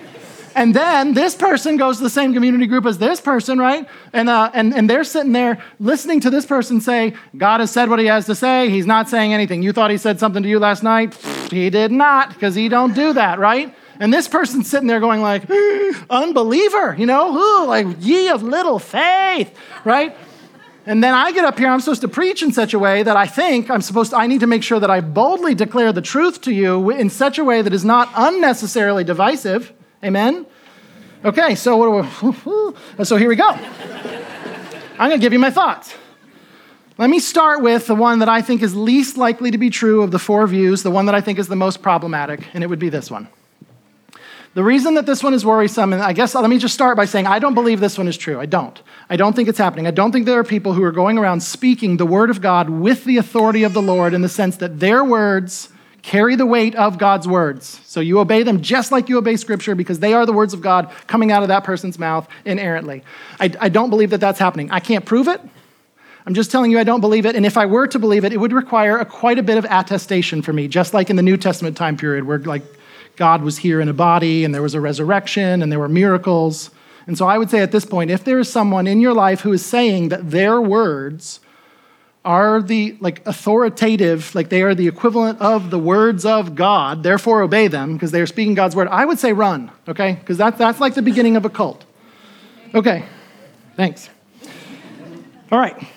And 0.55 0.73
then 0.73 1.13
this 1.13 1.35
person 1.35 1.75
goes 1.75 1.97
to 1.97 2.03
the 2.03 2.09
same 2.09 2.33
community 2.33 2.65
group 2.65 2.85
as 2.85 2.97
this 2.97 3.19
person, 3.19 3.59
right? 3.59 3.87
And, 4.13 4.29
uh, 4.29 4.49
and, 4.53 4.73
and 4.73 4.89
they're 4.89 5.03
sitting 5.03 5.33
there 5.33 5.61
listening 5.81 6.21
to 6.21 6.29
this 6.29 6.45
person 6.45 6.79
say, 6.79 7.13
God 7.35 7.59
has 7.59 7.71
said 7.71 7.89
what 7.89 7.99
he 7.99 8.05
has 8.05 8.25
to 8.27 8.35
say. 8.35 8.69
He's 8.69 8.85
not 8.85 9.09
saying 9.09 9.33
anything. 9.33 9.61
You 9.61 9.73
thought 9.73 9.91
he 9.91 9.97
said 9.97 10.17
something 10.17 10.41
to 10.43 10.47
you 10.49 10.57
last 10.57 10.81
night? 10.81 11.13
He 11.51 11.69
did 11.69 11.91
not, 11.91 12.29
because 12.29 12.55
he 12.55 12.69
don't 12.69 12.95
do 12.95 13.11
that, 13.11 13.37
right? 13.37 13.75
And 13.99 14.13
this 14.13 14.29
person's 14.29 14.69
sitting 14.69 14.87
there 14.87 15.01
going 15.01 15.21
like, 15.21 15.43
unbeliever, 16.09 16.95
you 16.97 17.05
know, 17.05 17.35
Ooh, 17.35 17.67
like 17.67 17.87
ye 17.99 18.29
of 18.29 18.41
little 18.41 18.79
faith, 18.79 19.53
right? 19.83 20.15
And 20.85 21.03
then 21.03 21.13
I 21.13 21.33
get 21.33 21.43
up 21.43 21.59
here, 21.59 21.67
I'm 21.67 21.81
supposed 21.81 22.01
to 22.01 22.07
preach 22.07 22.41
in 22.41 22.53
such 22.53 22.73
a 22.73 22.79
way 22.79 23.03
that 23.03 23.17
I 23.17 23.25
think 23.25 23.69
I'm 23.69 23.81
supposed 23.81 24.11
to, 24.11 24.17
I 24.17 24.27
need 24.27 24.39
to 24.39 24.47
make 24.47 24.63
sure 24.63 24.79
that 24.79 24.89
I 24.89 25.01
boldly 25.01 25.53
declare 25.53 25.91
the 25.91 26.01
truth 26.01 26.39
to 26.41 26.53
you 26.53 26.91
in 26.91 27.09
such 27.09 27.37
a 27.37 27.43
way 27.43 27.61
that 27.61 27.73
is 27.73 27.83
not 27.83 28.09
unnecessarily 28.15 29.03
divisive 29.03 29.73
Amen? 30.05 30.45
Okay, 31.23 31.55
so 31.55 31.77
what 31.77 32.05
we, 32.21 33.03
so 33.03 33.17
here 33.17 33.27
we 33.27 33.35
go. 33.35 33.49
I'm 33.49 35.09
going 35.09 35.19
to 35.19 35.25
give 35.25 35.33
you 35.33 35.39
my 35.39 35.49
thoughts. 35.49 35.95
Let 36.99 37.09
me 37.09 37.17
start 37.19 37.63
with 37.63 37.87
the 37.87 37.95
one 37.95 38.19
that 38.19 38.29
I 38.29 38.43
think 38.43 38.61
is 38.61 38.75
least 38.75 39.17
likely 39.17 39.49
to 39.49 39.57
be 39.57 39.71
true 39.71 40.03
of 40.03 40.11
the 40.11 40.19
four 40.19 40.45
views, 40.45 40.83
the 40.83 40.91
one 40.91 41.07
that 41.07 41.15
I 41.15 41.21
think 41.21 41.39
is 41.39 41.47
the 41.47 41.55
most 41.55 41.81
problematic, 41.81 42.47
and 42.53 42.63
it 42.63 42.67
would 42.67 42.77
be 42.77 42.89
this 42.89 43.09
one. 43.09 43.27
The 44.53 44.63
reason 44.63 44.93
that 44.93 45.07
this 45.07 45.23
one 45.23 45.33
is 45.33 45.43
worrisome, 45.43 45.91
and 45.91 46.03
I 46.03 46.13
guess 46.13 46.35
let 46.35 46.49
me 46.49 46.59
just 46.59 46.75
start 46.75 46.95
by 46.95 47.05
saying 47.05 47.25
I 47.25 47.39
don't 47.39 47.55
believe 47.55 47.79
this 47.79 47.97
one 47.97 48.07
is 48.07 48.15
true. 48.15 48.39
I 48.39 48.45
don't. 48.45 48.79
I 49.09 49.17
don't 49.17 49.35
think 49.35 49.49
it's 49.49 49.57
happening. 49.57 49.87
I 49.87 49.91
don't 49.91 50.11
think 50.11 50.27
there 50.27 50.39
are 50.39 50.45
people 50.45 50.73
who 50.73 50.83
are 50.83 50.91
going 50.91 51.17
around 51.17 51.41
speaking 51.41 51.97
the 51.97 52.05
word 52.05 52.29
of 52.29 52.41
God 52.41 52.69
with 52.69 53.05
the 53.05 53.17
authority 53.17 53.63
of 53.63 53.73
the 53.73 53.81
Lord 53.81 54.13
in 54.13 54.21
the 54.21 54.29
sense 54.29 54.55
that 54.57 54.79
their 54.79 55.03
words 55.03 55.69
carry 56.05 56.35
the 56.35 56.45
weight 56.45 56.75
of 56.75 56.99
God's 56.99 57.27
words. 57.27 57.81
So 57.85 57.99
you 57.99 58.19
obey 58.19 58.43
them 58.43 58.61
just 58.61 58.91
like 58.91 59.09
you 59.09 59.17
obey 59.17 59.37
Scripture 59.37 59.73
because 59.73 59.99
they 59.99 60.13
are 60.13 60.27
the 60.27 60.33
words 60.33 60.53
of 60.53 60.61
God 60.61 60.91
coming 61.07 61.31
out 61.31 61.41
of 61.41 61.47
that 61.47 61.63
person's 61.63 61.97
mouth 61.97 62.27
inerrantly. 62.45 63.03
I, 63.39 63.51
I 63.59 63.69
don't 63.69 63.89
believe 63.89 64.11
that 64.11 64.19
that's 64.19 64.37
happening. 64.37 64.69
I 64.69 64.79
can't 64.79 65.03
prove 65.03 65.27
it. 65.27 65.41
I'm 66.27 66.35
just 66.35 66.51
telling 66.51 66.69
you 66.69 66.77
I 66.77 66.83
don't 66.83 67.01
believe 67.01 67.25
it. 67.25 67.35
And 67.35 67.43
if 67.43 67.57
I 67.57 67.65
were 67.65 67.87
to 67.87 67.97
believe 67.97 68.23
it, 68.23 68.33
it 68.33 68.37
would 68.37 68.53
require 68.53 68.99
a, 68.99 69.05
quite 69.05 69.39
a 69.39 69.43
bit 69.43 69.57
of 69.57 69.65
attestation 69.65 70.43
for 70.43 70.53
me, 70.53 70.67
just 70.67 70.93
like 70.93 71.09
in 71.09 71.15
the 71.15 71.23
New 71.23 71.37
Testament 71.37 71.75
time 71.75 71.97
period 71.97 72.25
where 72.25 72.37
like 72.37 72.63
God 73.15 73.41
was 73.41 73.57
here 73.57 73.81
in 73.81 73.89
a 73.89 73.93
body 73.93 74.45
and 74.45 74.53
there 74.53 74.61
was 74.61 74.75
a 74.75 74.81
resurrection 74.81 75.63
and 75.63 75.71
there 75.71 75.79
were 75.79 75.89
miracles. 75.89 76.69
And 77.07 77.17
so 77.17 77.25
I 77.25 77.39
would 77.39 77.49
say 77.49 77.61
at 77.61 77.71
this 77.71 77.85
point, 77.85 78.11
if 78.11 78.23
there 78.23 78.37
is 78.37 78.51
someone 78.51 78.85
in 78.85 79.01
your 79.01 79.13
life 79.13 79.41
who 79.41 79.53
is 79.53 79.65
saying 79.65 80.09
that 80.09 80.29
their 80.29 80.61
words 80.61 81.39
are 82.25 82.61
the 82.61 82.97
like 82.99 83.25
authoritative, 83.27 84.33
like 84.33 84.49
they 84.49 84.63
are 84.63 84.75
the 84.75 84.87
equivalent 84.87 85.39
of 85.39 85.69
the 85.69 85.79
words 85.79 86.25
of 86.25 86.55
God, 86.55 87.03
therefore 87.03 87.43
obey 87.43 87.67
them 87.67 87.93
because 87.93 88.11
they 88.11 88.19
are 88.19 88.27
speaking 88.27 88.55
God's 88.55 88.75
word, 88.75 88.87
I 88.87 89.05
would 89.05 89.19
say 89.19 89.31
run, 89.31 89.71
okay? 89.87 90.13
Because 90.13 90.37
that, 90.39 90.57
that's 90.57 90.81
like 90.81 90.95
the 90.95 91.01
beginning 91.01 91.37
of 91.37 91.45
a 91.45 91.49
cult. 91.49 91.85
Okay, 92.73 93.05
thanks. 93.77 94.09
All 95.51 95.59
right, 95.59 95.87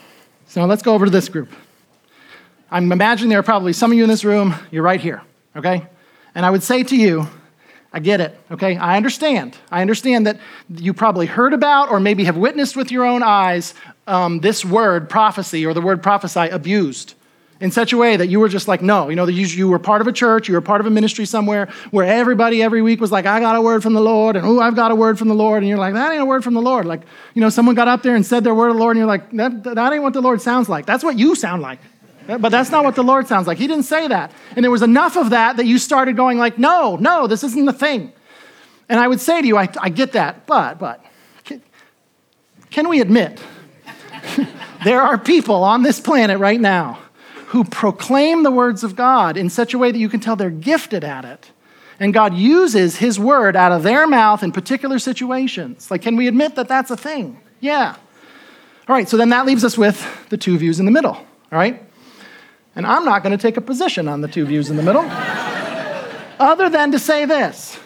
so 0.47 0.64
let's 0.67 0.83
go 0.83 0.95
over 0.95 1.07
to 1.07 1.11
this 1.11 1.29
group. 1.29 1.51
I'm 2.71 2.93
imagining 2.93 3.31
there 3.31 3.41
are 3.41 3.43
probably 3.43 3.73
some 3.73 3.91
of 3.91 3.97
you 3.97 4.05
in 4.05 4.11
this 4.11 4.25
room, 4.25 4.55
you're 4.71 4.83
right 4.83 5.01
here, 5.01 5.23
okay? 5.57 5.87
And 6.35 6.45
I 6.45 6.51
would 6.51 6.62
say 6.62 6.83
to 6.83 6.97
you, 6.97 7.27
I 7.91 8.01
get 8.01 8.21
it, 8.21 8.38
okay? 8.51 8.77
I 8.77 8.99
understand. 8.99 9.57
I 9.71 9.81
understand 9.81 10.27
that 10.27 10.38
you 10.69 10.93
probably 10.93 11.25
heard 11.25 11.55
about 11.55 11.91
or 11.91 12.01
maybe 12.01 12.25
have 12.25 12.37
witnessed 12.37 12.77
with 12.77 12.93
your 12.93 13.07
own 13.07 13.23
eyes 13.23 13.73
um, 14.09 14.40
this 14.40 14.64
word, 14.64 15.09
prophecy, 15.09 15.64
or 15.64 15.75
the 15.75 15.81
word 15.81 16.03
prophesy, 16.03 16.49
abused 16.49 17.14
in 17.61 17.73
such 17.73 17.92
a 17.92 17.97
way 17.97 18.16
that 18.16 18.29
you 18.29 18.38
were 18.38 18.49
just 18.49 18.68
like, 18.68 18.83
no, 18.83 19.09
you 19.09 19.16
know, 19.16 19.27
you, 19.27 19.47
you 19.47 19.68
were 19.68 19.79
part 19.79 20.01
of 20.01 20.07
a 20.07 20.12
church, 20.12 20.49
you 20.49 20.55
were 20.55 20.61
part 20.61 20.81
of 20.81 20.87
a 20.87 20.90
ministry 20.90 21.25
somewhere 21.25 21.68
where 21.90 22.07
everybody 22.07 22.62
every 22.62 22.83
week 22.83 23.01
was 23.01 23.11
like, 23.11 23.27
I 23.27 23.40
got 23.40 23.57
a 23.57 23.62
word 23.62 23.83
from 23.83 23.94
the 23.94 24.01
Lord, 24.01 24.37
and 24.37 24.47
oh, 24.47 24.61
I've 24.61 24.77
got 24.77 24.90
a 24.90 24.94
word 24.94 25.18
from 25.18 25.29
the 25.29 25.35
Lord, 25.35 25.62
and 25.62 25.68
you're 25.68 25.79
like, 25.79 25.94
that 25.94 26.12
ain't 26.12 26.23
a 26.23 26.27
word 26.27 26.44
from 26.44 26.55
the 26.55 26.62
Lord. 26.62 26.87
Like, 26.87 27.03
you 27.35 27.40
know, 27.40 27.49
someone 27.49 27.75
got 27.75 27.88
up 27.88 28.03
there 28.03 28.14
and 28.14 28.25
said 28.25 28.44
their 28.44 28.55
word 28.55 28.68
of 28.68 28.77
the 28.77 28.81
Lord, 28.81 28.97
and 28.97 29.01
you're 29.01 29.09
like, 29.09 29.31
that, 29.33 29.64
that 29.64 29.92
ain't 29.92 30.03
what 30.03 30.12
the 30.12 30.21
Lord 30.21 30.40
sounds 30.40 30.68
like. 30.68 30.87
That's 30.87 31.03
what 31.03 31.18
you 31.18 31.35
sound 31.35 31.62
like. 31.62 31.81
But 32.27 32.51
that's 32.51 32.71
not 32.71 32.85
what 32.85 32.94
the 32.94 33.03
Lord 33.03 33.27
sounds 33.27 33.47
like. 33.47 33.57
He 33.57 33.66
didn't 33.66 33.85
say 33.85 34.07
that. 34.07 34.33
And 34.55 34.62
there 34.62 34.71
was 34.71 34.83
enough 34.83 35.16
of 35.16 35.31
that 35.31 35.57
that 35.57 35.64
you 35.64 35.79
started 35.79 36.14
going 36.14 36.38
like, 36.38 36.59
no, 36.59 36.97
no, 36.97 37.27
this 37.27 37.42
isn't 37.42 37.64
the 37.64 37.73
thing. 37.73 38.12
And 38.90 39.01
I 39.01 39.09
would 39.09 39.21
say 39.21 39.40
to 39.40 39.47
you, 39.47 39.57
I, 39.57 39.68
I 39.81 39.88
get 39.88 40.12
that, 40.12 40.47
but, 40.47 40.79
but, 40.79 41.03
can, 41.44 41.62
can 42.71 42.88
we 42.88 43.01
admit 43.01 43.40
there 44.85 45.00
are 45.00 45.18
people 45.18 45.64
on 45.64 45.83
this 45.83 46.00
planet 46.00 46.38
right 46.38 46.61
now 46.61 46.98
who 47.48 47.64
proclaim 47.64 48.42
the 48.42 48.50
words 48.50 48.85
of 48.85 48.94
God 48.94 49.37
in 49.37 49.48
such 49.48 49.74
a 49.74 49.78
way 49.78 49.90
that 49.90 49.98
you 49.98 50.09
can 50.09 50.20
tell 50.20 50.37
they're 50.37 50.50
gifted 50.50 51.04
at 51.04 51.24
it? 51.24 51.50
And 52.00 52.14
God 52.14 52.35
uses 52.35 52.96
His 52.96 53.18
word 53.18 53.57
out 53.57 53.72
of 53.72 53.83
their 53.83 54.07
mouth 54.07 54.42
in 54.42 54.52
particular 54.52 54.98
situations. 54.98 55.90
Like, 55.90 56.02
can 56.02 56.16
we 56.16 56.28
admit 56.28 56.54
that 56.54 56.68
that's 56.68 56.90
a 56.90 56.96
thing? 56.96 57.40
Yeah. 57.61 57.96
All 58.88 58.94
right, 58.94 59.09
so 59.09 59.16
then 59.16 59.31
that 59.31 59.46
leaves 59.46 59.64
us 59.64 59.76
with 59.76 60.28
the 60.28 60.37
two 60.37 60.57
views 60.57 60.81
in 60.81 60.87
the 60.87 60.92
middle, 60.92 61.14
all 61.14 61.26
right? 61.50 61.83
And 62.74 62.87
I'm 62.87 63.04
not 63.04 63.22
going 63.22 63.37
to 63.37 63.42
take 63.42 63.57
a 63.57 63.61
position 63.61 64.09
on 64.09 64.20
the 64.20 64.28
two 64.28 64.46
views 64.46 64.70
in 64.70 64.76
the 64.76 64.83
middle, 64.83 65.02
other 66.38 66.70
than 66.70 66.92
to 66.92 66.98
say 66.98 67.24
this. 67.24 67.78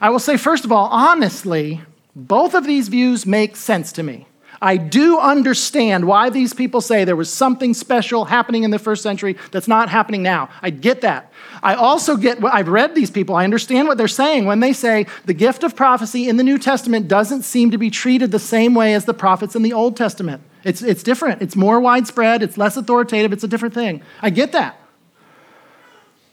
I 0.00 0.10
will 0.10 0.18
say, 0.18 0.36
first 0.36 0.64
of 0.64 0.72
all, 0.72 0.86
honestly, 0.86 1.82
both 2.16 2.54
of 2.54 2.64
these 2.64 2.88
views 2.88 3.24
make 3.24 3.54
sense 3.54 3.92
to 3.92 4.02
me. 4.02 4.26
I 4.62 4.76
do 4.76 5.18
understand 5.18 6.06
why 6.06 6.30
these 6.30 6.54
people 6.54 6.80
say 6.80 7.04
there 7.04 7.16
was 7.16 7.30
something 7.30 7.74
special 7.74 8.26
happening 8.26 8.62
in 8.62 8.70
the 8.70 8.78
first 8.78 9.02
century 9.02 9.36
that's 9.50 9.66
not 9.66 9.88
happening 9.88 10.22
now. 10.22 10.50
I 10.62 10.70
get 10.70 11.00
that. 11.00 11.32
I 11.64 11.74
also 11.74 12.16
get, 12.16 12.42
I've 12.44 12.68
read 12.68 12.94
these 12.94 13.10
people, 13.10 13.34
I 13.34 13.42
understand 13.42 13.88
what 13.88 13.98
they're 13.98 14.06
saying 14.06 14.46
when 14.46 14.60
they 14.60 14.72
say 14.72 15.06
the 15.24 15.34
gift 15.34 15.64
of 15.64 15.74
prophecy 15.74 16.28
in 16.28 16.36
the 16.36 16.44
New 16.44 16.58
Testament 16.58 17.08
doesn't 17.08 17.42
seem 17.42 17.72
to 17.72 17.78
be 17.78 17.90
treated 17.90 18.30
the 18.30 18.38
same 18.38 18.72
way 18.74 18.94
as 18.94 19.04
the 19.04 19.14
prophets 19.14 19.56
in 19.56 19.62
the 19.62 19.72
Old 19.72 19.96
Testament. 19.96 20.42
It's, 20.62 20.80
it's 20.80 21.02
different, 21.02 21.42
it's 21.42 21.56
more 21.56 21.80
widespread, 21.80 22.40
it's 22.40 22.56
less 22.56 22.76
authoritative, 22.76 23.32
it's 23.32 23.42
a 23.42 23.48
different 23.48 23.74
thing. 23.74 24.00
I 24.22 24.30
get 24.30 24.52
that. 24.52 24.78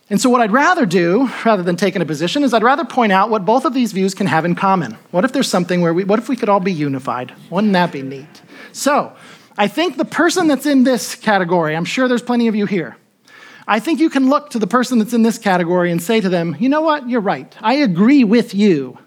And 0.10 0.20
so, 0.20 0.30
what 0.30 0.42
I'd 0.42 0.52
rather 0.52 0.88
do, 0.88 1.30
rather 1.46 1.62
than 1.62 1.76
taking 1.76 2.02
a 2.02 2.06
position, 2.06 2.44
is 2.44 2.54
I'd 2.54 2.64
rather 2.64 2.84
point 2.84 3.12
out 3.12 3.30
what 3.30 3.46
both 3.46 3.64
of 3.64 3.76
these 3.76 3.92
views 3.92 4.16
can 4.16 4.26
have 4.26 4.44
in 4.44 4.56
common. 4.56 4.98
What 5.12 5.24
if 5.24 5.34
there's 5.34 5.48
something 5.48 5.82
where 5.82 5.94
we, 5.94 6.04
what 6.04 6.18
if 6.18 6.28
we 6.28 6.36
could 6.36 6.50
all 6.50 6.60
be 6.60 6.74
unified? 6.74 7.32
Wouldn't 7.52 7.74
that 7.74 7.92
be 7.92 8.02
neat? 8.02 8.42
So, 8.72 9.16
I 9.56 9.68
think 9.68 9.98
the 9.98 10.06
person 10.06 10.48
that's 10.48 10.66
in 10.66 10.84
this 10.84 11.14
category, 11.14 11.76
I'm 11.76 11.86
sure 11.86 12.08
there's 12.08 12.24
plenty 12.24 12.48
of 12.48 12.56
you 12.56 12.66
here. 12.66 12.98
I 13.68 13.80
think 13.80 14.00
you 14.00 14.10
can 14.10 14.30
look 14.30 14.50
to 14.52 14.60
the 14.60 14.66
person 14.66 14.98
that's 14.98 15.14
in 15.14 15.22
this 15.22 15.38
category 15.38 15.92
and 15.92 16.02
say 16.02 16.20
to 16.22 16.30
them, 16.30 16.56
you 16.60 16.70
know 16.70 16.82
what, 16.82 17.08
you're 17.08 17.22
right. 17.22 17.56
I 17.62 17.76
agree 17.76 18.24
with 18.24 18.56
you 18.56 18.98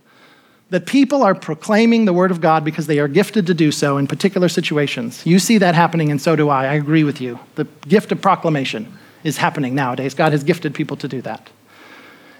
that 0.70 0.86
people 0.86 1.22
are 1.22 1.34
proclaiming 1.34 2.04
the 2.04 2.12
word 2.12 2.30
of 2.30 2.40
God 2.40 2.64
because 2.64 2.86
they 2.86 3.00
are 3.00 3.08
gifted 3.08 3.46
to 3.48 3.54
do 3.54 3.72
so 3.72 3.98
in 3.98 4.06
particular 4.06 4.48
situations. 4.48 5.26
You 5.26 5.40
see 5.40 5.58
that 5.58 5.74
happening, 5.74 6.10
and 6.12 6.22
so 6.22 6.36
do 6.36 6.48
I. 6.48 6.66
I 6.66 6.74
agree 6.74 7.02
with 7.02 7.20
you. 7.20 7.40
The 7.56 7.64
gift 7.88 8.12
of 8.12 8.22
proclamation 8.22 8.96
is 9.24 9.36
happening 9.36 9.74
nowadays. 9.74 10.14
God 10.14 10.32
has 10.32 10.44
gifted 10.44 10.74
people 10.74 10.96
to 10.98 11.08
do 11.08 11.22
that. 11.22 11.50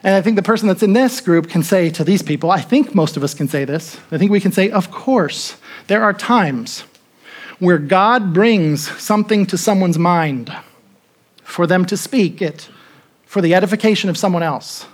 And 0.04 0.14
I 0.14 0.20
think 0.20 0.36
the 0.36 0.42
person 0.42 0.66
that's 0.66 0.82
in 0.82 0.94
this 0.94 1.20
group 1.20 1.48
can 1.48 1.62
say 1.62 1.88
to 1.90 2.02
these 2.02 2.22
people, 2.22 2.50
I 2.50 2.60
think 2.60 2.94
most 2.94 3.16
of 3.16 3.22
us 3.22 3.34
can 3.34 3.46
say 3.46 3.64
this. 3.64 3.98
I 4.10 4.18
think 4.18 4.32
we 4.32 4.40
can 4.40 4.50
say, 4.50 4.70
of 4.70 4.90
course, 4.90 5.56
there 5.86 6.02
are 6.02 6.12
times 6.12 6.84
where 7.60 7.78
God 7.78 8.34
brings 8.34 8.90
something 9.00 9.46
to 9.46 9.56
someone's 9.56 9.98
mind 9.98 10.52
for 11.44 11.66
them 11.66 11.84
to 11.86 11.96
speak 11.96 12.42
it 12.42 12.68
for 13.24 13.40
the 13.40 13.54
edification 13.54 14.10
of 14.10 14.16
someone 14.16 14.42
else 14.42 14.86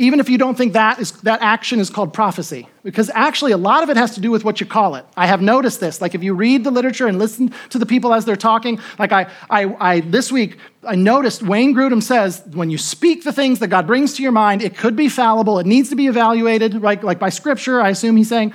even 0.00 0.18
if 0.18 0.30
you 0.30 0.38
don't 0.38 0.56
think 0.56 0.72
that, 0.72 0.98
is, 0.98 1.12
that 1.20 1.42
action 1.42 1.78
is 1.78 1.90
called 1.90 2.14
prophecy, 2.14 2.66
because 2.82 3.10
actually 3.14 3.52
a 3.52 3.58
lot 3.58 3.82
of 3.82 3.90
it 3.90 3.98
has 3.98 4.14
to 4.14 4.20
do 4.20 4.30
with 4.30 4.44
what 4.44 4.58
you 4.58 4.66
call 4.66 4.94
it. 4.94 5.04
I 5.14 5.26
have 5.26 5.42
noticed 5.42 5.78
this. 5.78 6.00
Like 6.00 6.14
if 6.14 6.22
you 6.22 6.32
read 6.32 6.64
the 6.64 6.70
literature 6.70 7.06
and 7.06 7.18
listen 7.18 7.52
to 7.68 7.78
the 7.78 7.84
people 7.84 8.14
as 8.14 8.24
they're 8.24 8.34
talking, 8.34 8.80
like 8.98 9.12
I, 9.12 9.30
I, 9.50 9.76
I 9.78 10.00
this 10.00 10.32
week, 10.32 10.56
I 10.84 10.94
noticed 10.94 11.42
Wayne 11.42 11.74
Grudem 11.74 12.02
says 12.02 12.42
when 12.54 12.70
you 12.70 12.78
speak 12.78 13.24
the 13.24 13.32
things 13.32 13.58
that 13.58 13.68
God 13.68 13.86
brings 13.86 14.14
to 14.14 14.22
your 14.22 14.32
mind, 14.32 14.62
it 14.62 14.76
could 14.76 14.96
be 14.96 15.10
fallible, 15.10 15.58
it 15.58 15.66
needs 15.66 15.90
to 15.90 15.96
be 15.96 16.06
evaluated, 16.06 16.80
right? 16.80 17.02
Like 17.04 17.18
by 17.18 17.28
scripture, 17.28 17.82
I 17.82 17.90
assume 17.90 18.16
he's 18.16 18.30
saying 18.30 18.54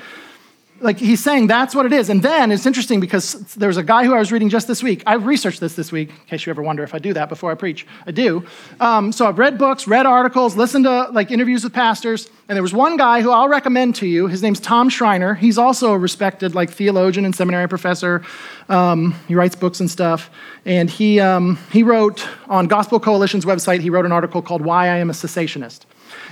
like 0.86 1.00
he's 1.00 1.22
saying 1.22 1.48
that's 1.48 1.76
what 1.76 1.86
it 1.86 1.92
is. 1.92 2.10
And 2.10 2.22
then 2.22 2.52
it's 2.52 2.66
interesting 2.66 3.00
because 3.00 3.34
there's 3.56 3.78
a 3.78 3.84
guy 3.84 4.06
who 4.06 4.14
I 4.14 4.20
was 4.20 4.32
reading 4.32 4.50
just 4.50 4.68
this 4.68 4.82
week. 4.84 5.04
I've 5.06 5.26
researched 5.26 5.60
this 5.60 5.76
this 5.76 5.92
week, 5.92 6.10
in 6.10 6.26
case 6.28 6.46
you 6.46 6.52
ever 6.52 6.62
wonder 6.62 6.84
if 6.84 6.94
I 6.94 7.00
do 7.00 7.14
that 7.14 7.28
before 7.28 7.52
I 7.52 7.56
preach. 7.56 7.86
I 8.06 8.12
do. 8.12 8.46
Um, 8.80 9.12
so 9.12 9.28
I've 9.28 9.40
read 9.40 9.58
books, 9.58 9.88
read 9.88 10.06
articles, 10.06 10.56
listened 10.56 10.86
to 10.86 11.10
like 11.12 11.32
interviews 11.32 11.64
with 11.64 11.74
pastors, 11.74 12.30
and 12.48 12.56
there 12.56 12.64
was 12.64 12.74
one 12.74 12.96
guy 12.96 13.22
who 13.22 13.32
I'll 13.32 13.50
recommend 13.50 13.96
to 13.96 14.08
you. 14.08 14.28
His 14.28 14.44
name's 14.44 14.60
Tom 14.60 14.88
Schreiner. 14.88 15.34
He's 15.34 15.58
also 15.58 15.94
a 15.94 15.98
respected 15.98 16.54
like 16.54 16.70
theologian 16.70 17.26
and 17.26 17.36
seminary 17.36 17.68
professor. 17.68 18.24
Um, 18.70 19.16
he 19.28 19.36
writes 19.36 19.56
books 19.56 19.80
and 19.80 19.90
stuff, 19.90 20.30
and 20.66 20.90
he 20.90 21.20
um, 21.20 21.58
he 21.72 21.82
wrote 21.82 22.28
on 22.48 22.68
Gospel 22.68 23.00
Coalition's 23.00 23.46
website. 23.46 23.82
He 23.82 23.90
wrote 23.90 24.06
an 24.06 24.12
article 24.12 24.42
called 24.42 24.62
"Why 24.62 24.86
I 24.86 24.98
Am 24.98 25.10
a 25.10 25.14
Cessationist." 25.14 25.82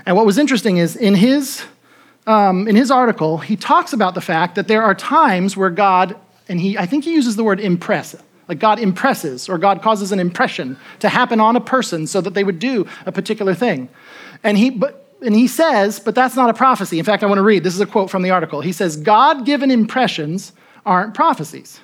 And 0.05 0.15
what 0.15 0.25
was 0.25 0.37
interesting 0.37 0.77
is 0.77 0.95
in 0.95 1.15
his 1.15 1.63
um, 2.25 2.67
in 2.67 2.75
his 2.75 2.89
article, 2.91 3.37
he 3.37 3.55
talks 3.55 3.93
about 3.93 4.15
the 4.15 4.21
fact 4.21 4.55
that 4.55 4.67
there 4.67 4.83
are 4.83 4.95
times 4.95 5.57
where 5.57 5.69
God, 5.69 6.15
and 6.47 6.59
he, 6.59 6.77
I 6.77 6.85
think 6.85 7.03
he 7.03 7.13
uses 7.13 7.35
the 7.35 7.43
word 7.43 7.59
impress, 7.59 8.15
like 8.47 8.59
God 8.59 8.79
impresses 8.79 9.49
or 9.49 9.57
God 9.57 9.81
causes 9.81 10.11
an 10.11 10.19
impression 10.19 10.77
to 10.99 11.09
happen 11.09 11.39
on 11.39 11.55
a 11.55 11.61
person 11.61 12.07
so 12.07 12.21
that 12.21 12.33
they 12.33 12.43
would 12.43 12.59
do 12.59 12.87
a 13.05 13.11
particular 13.11 13.53
thing. 13.53 13.89
And 14.43 14.57
he, 14.57 14.69
but, 14.69 15.17
and 15.21 15.35
he 15.35 15.47
says, 15.47 15.99
but 15.99 16.15
that's 16.15 16.35
not 16.35 16.49
a 16.49 16.53
prophecy. 16.53 16.99
In 16.99 17.05
fact, 17.05 17.23
I 17.23 17.25
want 17.25 17.39
to 17.39 17.43
read. 17.43 17.63
This 17.63 17.75
is 17.75 17.81
a 17.81 17.85
quote 17.85 18.09
from 18.09 18.23
the 18.23 18.31
article. 18.31 18.61
He 18.61 18.73
says, 18.73 18.97
God 18.97 19.45
given 19.45 19.71
impressions 19.71 20.53
aren't 20.85 21.13
prophecies. 21.13 21.79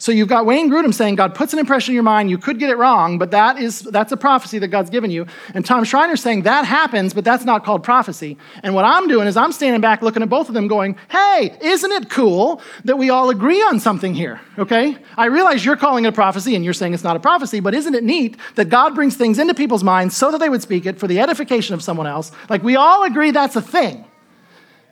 So 0.00 0.12
you've 0.12 0.28
got 0.28 0.46
Wayne 0.46 0.70
Grudem 0.70 0.94
saying 0.94 1.16
God 1.16 1.34
puts 1.34 1.52
an 1.52 1.58
impression 1.58 1.90
in 1.90 1.94
your 1.94 2.04
mind, 2.04 2.30
you 2.30 2.38
could 2.38 2.60
get 2.60 2.70
it 2.70 2.76
wrong, 2.76 3.18
but 3.18 3.32
that 3.32 3.58
is 3.58 3.80
that's 3.80 4.12
a 4.12 4.16
prophecy 4.16 4.60
that 4.60 4.68
God's 4.68 4.90
given 4.90 5.10
you. 5.10 5.26
And 5.54 5.66
Tom 5.66 5.82
Schreiner 5.82 6.14
saying 6.14 6.42
that 6.42 6.64
happens, 6.64 7.12
but 7.12 7.24
that's 7.24 7.44
not 7.44 7.64
called 7.64 7.82
prophecy. 7.82 8.38
And 8.62 8.76
what 8.76 8.84
I'm 8.84 9.08
doing 9.08 9.26
is 9.26 9.36
I'm 9.36 9.50
standing 9.50 9.80
back 9.80 10.00
looking 10.00 10.22
at 10.22 10.28
both 10.28 10.48
of 10.48 10.54
them 10.54 10.68
going, 10.68 10.96
"Hey, 11.10 11.52
isn't 11.60 11.90
it 11.90 12.10
cool 12.10 12.62
that 12.84 12.96
we 12.96 13.10
all 13.10 13.28
agree 13.28 13.60
on 13.60 13.80
something 13.80 14.14
here?" 14.14 14.40
Okay? 14.56 14.96
I 15.16 15.26
realize 15.26 15.64
you're 15.64 15.76
calling 15.76 16.04
it 16.04 16.08
a 16.08 16.12
prophecy 16.12 16.54
and 16.54 16.64
you're 16.64 16.74
saying 16.74 16.94
it's 16.94 17.04
not 17.04 17.16
a 17.16 17.20
prophecy, 17.20 17.58
but 17.58 17.74
isn't 17.74 17.94
it 17.94 18.04
neat 18.04 18.36
that 18.54 18.68
God 18.68 18.94
brings 18.94 19.16
things 19.16 19.40
into 19.40 19.52
people's 19.52 19.82
minds 19.82 20.16
so 20.16 20.30
that 20.30 20.38
they 20.38 20.48
would 20.48 20.62
speak 20.62 20.86
it 20.86 21.00
for 21.00 21.08
the 21.08 21.18
edification 21.18 21.74
of 21.74 21.82
someone 21.82 22.06
else? 22.06 22.30
Like 22.48 22.62
we 22.62 22.76
all 22.76 23.02
agree 23.02 23.32
that's 23.32 23.56
a 23.56 23.62
thing. 23.62 24.04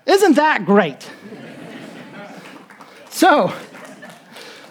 Isn't 0.04 0.34
that 0.34 0.66
great? 0.66 1.08
so, 3.08 3.52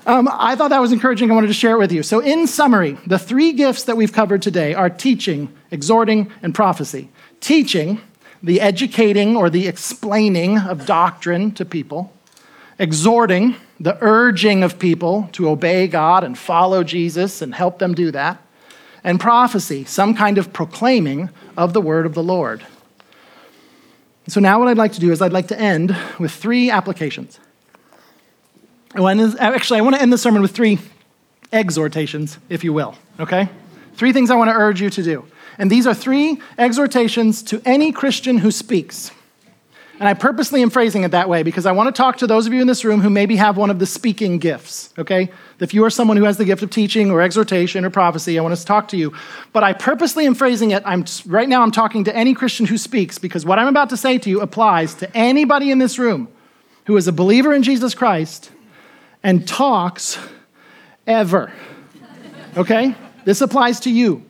um, 0.05 0.29
I 0.31 0.55
thought 0.55 0.69
that 0.69 0.79
was 0.79 0.91
encouraging. 0.91 1.31
I 1.31 1.33
wanted 1.33 1.47
to 1.47 1.53
share 1.53 1.75
it 1.75 1.79
with 1.79 1.91
you. 1.91 2.03
So, 2.03 2.19
in 2.19 2.45
summary, 2.45 2.97
the 3.07 3.17
three 3.17 3.53
gifts 3.53 3.83
that 3.83 3.97
we've 3.97 4.13
covered 4.13 4.41
today 4.41 4.73
are 4.75 4.89
teaching, 4.89 5.53
exhorting, 5.71 6.31
and 6.43 6.53
prophecy. 6.53 7.09
Teaching, 7.39 7.99
the 8.43 8.61
educating 8.61 9.35
or 9.35 9.49
the 9.49 9.67
explaining 9.67 10.59
of 10.59 10.85
doctrine 10.85 11.51
to 11.53 11.65
people, 11.65 12.13
exhorting, 12.77 13.55
the 13.79 13.97
urging 13.99 14.63
of 14.63 14.77
people 14.77 15.27
to 15.31 15.49
obey 15.49 15.87
God 15.87 16.23
and 16.23 16.37
follow 16.37 16.83
Jesus 16.83 17.41
and 17.41 17.55
help 17.55 17.79
them 17.79 17.95
do 17.95 18.11
that, 18.11 18.39
and 19.03 19.19
prophecy, 19.19 19.85
some 19.85 20.13
kind 20.13 20.37
of 20.37 20.53
proclaiming 20.53 21.31
of 21.57 21.73
the 21.73 21.81
word 21.81 22.05
of 22.05 22.13
the 22.13 22.23
Lord. 22.23 22.63
So, 24.27 24.39
now 24.39 24.59
what 24.59 24.67
I'd 24.67 24.77
like 24.77 24.93
to 24.93 24.99
do 24.99 25.11
is 25.11 25.19
I'd 25.19 25.33
like 25.33 25.47
to 25.47 25.59
end 25.59 25.97
with 26.19 26.31
three 26.31 26.69
applications. 26.69 27.39
Actually, 28.97 29.79
I 29.79 29.81
want 29.81 29.95
to 29.95 30.01
end 30.01 30.13
the 30.13 30.17
sermon 30.17 30.41
with 30.41 30.51
three 30.51 30.79
exhortations, 31.51 32.37
if 32.49 32.63
you 32.63 32.73
will, 32.73 32.95
okay? 33.19 33.49
Three 33.95 34.13
things 34.13 34.31
I 34.31 34.35
want 34.35 34.49
to 34.49 34.55
urge 34.55 34.81
you 34.81 34.89
to 34.89 35.03
do. 35.03 35.25
And 35.57 35.71
these 35.71 35.87
are 35.87 35.93
three 35.93 36.41
exhortations 36.57 37.43
to 37.43 37.61
any 37.65 37.91
Christian 37.91 38.37
who 38.37 38.51
speaks. 38.51 39.11
And 39.97 40.09
I 40.09 40.13
purposely 40.13 40.61
am 40.61 40.69
phrasing 40.69 41.03
it 41.03 41.11
that 41.11 41.29
way 41.29 41.43
because 41.43 41.65
I 41.65 41.71
want 41.71 41.93
to 41.93 41.97
talk 41.97 42.17
to 42.17 42.27
those 42.27 42.47
of 42.47 42.53
you 42.53 42.59
in 42.59 42.67
this 42.67 42.83
room 42.83 42.99
who 42.99 43.09
maybe 43.09 43.37
have 43.37 43.55
one 43.55 43.69
of 43.69 43.79
the 43.79 43.85
speaking 43.85 44.39
gifts, 44.39 44.93
okay? 44.97 45.31
If 45.61 45.73
you 45.73 45.85
are 45.85 45.89
someone 45.89 46.17
who 46.17 46.25
has 46.25 46.35
the 46.35 46.43
gift 46.43 46.63
of 46.63 46.69
teaching 46.69 47.11
or 47.11 47.21
exhortation 47.21 47.85
or 47.85 47.89
prophecy, 47.89 48.37
I 48.37 48.41
want 48.41 48.57
to 48.57 48.65
talk 48.65 48.89
to 48.89 48.97
you. 48.97 49.13
But 49.53 49.63
I 49.63 49.71
purposely 49.71 50.25
am 50.25 50.35
phrasing 50.35 50.71
it. 50.71 50.83
I'm 50.85 51.05
right 51.25 51.47
now 51.47 51.61
I'm 51.61 51.71
talking 51.71 52.03
to 52.05 52.15
any 52.15 52.33
Christian 52.33 52.65
who 52.65 52.77
speaks 52.77 53.17
because 53.17 53.45
what 53.45 53.57
I'm 53.57 53.69
about 53.69 53.89
to 53.91 53.97
say 53.97 54.17
to 54.17 54.29
you 54.29 54.41
applies 54.41 54.95
to 54.95 55.17
anybody 55.17 55.71
in 55.71 55.79
this 55.79 55.97
room 55.97 56.27
who 56.87 56.97
is 56.97 57.07
a 57.07 57.13
believer 57.13 57.53
in 57.53 57.63
Jesus 57.63 57.95
Christ 57.95 58.51
and 59.25 59.47
talks 59.47 60.19
ever. 61.07 61.51
Okay? 62.55 62.95
This 63.25 63.41
applies 63.41 63.79
to 63.81 63.89
you. 63.89 64.23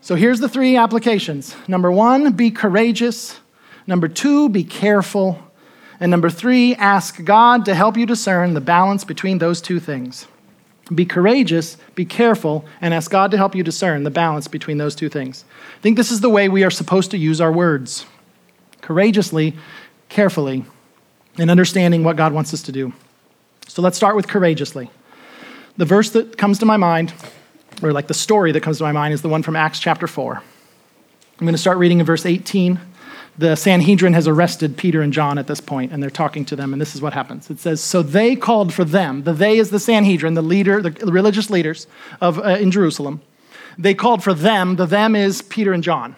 So 0.00 0.16
here's 0.16 0.40
the 0.40 0.48
three 0.48 0.76
applications. 0.76 1.54
Number 1.68 1.90
one, 1.90 2.32
be 2.32 2.50
courageous. 2.50 3.38
Number 3.86 4.08
two, 4.08 4.48
be 4.48 4.64
careful. 4.64 5.40
And 6.00 6.10
number 6.10 6.30
three, 6.30 6.74
ask 6.74 7.24
God 7.24 7.64
to 7.66 7.76
help 7.76 7.96
you 7.96 8.04
discern 8.04 8.54
the 8.54 8.60
balance 8.60 9.04
between 9.04 9.38
those 9.38 9.62
two 9.62 9.78
things. 9.78 10.26
Be 10.92 11.06
courageous, 11.06 11.76
be 11.94 12.04
careful, 12.04 12.64
and 12.80 12.92
ask 12.92 13.08
God 13.08 13.30
to 13.30 13.36
help 13.36 13.54
you 13.54 13.62
discern 13.62 14.02
the 14.02 14.10
balance 14.10 14.48
between 14.48 14.78
those 14.78 14.96
two 14.96 15.08
things. 15.08 15.44
I 15.78 15.80
think 15.80 15.96
this 15.96 16.10
is 16.10 16.20
the 16.20 16.28
way 16.28 16.48
we 16.48 16.64
are 16.64 16.72
supposed 16.72 17.12
to 17.12 17.18
use 17.18 17.40
our 17.40 17.52
words 17.52 18.04
courageously, 18.80 19.56
carefully, 20.08 20.64
and 21.38 21.52
understanding 21.52 22.02
what 22.02 22.16
God 22.16 22.32
wants 22.32 22.52
us 22.52 22.62
to 22.62 22.72
do. 22.72 22.92
So 23.72 23.80
let's 23.80 23.96
start 23.96 24.16
with 24.16 24.28
courageously. 24.28 24.90
The 25.78 25.86
verse 25.86 26.10
that 26.10 26.36
comes 26.36 26.58
to 26.58 26.66
my 26.66 26.76
mind, 26.76 27.14
or 27.82 27.90
like 27.90 28.06
the 28.06 28.12
story 28.12 28.52
that 28.52 28.62
comes 28.62 28.76
to 28.76 28.84
my 28.84 28.92
mind, 28.92 29.14
is 29.14 29.22
the 29.22 29.30
one 29.30 29.42
from 29.42 29.56
Acts 29.56 29.80
chapter 29.80 30.06
4. 30.06 30.34
I'm 30.34 30.42
going 31.46 31.54
to 31.54 31.58
start 31.58 31.78
reading 31.78 31.98
in 31.98 32.04
verse 32.04 32.26
18 32.26 32.78
the 33.38 33.56
Sanhedrin 33.56 34.12
has 34.12 34.28
arrested 34.28 34.76
Peter 34.76 35.00
and 35.00 35.10
John 35.10 35.38
at 35.38 35.46
this 35.46 35.58
point, 35.58 35.90
and 35.90 36.02
they're 36.02 36.10
talking 36.10 36.44
to 36.44 36.54
them, 36.54 36.74
and 36.74 36.82
this 36.82 36.94
is 36.94 37.00
what 37.00 37.14
happens. 37.14 37.48
It 37.48 37.60
says, 37.60 37.80
So 37.80 38.02
they 38.02 38.36
called 38.36 38.74
for 38.74 38.84
them. 38.84 39.22
The 39.22 39.32
they 39.32 39.56
is 39.56 39.70
the 39.70 39.80
Sanhedrin, 39.80 40.34
the 40.34 40.42
leader, 40.42 40.82
the 40.82 40.90
religious 41.10 41.48
leaders 41.48 41.86
of, 42.20 42.38
uh, 42.38 42.58
in 42.60 42.70
Jerusalem. 42.70 43.22
They 43.78 43.94
called 43.94 44.22
for 44.22 44.34
them. 44.34 44.76
The 44.76 44.84
them 44.84 45.16
is 45.16 45.40
Peter 45.40 45.72
and 45.72 45.82
John 45.82 46.14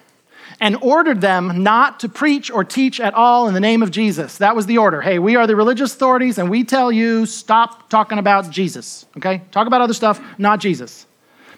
and 0.61 0.77
ordered 0.81 1.21
them 1.21 1.63
not 1.63 2.01
to 2.01 2.09
preach 2.09 2.51
or 2.51 2.65
teach 2.65 3.01
at 3.01 3.15
all 3.15 3.49
in 3.49 3.55
the 3.55 3.61
name 3.61 3.83
of 3.83 3.91
Jesus. 3.91 4.39
That 4.39 4.57
was 4.57 4.67
the 4.67 4.79
order. 4.79 5.01
Hey, 5.01 5.19
we 5.19 5.37
are 5.37 5.47
the 5.47 5.57
religious 5.57 5.95
authorities, 5.95 6.39
and 6.39 6.51
we 6.51 6.65
tell 6.65 6.93
you 6.93 7.27
stop 7.27 7.91
talking 7.91 8.19
about 8.19 8.51
Jesus, 8.51 9.07
okay? 9.17 9.43
Talk 9.51 9.67
about 9.67 9.81
other 9.81 9.95
stuff, 9.95 10.21
not 10.39 10.61
Jesus. 10.61 11.07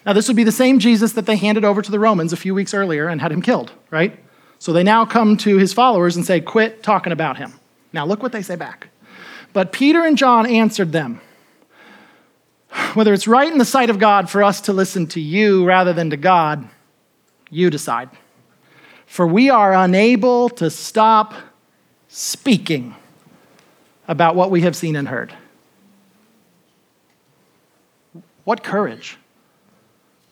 Now, 0.05 0.13
this 0.13 0.27
would 0.27 0.37
be 0.37 0.43
the 0.43 0.51
same 0.51 0.79
Jesus 0.79 1.13
that 1.13 1.25
they 1.25 1.35
handed 1.35 1.65
over 1.65 1.81
to 1.81 1.91
the 1.91 1.99
Romans 1.99 2.31
a 2.31 2.37
few 2.37 2.55
weeks 2.55 2.73
earlier 2.73 3.07
and 3.07 3.21
had 3.21 3.31
him 3.31 3.41
killed, 3.41 3.71
right? 3.91 4.17
So 4.59 4.73
they 4.73 4.83
now 4.83 5.05
come 5.05 5.37
to 5.37 5.57
his 5.57 5.73
followers 5.73 6.15
and 6.15 6.25
say, 6.25 6.39
Quit 6.39 6.81
talking 6.81 7.11
about 7.11 7.37
him. 7.37 7.53
Now, 7.93 8.05
look 8.05 8.23
what 8.23 8.31
they 8.31 8.41
say 8.41 8.55
back. 8.55 8.87
But 9.53 9.71
Peter 9.71 10.03
and 10.05 10.17
John 10.17 10.45
answered 10.45 10.91
them 10.91 11.21
Whether 12.93 13.13
it's 13.13 13.27
right 13.27 13.51
in 13.51 13.57
the 13.57 13.65
sight 13.65 13.89
of 13.89 13.99
God 13.99 14.29
for 14.29 14.43
us 14.43 14.61
to 14.61 14.73
listen 14.73 15.07
to 15.07 15.19
you 15.19 15.65
rather 15.65 15.93
than 15.93 16.09
to 16.09 16.17
God, 16.17 16.67
you 17.49 17.69
decide 17.69 18.09
for 19.07 19.25
we 19.25 19.49
are 19.49 19.73
unable 19.73 20.49
to 20.49 20.69
stop 20.69 21.33
speaking 22.09 22.93
about 24.07 24.35
what 24.35 24.51
we 24.51 24.61
have 24.61 24.75
seen 24.75 24.95
and 24.95 25.07
heard. 25.07 25.33
What 28.43 28.63
courage! 28.63 29.17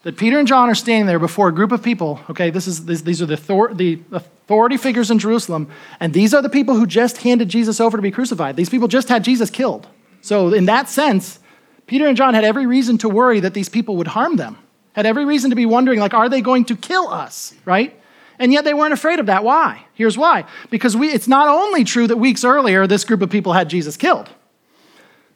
That 0.04 0.18
Peter 0.18 0.38
and 0.38 0.48
John 0.48 0.70
are 0.70 0.76
standing 0.76 1.08
there 1.08 1.18
before 1.18 1.48
a 1.48 1.52
group 1.52 1.72
of 1.72 1.82
people. 1.82 2.22
Okay, 2.30 2.52
this 2.52 2.68
is, 2.68 2.86
this, 2.86 3.02
these 3.02 3.22
are 3.24 3.26
the, 3.26 3.36
the 3.74 4.00
authority 4.12 4.78
figures 4.78 5.10
in 5.10 5.18
Jerusalem, 5.18 5.68
and 6.00 6.14
these 6.14 6.34
are 6.34 6.44
the 6.44 6.50
people 6.50 6.76
who 6.76 6.86
just 6.86 7.18
handed 7.18 7.50
Jesus 7.50 7.80
over 7.82 7.98
to 7.98 8.04
be 8.04 8.12
crucified. 8.12 8.56
These 8.56 8.70
people 8.70 8.88
just 8.88 9.10
had 9.10 9.24
Jesus 9.24 9.50
killed. 9.50 9.88
So, 10.22 10.54
in 10.54 10.66
that 10.66 10.90
sense, 10.90 11.40
Peter 11.88 12.08
and 12.08 12.16
John 12.16 12.34
had 12.34 12.44
every 12.44 12.66
reason 12.68 12.98
to 13.00 13.10
worry 13.10 13.40
that 13.40 13.54
these 13.54 13.70
people 13.70 13.98
would 13.98 14.08
harm 14.08 14.36
them, 14.36 14.58
had 14.94 15.06
every 15.06 15.26
reason 15.26 15.50
to 15.50 15.56
be 15.56 15.66
wondering, 15.66 16.00
like, 16.00 16.14
are 16.14 16.30
they 16.30 16.42
going 16.42 16.66
to 16.66 16.76
kill 16.76 17.08
us, 17.08 17.54
right? 17.66 18.00
And 18.40 18.52
yet 18.52 18.66
they 18.66 18.74
weren't 18.74 18.94
afraid 18.94 19.20
of 19.20 19.28
that. 19.28 19.44
Why? 19.44 19.86
Here's 19.94 20.18
why. 20.18 20.46
Because 20.70 20.96
we, 20.96 21.10
it's 21.10 21.28
not 21.28 21.48
only 21.48 21.84
true 21.84 22.08
that 22.08 22.18
weeks 22.18 22.44
earlier 22.44 22.86
this 22.88 23.04
group 23.06 23.22
of 23.22 23.30
people 23.30 23.54
had 23.54 23.70
Jesus 23.70 23.96
killed, 23.98 24.30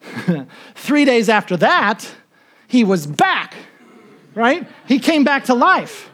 three 0.75 1.05
days 1.05 1.29
after 1.29 1.57
that, 1.57 2.09
he 2.67 2.83
was 2.83 3.07
back, 3.07 3.55
right? 4.35 4.67
He 4.87 4.99
came 4.99 5.23
back 5.23 5.45
to 5.45 5.53
life. 5.53 6.09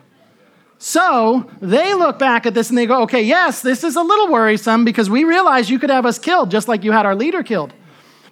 So 0.77 1.49
they 1.61 1.95
look 1.95 2.19
back 2.19 2.45
at 2.45 2.53
this 2.53 2.69
and 2.69 2.77
they 2.77 2.85
go, 2.85 3.01
okay, 3.03 3.23
yes, 3.23 3.61
this 3.63 3.83
is 3.83 3.95
a 3.95 4.03
little 4.03 4.31
worrisome 4.31 4.85
because 4.85 5.09
we 5.09 5.23
realize 5.23 5.69
you 5.69 5.79
could 5.79 5.89
have 5.89 6.05
us 6.05 6.19
killed 6.19 6.51
just 6.51 6.67
like 6.67 6.83
you 6.83 6.91
had 6.91 7.07
our 7.07 7.15
leader 7.15 7.41
killed. 7.41 7.73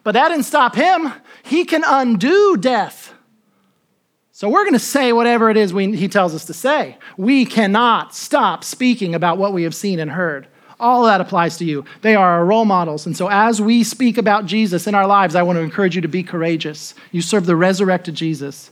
But 0.04 0.12
that 0.12 0.30
didn't 0.30 0.43
stop 0.43 0.76
him. 0.76 1.12
He 1.43 1.66
can 1.66 1.84
undo 1.84 2.56
death. 2.58 3.03
So 4.36 4.49
we're 4.49 4.63
going 4.63 4.73
to 4.73 4.79
say 4.79 5.13
whatever 5.13 5.51
it 5.51 5.57
is 5.57 5.75
we, 5.75 5.95
he 5.95 6.07
tells 6.07 6.34
us 6.34 6.45
to 6.45 6.55
say. 6.55 6.97
We 7.17 7.45
cannot 7.45 8.15
stop 8.15 8.63
speaking 8.63 9.13
about 9.13 9.38
what 9.38 9.53
we 9.53 9.61
have 9.61 9.75
seen 9.75 9.99
and 9.99 10.09
heard. 10.09 10.47
All 10.79 11.03
that 11.03 11.21
applies 11.21 11.57
to 11.57 11.65
you. 11.65 11.86
They 12.01 12.15
are 12.15 12.31
our 12.31 12.43
role 12.43 12.65
models. 12.65 13.05
And 13.05 13.15
so 13.15 13.29
as 13.29 13.61
we 13.61 13.84
speak 13.84 14.17
about 14.17 14.47
Jesus 14.47 14.88
in 14.88 14.95
our 14.95 15.05
lives, 15.05 15.36
I 15.36 15.43
want 15.43 15.57
to 15.57 15.61
encourage 15.61 15.95
you 15.95 16.01
to 16.01 16.07
be 16.07 16.23
courageous. 16.23 16.95
You 17.11 17.21
serve 17.21 17.45
the 17.45 17.55
resurrected 17.55 18.15
Jesus. 18.15 18.71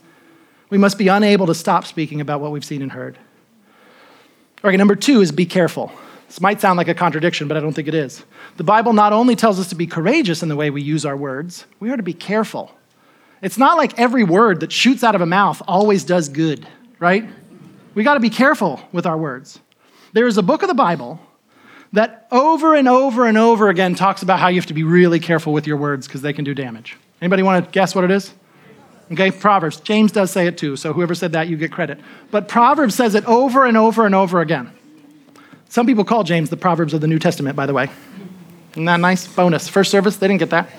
We 0.72 0.80
must 0.80 0.98
be 0.98 1.10
unable 1.10 1.46
to 1.46 1.54
stop 1.54 1.86
speaking 1.86 2.22
about 2.22 2.42
what 2.42 2.52
we've 2.52 2.66
seen 2.66 2.82
and 2.82 2.92
heard. 2.92 3.20
Okay, 4.66 4.78
number 4.78 4.96
two 4.96 5.22
is 5.22 5.32
be 5.32 5.46
careful. 5.46 5.92
This 6.26 6.42
might 6.42 6.60
sound 6.60 6.78
like 6.78 6.88
a 6.88 6.96
contradiction, 6.96 7.48
but 7.48 7.56
I 7.56 7.60
don't 7.60 7.74
think 7.74 7.88
it 7.88 7.94
is. 7.94 8.26
The 8.58 8.64
Bible 8.64 8.94
not 8.94 9.14
only 9.14 9.36
tells 9.36 9.60
us 9.60 9.70
to 9.70 9.76
be 9.76 9.86
courageous 9.86 10.42
in 10.42 10.50
the 10.50 10.56
way 10.56 10.72
we 10.72 10.82
use 10.82 11.06
our 11.06 11.16
words, 11.16 11.68
we 11.80 11.92
are 11.92 11.98
to 11.98 12.04
be 12.04 12.14
careful. 12.14 12.72
It's 13.42 13.58
not 13.58 13.78
like 13.78 13.98
every 13.98 14.24
word 14.24 14.60
that 14.60 14.72
shoots 14.72 15.04
out 15.04 15.16
of 15.16 15.22
a 15.22 15.26
mouth 15.26 15.62
always 15.68 16.04
does 16.04 16.30
good, 16.30 16.68
right? 17.00 17.28
We 17.96 18.04
got 18.04 18.14
to 18.14 18.20
be 18.20 18.30
careful 18.30 18.80
with 18.92 19.06
our 19.06 19.18
words. 19.18 19.60
There 20.14 20.28
is 20.28 20.38
a 20.38 20.44
book 20.44 20.62
of 20.62 20.68
the 20.68 20.76
Bible 20.76 21.20
that 21.94 22.28
over 22.32 22.76
and 22.76 22.88
over 22.88 23.26
and 23.26 23.38
over 23.38 23.70
again 23.70 23.96
talks 23.96 24.22
about 24.22 24.40
how 24.40 24.48
you 24.48 24.60
have 24.60 24.68
to 24.68 24.74
be 24.74 24.84
really 24.84 25.20
careful 25.20 25.54
with 25.54 25.66
your 25.68 25.78
words 25.78 26.08
because 26.08 26.22
they 26.22 26.34
can 26.34 26.46
do 26.46 26.54
damage. 26.54 26.98
Anybody 27.20 27.44
want 27.44 27.66
to 27.66 27.72
guess 27.72 27.96
what 27.96 28.04
it 28.04 28.12
is? 28.12 28.32
Okay, 29.12 29.32
Proverbs. 29.32 29.82
James 29.82 30.12
does 30.12 30.32
say 30.32 30.48
it 30.48 30.58
too, 30.58 30.78
so 30.78 30.94
whoever 30.94 31.14
said 31.16 31.34
that, 31.34 31.50
you 31.50 31.58
get 31.58 31.72
credit. 31.72 32.00
But 32.30 32.48
Proverbs 32.48 32.96
says 32.96 33.16
it 33.16 33.26
over 33.26 33.66
and 33.66 33.76
over 33.76 34.06
and 34.06 34.16
over 34.16 34.40
again. 34.40 34.72
Some 35.68 35.86
people 35.86 36.06
call 36.06 36.24
James 36.24 36.50
the 36.50 36.58
Proverbs 36.58 36.94
of 36.94 37.02
the 37.02 37.08
New 37.08 37.20
Testament, 37.20 37.56
by 37.56 37.66
the 37.66 37.74
way. 37.74 37.90
Isn't 38.72 38.86
that 38.86 39.00
nice? 39.02 39.28
Bonus. 39.28 39.68
First 39.68 39.92
service, 39.92 40.16
they 40.16 40.28
didn't 40.28 40.40
get 40.40 40.52
that. 40.52 40.70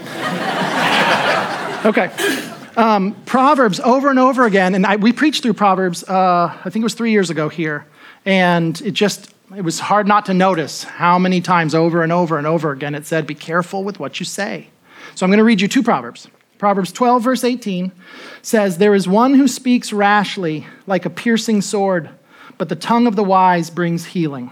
okay 1.87 2.42
um, 2.77 3.15
Proverbs 3.25 3.81
over 3.81 4.11
and 4.11 4.19
over 4.19 4.47
again, 4.47 4.75
and 4.75 4.87
I, 4.87 4.97
we 4.97 5.13
preached 5.13 5.43
through 5.43 5.55
Proverbs, 5.55 6.05
uh, 6.05 6.57
I 6.65 6.71
think 6.71 6.83
it 6.83 6.85
was 6.85 6.95
three 6.95 7.11
years 7.11 7.31
ago 7.31 7.49
here, 7.49 7.87
and 8.25 8.81
it 8.83 8.93
just, 8.93 9.35
it 9.55 9.63
was 9.63 9.81
hard 9.81 10.07
not 10.07 10.27
to 10.27 10.35
notice 10.35 10.85
how 10.85 11.19
many 11.19 11.41
times 11.41 11.75
over 11.75 12.03
and 12.03 12.13
over 12.13 12.39
and 12.39 12.47
over 12.47 12.71
again 12.71 12.95
it 12.95 13.07
said, 13.07 13.27
Be 13.27 13.35
careful 13.35 13.85
with 13.85 13.99
what 13.99 14.21
you 14.21 14.27
say. 14.27 14.69
So 15.15 15.27
I'm 15.27 15.31
going 15.31 15.39
to 15.39 15.45
read 15.45 15.61
you 15.61 15.69
two 15.69 15.83
Proverbs. 15.83 16.29
Proverbs 16.59 16.93
12, 16.93 17.23
verse 17.23 17.45
18 17.45 17.93
says, 18.41 18.79
There 18.79 18.95
is 18.95 19.09
one 19.09 19.35
who 19.35 19.49
speaks 19.49 19.93
rashly 19.93 20.67
like 20.87 21.05
a 21.05 21.11
piercing 21.11 21.61
sword, 21.61 22.09
but 22.57 22.69
the 22.69 22.77
tongue 22.77 23.07
of 23.07 23.17
the 23.17 23.25
wise 23.25 23.69
brings 23.69 24.07
healing. 24.07 24.51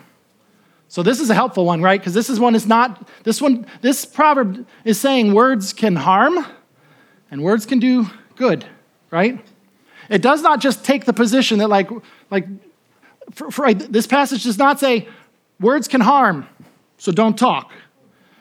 So 0.89 1.05
this 1.05 1.21
is 1.21 1.31
a 1.31 1.35
helpful 1.35 1.65
one, 1.65 1.83
right? 1.83 2.01
Because 2.01 2.15
this 2.15 2.29
is 2.29 2.41
one 2.41 2.57
is 2.57 2.67
not, 2.67 3.09
this 3.23 3.41
one, 3.41 3.65
this 3.81 4.05
proverb 4.05 4.67
is 4.85 4.99
saying 5.01 5.35
words 5.35 5.73
can 5.73 5.95
harm, 5.95 6.45
and 7.31 7.43
words 7.43 7.67
can 7.67 7.79
do 7.79 8.07
good, 8.37 8.65
right? 9.11 9.45
It 10.09 10.23
does 10.23 10.43
not 10.43 10.61
just 10.61 10.85
take 10.85 11.05
the 11.05 11.13
position 11.13 11.59
that, 11.59 11.69
like, 11.69 11.89
like 12.31 12.47
for, 13.33 13.51
for, 13.51 13.73
this 13.73 14.07
passage 14.07 14.45
does 14.45 14.59
not 14.59 14.81
say 14.81 15.09
words 15.61 15.89
can 15.89 16.01
harm, 16.01 16.49
so 16.99 17.13
don't 17.13 17.39
talk, 17.39 17.71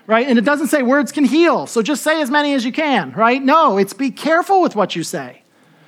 right? 0.08 0.28
And 0.28 0.40
it 0.40 0.46
doesn't 0.46 0.68
say 0.68 0.82
words 0.82 1.12
can 1.12 1.26
heal, 1.26 1.68
so 1.68 1.82
just 1.82 2.04
say 2.04 2.22
as 2.22 2.32
many 2.32 2.54
as 2.54 2.66
you 2.66 2.72
can, 2.72 3.12
right? 3.14 3.42
No, 3.42 3.78
it's 3.78 3.94
be 3.94 4.10
careful 4.12 4.62
with 4.62 4.76
what 4.76 4.96
you 4.96 5.04
say. 5.04 5.44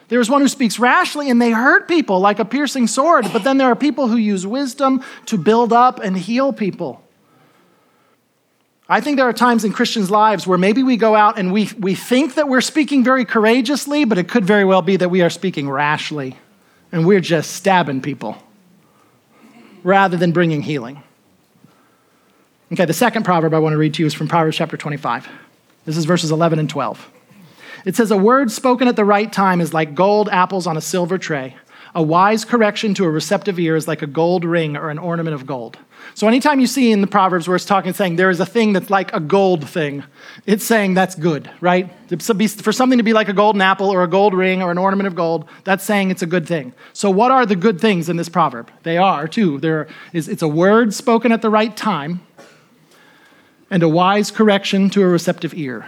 There's 0.10 0.30
one 0.30 0.42
who 0.42 0.50
speaks 0.50 0.78
rashly 0.78 1.30
and 1.30 1.42
they 1.42 1.52
hurt 1.52 1.88
people 1.88 2.20
like 2.20 2.40
a 2.40 2.46
piercing 2.46 2.88
sword, 2.88 3.26
but 3.32 3.46
then 3.46 3.58
there 3.58 3.68
are 3.70 3.78
people 3.78 4.10
who 4.10 4.18
use 4.18 4.46
wisdom 4.46 5.04
to 5.28 5.38
build 5.38 5.72
up 5.72 6.00
and 6.00 6.18
heal 6.18 6.52
people. 6.52 7.02
I 8.92 9.00
think 9.00 9.16
there 9.16 9.30
are 9.30 9.32
times 9.32 9.64
in 9.64 9.72
Christians' 9.72 10.12
lives 10.12 10.46
where 10.46 10.58
maybe 10.58 10.84
we 10.84 10.98
go 10.98 11.16
out 11.16 11.40
and 11.40 11.54
we, 11.54 11.70
we 11.80 11.96
think 11.96 12.36
that 12.36 12.50
we're 12.50 12.60
speaking 12.60 13.06
very 13.06 13.24
courageously, 13.24 14.04
but 14.04 14.18
it 14.18 14.28
could 14.28 14.44
very 14.44 14.66
well 14.66 14.82
be 14.82 14.98
that 14.98 15.08
we 15.08 15.22
are 15.22 15.30
speaking 15.30 15.70
rashly 15.70 16.36
and 16.92 17.08
we're 17.08 17.22
just 17.22 17.52
stabbing 17.54 18.02
people 18.02 18.36
rather 19.82 20.18
than 20.18 20.34
bringing 20.34 20.62
healing. 20.62 21.02
Okay, 22.74 22.84
the 22.84 22.92
second 22.92 23.24
proverb 23.24 23.54
I 23.54 23.60
want 23.60 23.72
to 23.72 23.78
read 23.78 23.94
to 23.94 24.04
you 24.04 24.08
is 24.08 24.14
from 24.14 24.28
Proverbs 24.28 24.58
chapter 24.58 24.76
25. 24.76 25.26
This 25.86 25.96
is 25.96 26.04
verses 26.04 26.30
11 26.30 26.60
and 26.60 26.70
12. 26.70 27.10
It 27.86 27.96
says, 27.96 28.12
A 28.12 28.18
word 28.18 28.52
spoken 28.52 28.90
at 28.90 28.98
the 28.98 29.06
right 29.06 29.32
time 29.32 29.62
is 29.62 29.74
like 29.74 29.96
gold 29.96 30.28
apples 30.28 30.68
on 30.68 30.76
a 30.76 30.82
silver 30.82 31.18
tray. 31.18 31.56
A 31.94 32.02
wise 32.02 32.46
correction 32.46 32.94
to 32.96 33.06
a 33.06 33.10
receptive 33.10 33.60
ear 33.60 33.76
is 33.76 33.88
like 33.88 34.02
a 34.02 34.08
gold 34.08 34.46
ring 34.46 34.78
or 34.78 34.90
an 34.90 34.98
ornament 34.98 35.34
of 35.36 35.46
gold. 35.46 35.78
So 36.14 36.28
anytime 36.28 36.60
you 36.60 36.68
see 36.68 36.92
in 36.92 37.02
the 37.02 37.08
Proverbs 37.08 37.48
where 37.48 37.56
it's 37.56 37.66
talking, 37.66 37.94
saying 37.94 38.16
there 38.16 38.30
is 38.30 38.40
a 38.40 38.46
thing 38.46 38.74
that's 38.74 38.90
like 38.90 39.14
a 39.14 39.20
gold 39.20 39.68
thing, 39.68 40.04
it's 40.46 40.64
saying 40.64 40.94
that's 40.94 41.16
good, 41.16 41.50
right? 41.60 41.90
For 42.20 42.72
something 42.72 42.98
to 42.98 43.04
be 43.04 43.14
like 43.14 43.30
a 43.30 43.34
golden 43.34 43.62
apple 43.62 43.90
or 43.90 44.04
a 44.04 44.08
gold 44.08 44.34
ring 44.34 44.62
or 44.62 44.72
an 44.72 44.78
ornament 44.78 45.08
of 45.08 45.16
gold, 45.16 45.48
that's 45.64 45.84
saying 45.84 46.12
it's 46.12 46.22
a 46.22 46.26
good 46.26 46.48
thing. 46.48 46.74
So 46.94 47.10
what 47.10 47.32
are 47.32 47.46
the 47.46 47.56
good 47.56 47.80
things 47.80 48.10
in 48.10 48.18
this 48.18 48.30
proverb? 48.30 48.72
They 48.84 48.98
are, 48.98 49.28
too. 49.28 49.60
There 49.60 49.88
is, 50.14 50.28
it's 50.28 50.42
a 50.42 50.48
word 50.48 50.94
spoken 50.94 51.32
at 51.32 51.42
the 51.42 51.50
right 51.50 51.76
time 51.76 52.22
and 53.70 53.84
a 53.84 53.90
wise 53.90 54.32
correction 54.32 54.90
to 54.92 55.04
a 55.04 55.08
receptive 55.08 55.54
ear. 55.54 55.88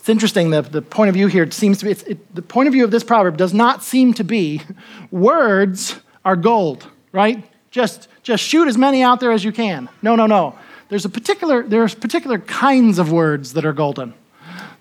It's 0.00 0.08
interesting, 0.08 0.48
the, 0.48 0.62
the 0.62 0.80
point 0.80 1.10
of 1.10 1.14
view 1.14 1.26
here 1.26 1.50
seems 1.50 1.76
to 1.78 1.84
be, 1.84 1.90
it, 1.90 2.34
the 2.34 2.40
point 2.40 2.66
of 2.66 2.72
view 2.72 2.84
of 2.84 2.90
this 2.90 3.04
proverb 3.04 3.36
does 3.36 3.52
not 3.52 3.84
seem 3.84 4.14
to 4.14 4.24
be 4.24 4.62
words 5.10 6.00
are 6.24 6.36
gold, 6.36 6.88
right? 7.12 7.44
Just, 7.70 8.08
just 8.22 8.42
shoot 8.42 8.66
as 8.66 8.78
many 8.78 9.02
out 9.02 9.20
there 9.20 9.30
as 9.30 9.44
you 9.44 9.52
can. 9.52 9.90
No, 10.00 10.16
no, 10.16 10.26
no. 10.26 10.58
There's 10.88 11.04
a 11.04 11.10
particular, 11.10 11.62
there's 11.62 11.94
particular 11.94 12.38
kinds 12.38 12.98
of 12.98 13.12
words 13.12 13.52
that 13.52 13.66
are 13.66 13.74
golden. 13.74 14.14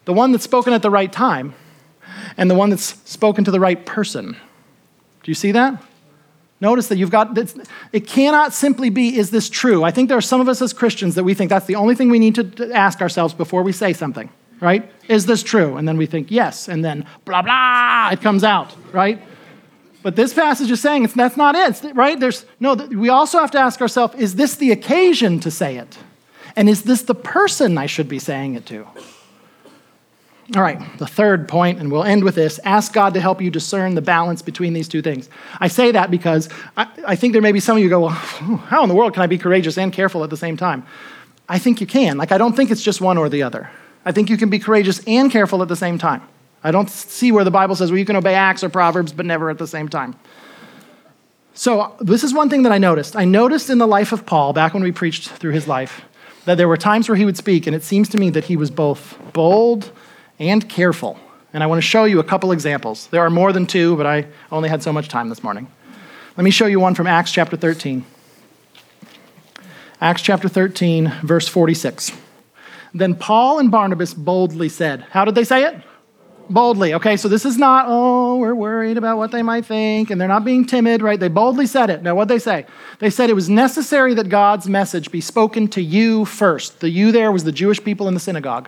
The 0.06 0.14
one 0.14 0.32
that's 0.32 0.46
spoken 0.46 0.72
at 0.72 0.82
the 0.82 0.90
right 0.90 1.12
time, 1.12 1.54
and 2.38 2.50
the 2.50 2.56
one 2.56 2.70
that's 2.70 2.98
spoken 3.10 3.44
to 3.44 3.52
the 3.52 3.60
right 3.60 3.86
person. 3.86 4.38
Do 5.24 5.32
you 5.32 5.36
see 5.36 5.52
that? 5.52 5.84
Notice 6.62 6.88
that 6.88 6.98
you've 6.98 7.12
got, 7.12 7.38
it 7.92 8.08
cannot 8.08 8.54
simply 8.54 8.90
be, 8.90 9.18
is 9.18 9.32
this 9.32 9.50
true? 9.50 9.84
I 9.84 9.92
think 9.92 10.08
there 10.08 10.18
are 10.18 10.22
some 10.22 10.40
of 10.40 10.48
us 10.48 10.62
as 10.62 10.72
Christians 10.72 11.16
that 11.16 11.26
we 11.26 11.34
think 11.34 11.50
that's 11.50 11.66
the 11.66 11.76
only 11.76 11.94
thing 11.94 12.10
we 12.10 12.20
need 12.20 12.36
to 12.36 12.72
ask 12.74 13.02
ourselves 13.02 13.34
before 13.34 13.64
we 13.64 13.74
say 13.74 13.92
something, 13.92 14.30
right? 14.62 14.92
Is 15.08 15.26
this 15.26 15.44
true? 15.44 15.78
And 15.78 15.88
then 15.88 15.98
we 15.98 16.06
think, 16.06 16.32
yes, 16.32 16.68
and 16.68 16.84
then 16.84 17.06
blah, 17.26 17.42
blah, 17.42 18.10
it 18.12 18.22
comes 18.22 18.44
out, 18.44 18.76
right? 18.92 19.22
But 20.02 20.16
this 20.16 20.34
passage 20.34 20.72
is 20.72 20.80
saying 20.80 21.04
it's, 21.04 21.14
that's 21.14 21.38
not 21.38 21.56
it, 21.56 21.94
right? 21.96 22.20
There's, 22.20 22.46
no, 22.60 22.74
we 22.74 23.10
also 23.10 23.40
have 23.40 23.52
to 23.52 23.60
ask 23.60 23.82
ourselves 23.82 24.16
is 24.16 24.36
this 24.36 24.56
the 24.56 24.72
occasion 24.72 25.40
to 25.42 25.52
say 25.52 25.78
it? 25.78 25.98
And 26.56 26.70
is 26.70 26.84
this 26.84 27.04
the 27.04 27.16
person 27.16 27.78
I 27.78 27.86
should 27.86 28.10
be 28.10 28.20
saying 28.20 28.56
it 28.56 28.66
to? 28.68 28.88
All 30.56 30.64
right, 30.64 30.80
the 30.98 31.06
third 31.06 31.48
point, 31.48 31.80
and 31.80 31.92
we'll 31.92 32.04
end 32.04 32.24
with 32.24 32.34
this 32.34 32.60
ask 32.64 32.92
God 32.92 33.14
to 33.14 33.22
help 33.22 33.40
you 33.40 33.52
discern 33.52 33.94
the 33.94 34.02
balance 34.02 34.42
between 34.42 34.74
these 34.74 34.88
two 34.88 35.02
things. 35.02 35.30
I 35.60 35.68
say 35.68 35.92
that 35.92 36.10
because 36.10 36.50
I, 36.76 36.88
I 37.06 37.16
think 37.16 37.34
there 37.34 37.42
may 37.42 37.52
be 37.52 37.60
some 37.60 37.78
of 37.78 37.84
you 37.84 37.90
go, 37.90 38.00
well, 38.00 38.10
how 38.10 38.82
in 38.82 38.90
the 38.90 38.96
world 38.96 39.14
can 39.14 39.22
I 39.22 39.28
be 39.28 39.38
courageous 39.38 39.78
and 39.78 39.94
careful 39.94 40.24
at 40.24 40.32
the 40.32 40.38
same 40.38 40.58
time? 40.58 40.86
I 41.48 41.60
think 41.60 41.82
you 41.82 41.88
can. 41.88 42.18
Like, 42.18 42.32
I 42.32 42.40
don't 42.40 42.56
think 42.56 42.72
it's 42.72 42.82
just 42.82 43.00
one 43.00 43.18
or 43.18 43.30
the 43.30 43.44
other. 43.44 43.70
I 44.10 44.12
think 44.12 44.32
you 44.32 44.38
can 44.38 44.50
be 44.50 44.58
courageous 44.58 45.04
and 45.06 45.32
careful 45.32 45.62
at 45.62 45.68
the 45.68 45.76
same 45.76 46.00
time. 46.00 46.24
I 46.64 46.72
don't 46.72 46.90
see 46.90 47.32
where 47.32 47.44
the 47.44 47.52
Bible 47.52 47.76
says, 47.76 47.92
well, 47.92 48.00
you 48.00 48.06
can 48.06 48.16
obey 48.16 48.34
Acts 48.34 48.64
or 48.64 48.70
Proverbs, 48.70 49.14
but 49.14 49.24
never 49.24 49.52
at 49.52 49.60
the 49.60 49.68
same 49.68 49.88
time. 49.88 50.16
So, 51.54 51.96
this 52.00 52.24
is 52.24 52.34
one 52.34 52.50
thing 52.50 52.64
that 52.64 52.72
I 52.72 52.80
noticed. 52.80 53.16
I 53.16 53.26
noticed 53.26 53.70
in 53.70 53.78
the 53.78 53.86
life 53.86 54.12
of 54.12 54.26
Paul, 54.26 54.52
back 54.52 54.74
when 54.74 54.82
we 54.82 54.92
preached 54.92 55.30
through 55.30 55.52
his 55.52 55.68
life, 55.68 56.02
that 56.46 56.56
there 56.56 56.68
were 56.68 56.76
times 56.76 57.08
where 57.08 57.18
he 57.18 57.24
would 57.24 57.38
speak, 57.38 57.68
and 57.68 57.76
it 57.76 57.84
seems 57.84 58.10
to 58.10 58.18
me 58.18 58.32
that 58.32 58.46
he 58.46 58.58
was 58.58 58.72
both 58.72 59.16
bold 59.32 59.92
and 60.40 60.68
careful. 60.68 61.20
And 61.54 61.62
I 61.62 61.68
want 61.68 61.78
to 61.78 61.88
show 61.88 62.06
you 62.06 62.20
a 62.20 62.24
couple 62.24 62.52
examples. 62.52 63.06
There 63.08 63.22
are 63.22 63.30
more 63.30 63.54
than 63.54 63.68
two, 63.68 63.96
but 63.96 64.08
I 64.08 64.26
only 64.52 64.70
had 64.70 64.82
so 64.82 64.92
much 64.92 65.08
time 65.08 65.30
this 65.30 65.44
morning. 65.44 65.68
Let 66.36 66.44
me 66.44 66.50
show 66.50 66.66
you 66.66 66.80
one 66.80 66.96
from 66.96 67.06
Acts 67.06 67.32
chapter 67.32 67.56
13. 67.56 68.04
Acts 70.02 70.24
chapter 70.24 70.50
13, 70.50 71.12
verse 71.22 71.48
46. 71.48 72.12
Then 72.94 73.16
Paul 73.16 73.60
and 73.60 73.70
Barnabas 73.70 74.14
boldly 74.14 74.70
said, 74.70 75.02
How 75.12 75.26
did 75.26 75.36
they 75.36 75.44
say 75.44 75.64
it? 75.64 75.82
Boldly. 76.50 76.96
Okay, 76.96 77.16
so 77.16 77.28
this 77.28 77.46
is 77.46 77.58
not, 77.60 77.86
oh, 77.88 78.38
we're 78.38 78.56
worried 78.56 78.98
about 78.98 79.18
what 79.18 79.32
they 79.32 79.44
might 79.44 79.66
think, 79.66 80.10
and 80.10 80.20
they're 80.20 80.28
not 80.28 80.44
being 80.44 80.66
timid, 80.66 81.04
right? 81.04 81.20
They 81.20 81.28
boldly 81.28 81.68
said 81.68 81.92
it. 81.92 82.02
Now, 82.02 82.16
what 82.16 82.28
they 82.28 82.40
say? 82.40 82.66
They 82.98 83.12
said 83.12 83.30
it 83.30 83.34
was 83.34 83.50
necessary 83.50 84.16
that 84.16 84.30
God's 84.30 84.68
message 84.68 85.12
be 85.12 85.22
spoken 85.22 85.68
to 85.70 85.82
you 85.82 86.26
first. 86.26 86.80
The 86.80 86.90
you 86.90 87.12
there 87.12 87.32
was 87.32 87.44
the 87.44 87.52
Jewish 87.52 87.84
people 87.84 88.08
in 88.08 88.16
the 88.16 88.20
synagogue. 88.20 88.68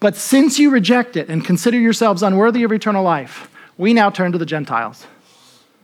But 0.00 0.16
since 0.16 0.58
you 0.58 0.70
reject 0.70 1.16
it 1.16 1.28
and 1.28 1.44
consider 1.44 1.78
yourselves 1.78 2.22
unworthy 2.22 2.62
of 2.62 2.72
eternal 2.72 3.04
life, 3.04 3.50
we 3.76 3.92
now 3.92 4.08
turn 4.08 4.32
to 4.32 4.38
the 4.38 4.46
Gentiles. 4.46 5.06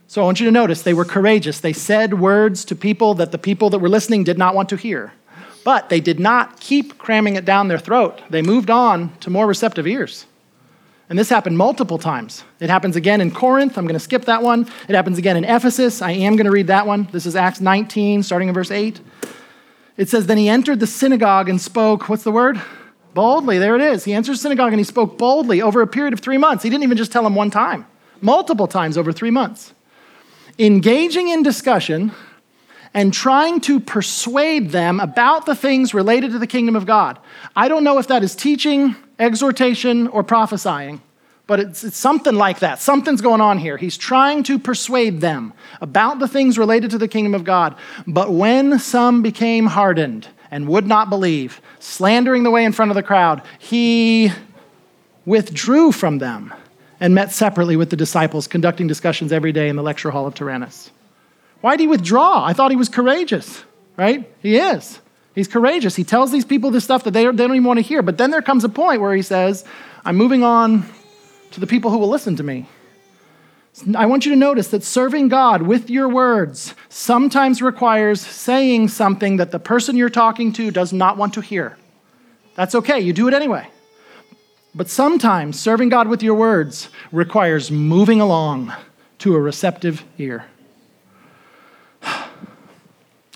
So 0.07 0.23
I 0.23 0.25
want 0.25 0.41
you 0.41 0.47
to 0.47 0.53
notice 0.53 0.83
they 0.83 0.95
were 0.95 1.05
courageous. 1.05 1.61
They 1.61 1.73
said 1.73 2.19
words 2.19 2.65
to 2.67 2.75
people 2.75 3.15
that 3.15 3.31
the 3.31 3.39
people 3.39 3.71
that 3.71 3.79
were 3.79 3.89
listening 3.89 4.25
did 4.25 4.39
not 4.39 4.55
want 4.55 4.69
to 4.71 4.77
hear. 4.77 5.13
But 5.65 5.89
they 5.89 6.01
did 6.01 6.19
not 6.19 6.61
keep 6.61 6.99
cramming 6.99 7.37
it 7.37 7.45
down 7.45 7.69
their 7.69 7.79
throat. 7.79 8.21
They 8.31 8.43
moved 8.43 8.71
on 8.71 9.17
to 9.19 9.31
more 9.31 9.47
receptive 9.47 9.87
ears. 9.87 10.27
And 11.11 11.19
this 11.19 11.29
happened 11.29 11.59
multiple 11.59 11.99
times. 11.99 12.45
It 12.61 12.71
happens 12.71 12.95
again 12.95 13.21
in 13.21 13.33
Corinth. 13.33 13.77
I'm 13.77 13.85
going 13.85 13.95
to 13.95 14.01
skip 14.01 14.27
that 14.27 14.43
one. 14.43 14.69
It 14.89 14.95
happens 14.95 15.19
again 15.19 15.37
in 15.37 15.45
Ephesus. 15.45 16.01
I 16.01 16.13
am 16.13 16.37
going 16.37 16.45
to 16.45 16.53
read 16.53 16.69
that 16.69 16.87
one. 16.87 17.09
This 17.11 17.27
is 17.27 17.35
Acts 17.35 17.61
19, 17.61 18.23
starting 18.23 18.49
in 18.49 18.55
verse 18.55 18.71
8. 18.71 19.01
It 19.97 20.09
says, 20.09 20.27
Then 20.27 20.39
he 20.39 20.49
entered 20.49 20.79
the 20.79 20.87
synagogue 20.87 21.49
and 21.49 21.61
spoke, 21.61 22.09
what's 22.09 22.23
the 22.23 22.31
word? 22.31 22.61
Boldly, 23.13 23.59
there 23.59 23.75
it 23.75 23.83
is. 23.83 24.05
He 24.05 24.13
entered 24.13 24.35
the 24.35 24.39
synagogue 24.39 24.73
and 24.73 24.79
he 24.79 24.85
spoke 24.85 25.19
boldly 25.19 25.61
over 25.61 25.83
a 25.83 25.87
period 25.87 26.13
of 26.15 26.21
three 26.21 26.39
months. 26.39 26.63
He 26.63 26.71
didn't 26.71 26.85
even 26.85 26.97
just 26.97 27.11
tell 27.11 27.25
them 27.25 27.35
one 27.35 27.51
time, 27.51 27.87
multiple 28.21 28.69
times 28.69 28.97
over 28.97 29.13
three 29.13 29.33
months. 29.33 29.75
Engaging 30.61 31.29
in 31.29 31.43
discussion 31.43 32.13
and 32.93 33.13
trying 33.15 33.61
to 33.63 33.81
persuade 33.81 34.71
them 34.71 35.01
about 35.01 35.47
the 35.47 35.55
things 35.55 35.95
related 35.95 36.33
to 36.33 36.39
the 36.39 36.47
kingdom 36.47 36.77
of 36.77 36.87
God. 36.87 37.19
I 37.55 37.69
don't 37.69 37.85
know 37.85 37.99
if 37.99 38.09
that 38.09 38.23
is 38.23 38.35
teaching, 38.35 38.97
exhortation, 39.19 40.09
or 40.09 40.25
prophesying, 40.25 41.01
but 41.47 41.61
it's, 41.61 41.85
it's, 41.85 41.97
something 41.97 42.35
like 42.35 42.61
that. 42.61 42.81
Something's 42.81 43.21
going 43.21 43.41
on 43.41 43.59
here. 43.59 43.77
He's 43.77 43.97
trying 43.97 44.43
to 44.45 44.59
persuade 44.59 45.21
them 45.21 45.53
about 45.81 46.19
the 46.19 46.29
things 46.29 46.59
related 46.59 46.91
to 46.91 46.99
the 46.99 47.09
kingdom 47.09 47.35
of 47.35 47.45
God. 47.45 47.77
But 48.07 48.33
when 48.33 48.79
some 48.79 49.23
became 49.23 49.67
hardened, 49.67 50.29
and 50.51 50.69
would 50.69 50.87
not 50.87 51.11
believe, 51.11 51.61
slandering 51.79 52.43
the 52.43 52.51
way 52.51 52.65
in 52.65 52.73
front 52.73 52.91
of 52.91 52.95
the 52.95 53.03
crowd, 53.03 53.43
he 53.59 54.31
withdrew 55.25 55.93
from 55.93 56.19
them 56.19 56.53
and 56.99 57.15
met 57.15 57.31
separately 57.31 57.77
with 57.77 57.91
the 57.91 57.97
disciples, 57.97 58.47
conducting 58.47 58.87
discussions 58.87 59.33
every 59.33 59.53
day 59.53 59.69
in 59.69 59.77
the 59.77 59.83
lecture 59.83 60.11
hall 60.11 60.27
of 60.27 60.35
Tyrannus. 60.35 60.91
Why 61.61 61.73
did 61.77 61.81
he 61.81 61.87
withdraw? 61.87 62.45
I 62.45 62.53
thought 62.53 62.71
he 62.71 62.77
was 62.77 62.89
courageous, 62.89 63.65
right? 63.97 64.31
He 64.43 64.57
is. 64.57 65.01
He's 65.35 65.49
courageous. 65.49 65.95
He 65.97 66.05
tells 66.05 66.33
these 66.33 66.45
people 66.45 66.71
this 66.71 66.85
stuff 66.85 67.05
that 67.05 67.13
they, 67.13 67.25
they 67.25 67.33
don't 67.33 67.55
even 67.55 67.65
want 67.65 67.79
to 67.79 67.83
hear. 67.83 68.03
But 68.03 68.19
then 68.19 68.31
there 68.31 68.43
comes 68.43 68.65
a 68.65 68.69
point 68.69 69.01
where 69.01 69.15
he 69.15 69.23
says, 69.23 69.65
I'm 70.05 70.17
moving 70.17 70.43
on 70.43 70.85
to 71.53 71.61
the 71.61 71.67
people 71.67 71.91
who 71.91 71.99
will 71.99 72.09
listen 72.09 72.37
to 72.37 72.43
me. 72.43 72.67
I 73.97 74.07
want 74.07 74.27
you 74.27 74.33
to 74.33 74.37
notice 74.37 74.69
that 74.69 74.83
serving 74.83 75.29
God 75.29 75.63
with 75.63 75.89
your 75.89 76.09
words 76.09 76.75
sometimes 76.89 77.63
requires 77.63 78.21
saying 78.21 78.89
something 78.89 79.37
that 79.37 79.53
the 79.53 79.61
person 79.61 79.97
you're 79.97 80.11
talking 80.11 80.53
to 80.55 80.71
does 80.71 80.93
not 80.93 81.17
want 81.17 81.35
to 81.35 81.41
hear. 81.41 81.77
That's 82.57 82.75
okay, 82.75 83.01
you 83.01 83.13
do 83.13 83.29
it 83.29 83.35
anyway. 83.35 83.69
But 84.75 84.89
sometimes 84.89 85.59
serving 85.59 85.89
God 85.89 86.09
with 86.09 86.23
your 86.23 86.35
words 86.35 86.91
requires 87.13 87.71
moving 87.71 88.21
along 88.21 88.73
to 89.19 89.35
a 89.35 89.41
receptive 89.41 90.05
ear. 90.19 90.47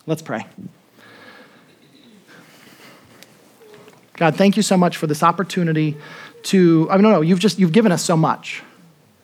Let's 0.06 0.22
pray. 0.22 0.46
God, 4.16 4.36
thank 4.36 4.56
you 4.56 4.62
so 4.62 4.76
much 4.76 4.96
for 4.96 5.06
this 5.06 5.22
opportunity 5.22 5.96
to, 6.44 6.88
I 6.90 6.94
mean, 6.96 7.02
no, 7.02 7.10
no, 7.10 7.20
you've 7.20 7.40
just, 7.40 7.58
you've 7.58 7.72
given 7.72 7.90
us 7.90 8.04
so 8.04 8.16
much. 8.16 8.62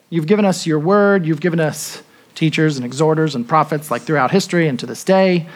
You've 0.09 0.27
given 0.27 0.45
us 0.45 0.67
your 0.67 0.79
word, 0.79 1.27
you've 1.27 1.41
given 1.41 1.61
us 1.61 2.03
teachers 2.35 2.77
and 2.77 2.85
exhorters 2.85 3.35
and 3.35 3.47
prophets 3.47 3.91
like 3.91 4.03
throughout 4.03 4.31
history 4.31 4.67
and 4.67 4.79
to 4.81 4.87
this 4.87 5.05
day. 5.05 5.47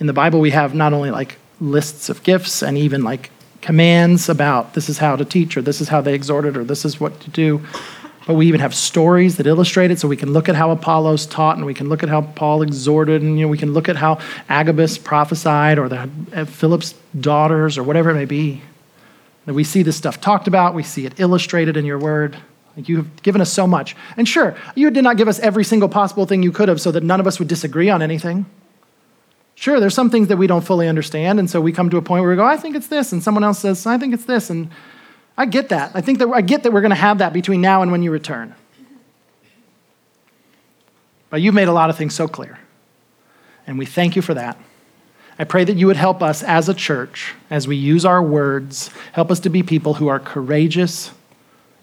In 0.00 0.06
the 0.06 0.12
Bible, 0.12 0.40
we 0.40 0.50
have 0.50 0.74
not 0.74 0.92
only 0.92 1.10
like 1.12 1.38
lists 1.60 2.08
of 2.08 2.24
gifts 2.24 2.62
and 2.62 2.76
even 2.76 3.04
like 3.04 3.30
commands 3.60 4.28
about 4.28 4.74
this 4.74 4.88
is 4.88 4.98
how 4.98 5.14
to 5.14 5.24
teach 5.24 5.56
or 5.56 5.62
this 5.62 5.80
is 5.80 5.88
how 5.88 6.00
they 6.00 6.14
exhorted 6.14 6.56
or 6.56 6.64
this 6.64 6.84
is 6.84 6.98
what 6.98 7.20
to 7.20 7.30
do. 7.30 7.64
But 8.26 8.34
we 8.34 8.46
even 8.46 8.60
have 8.60 8.74
stories 8.74 9.36
that 9.36 9.46
illustrate 9.46 9.90
it, 9.90 9.98
so 9.98 10.06
we 10.06 10.16
can 10.16 10.32
look 10.32 10.48
at 10.48 10.54
how 10.54 10.70
Apollos 10.70 11.26
taught, 11.26 11.56
and 11.56 11.66
we 11.66 11.74
can 11.74 11.88
look 11.88 12.02
at 12.02 12.08
how 12.08 12.22
Paul 12.22 12.62
exhorted, 12.62 13.20
and 13.22 13.38
you 13.38 13.46
know, 13.46 13.48
we 13.48 13.58
can 13.58 13.72
look 13.72 13.88
at 13.88 13.96
how 13.96 14.18
Agabus 14.48 14.96
prophesied, 14.96 15.78
or 15.78 15.88
the 15.88 16.08
uh, 16.32 16.44
Philip's 16.44 16.94
daughters, 17.18 17.76
or 17.76 17.82
whatever 17.82 18.10
it 18.10 18.14
may 18.14 18.24
be. 18.24 18.62
That 19.46 19.54
we 19.54 19.64
see 19.64 19.82
this 19.82 19.96
stuff 19.96 20.20
talked 20.20 20.46
about, 20.46 20.74
we 20.74 20.84
see 20.84 21.04
it 21.04 21.18
illustrated 21.18 21.76
in 21.76 21.84
your 21.84 21.98
word. 21.98 22.36
You 22.76 22.98
have 22.98 23.22
given 23.22 23.40
us 23.40 23.52
so 23.52 23.66
much. 23.66 23.96
And 24.16 24.26
sure, 24.26 24.56
you 24.74 24.90
did 24.90 25.04
not 25.04 25.16
give 25.16 25.28
us 25.28 25.38
every 25.40 25.64
single 25.64 25.88
possible 25.88 26.24
thing 26.24 26.42
you 26.42 26.52
could 26.52 26.68
have 26.68 26.80
so 26.80 26.90
that 26.92 27.02
none 27.02 27.20
of 27.20 27.26
us 27.26 27.38
would 27.38 27.48
disagree 27.48 27.90
on 27.90 28.02
anything. 28.02 28.46
Sure, 29.54 29.78
there's 29.78 29.94
some 29.94 30.10
things 30.10 30.28
that 30.28 30.38
we 30.38 30.46
don't 30.46 30.64
fully 30.64 30.88
understand, 30.88 31.38
and 31.38 31.50
so 31.50 31.60
we 31.60 31.72
come 31.72 31.90
to 31.90 31.96
a 31.96 32.02
point 32.02 32.22
where 32.22 32.30
we 32.30 32.36
go, 32.36 32.44
I 32.44 32.56
think 32.56 32.74
it's 32.74 32.86
this, 32.86 33.12
and 33.12 33.22
someone 33.22 33.44
else 33.44 33.58
says, 33.58 33.86
I 33.86 33.98
think 33.98 34.14
it's 34.14 34.24
this, 34.24 34.48
and 34.48 34.70
I 35.36 35.46
get 35.46 35.70
that. 35.70 35.92
I 35.94 36.00
think 36.00 36.18
that 36.18 36.28
I 36.28 36.40
get 36.40 36.62
that 36.62 36.72
we're 36.72 36.80
going 36.80 36.90
to 36.90 36.96
have 36.96 37.18
that 37.18 37.32
between 37.32 37.60
now 37.60 37.82
and 37.82 37.90
when 37.90 38.02
you 38.02 38.10
return. 38.10 38.54
But 41.30 41.40
you've 41.40 41.54
made 41.54 41.68
a 41.68 41.72
lot 41.72 41.88
of 41.88 41.96
things 41.96 42.14
so 42.14 42.28
clear. 42.28 42.58
And 43.66 43.78
we 43.78 43.86
thank 43.86 44.16
you 44.16 44.22
for 44.22 44.34
that. 44.34 44.58
I 45.38 45.44
pray 45.44 45.64
that 45.64 45.76
you 45.76 45.86
would 45.86 45.96
help 45.96 46.22
us 46.22 46.42
as 46.42 46.68
a 46.68 46.74
church, 46.74 47.34
as 47.48 47.66
we 47.66 47.76
use 47.76 48.04
our 48.04 48.22
words, 48.22 48.90
help 49.12 49.30
us 49.30 49.40
to 49.40 49.48
be 49.48 49.62
people 49.62 49.94
who 49.94 50.08
are 50.08 50.20
courageous, 50.20 51.10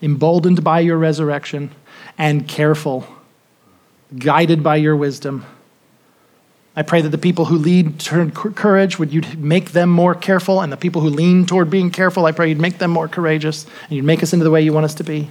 emboldened 0.02 0.64
by 0.64 0.82
your 0.82 0.97
resurrection, 0.97 1.72
and 2.18 2.47
careful, 2.47 3.08
guided 4.18 4.62
by 4.62 4.76
your 4.76 4.95
wisdom. 4.95 5.45
I 6.80 6.82
pray 6.82 7.01
that 7.01 7.09
the 7.09 7.17
people 7.17 7.43
who 7.43 7.57
lead 7.57 7.99
toward 7.99 8.34
courage, 8.34 8.97
would 8.97 9.11
you 9.11 9.21
make 9.38 9.71
them 9.71 9.89
more 9.89 10.15
careful, 10.15 10.61
and 10.61 10.71
the 10.71 10.77
people 10.77 11.01
who 11.01 11.09
lean 11.09 11.45
toward 11.45 11.69
being 11.69 11.91
careful, 11.91 12.25
I 12.25 12.32
pray 12.32 12.47
you'd 12.47 12.61
make 12.61 12.77
them 12.77 12.89
more 12.89 13.09
courageous, 13.09 13.65
and 13.65 13.97
you'd 13.97 14.05
make 14.05 14.23
us 14.23 14.32
into 14.32 14.45
the 14.45 14.49
way 14.49 14.61
you 14.61 14.71
want 14.71 14.86
us 14.86 14.95
to 14.95 15.03
be. 15.03 15.30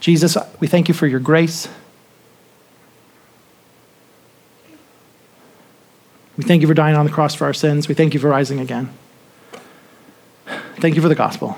Jesus, 0.00 0.36
we 0.60 0.66
thank 0.66 0.86
you 0.86 0.92
for 0.92 1.06
your 1.06 1.18
grace. 1.18 1.66
We 6.36 6.44
thank 6.44 6.60
you 6.60 6.68
for 6.68 6.74
dying 6.74 6.94
on 6.94 7.06
the 7.06 7.12
cross 7.12 7.34
for 7.34 7.46
our 7.46 7.54
sins. 7.54 7.88
We 7.88 7.94
thank 7.94 8.12
you 8.12 8.20
for 8.20 8.28
rising 8.28 8.60
again. 8.60 8.92
Thank 10.76 10.94
you 10.94 11.00
for 11.00 11.08
the 11.08 11.14
gospel. 11.14 11.56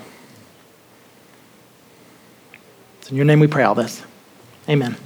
It's 3.00 3.10
in 3.10 3.16
your 3.16 3.24
name 3.24 3.40
we 3.40 3.48
pray 3.48 3.64
all 3.64 3.74
this. 3.74 4.04
Amen. 4.68 4.96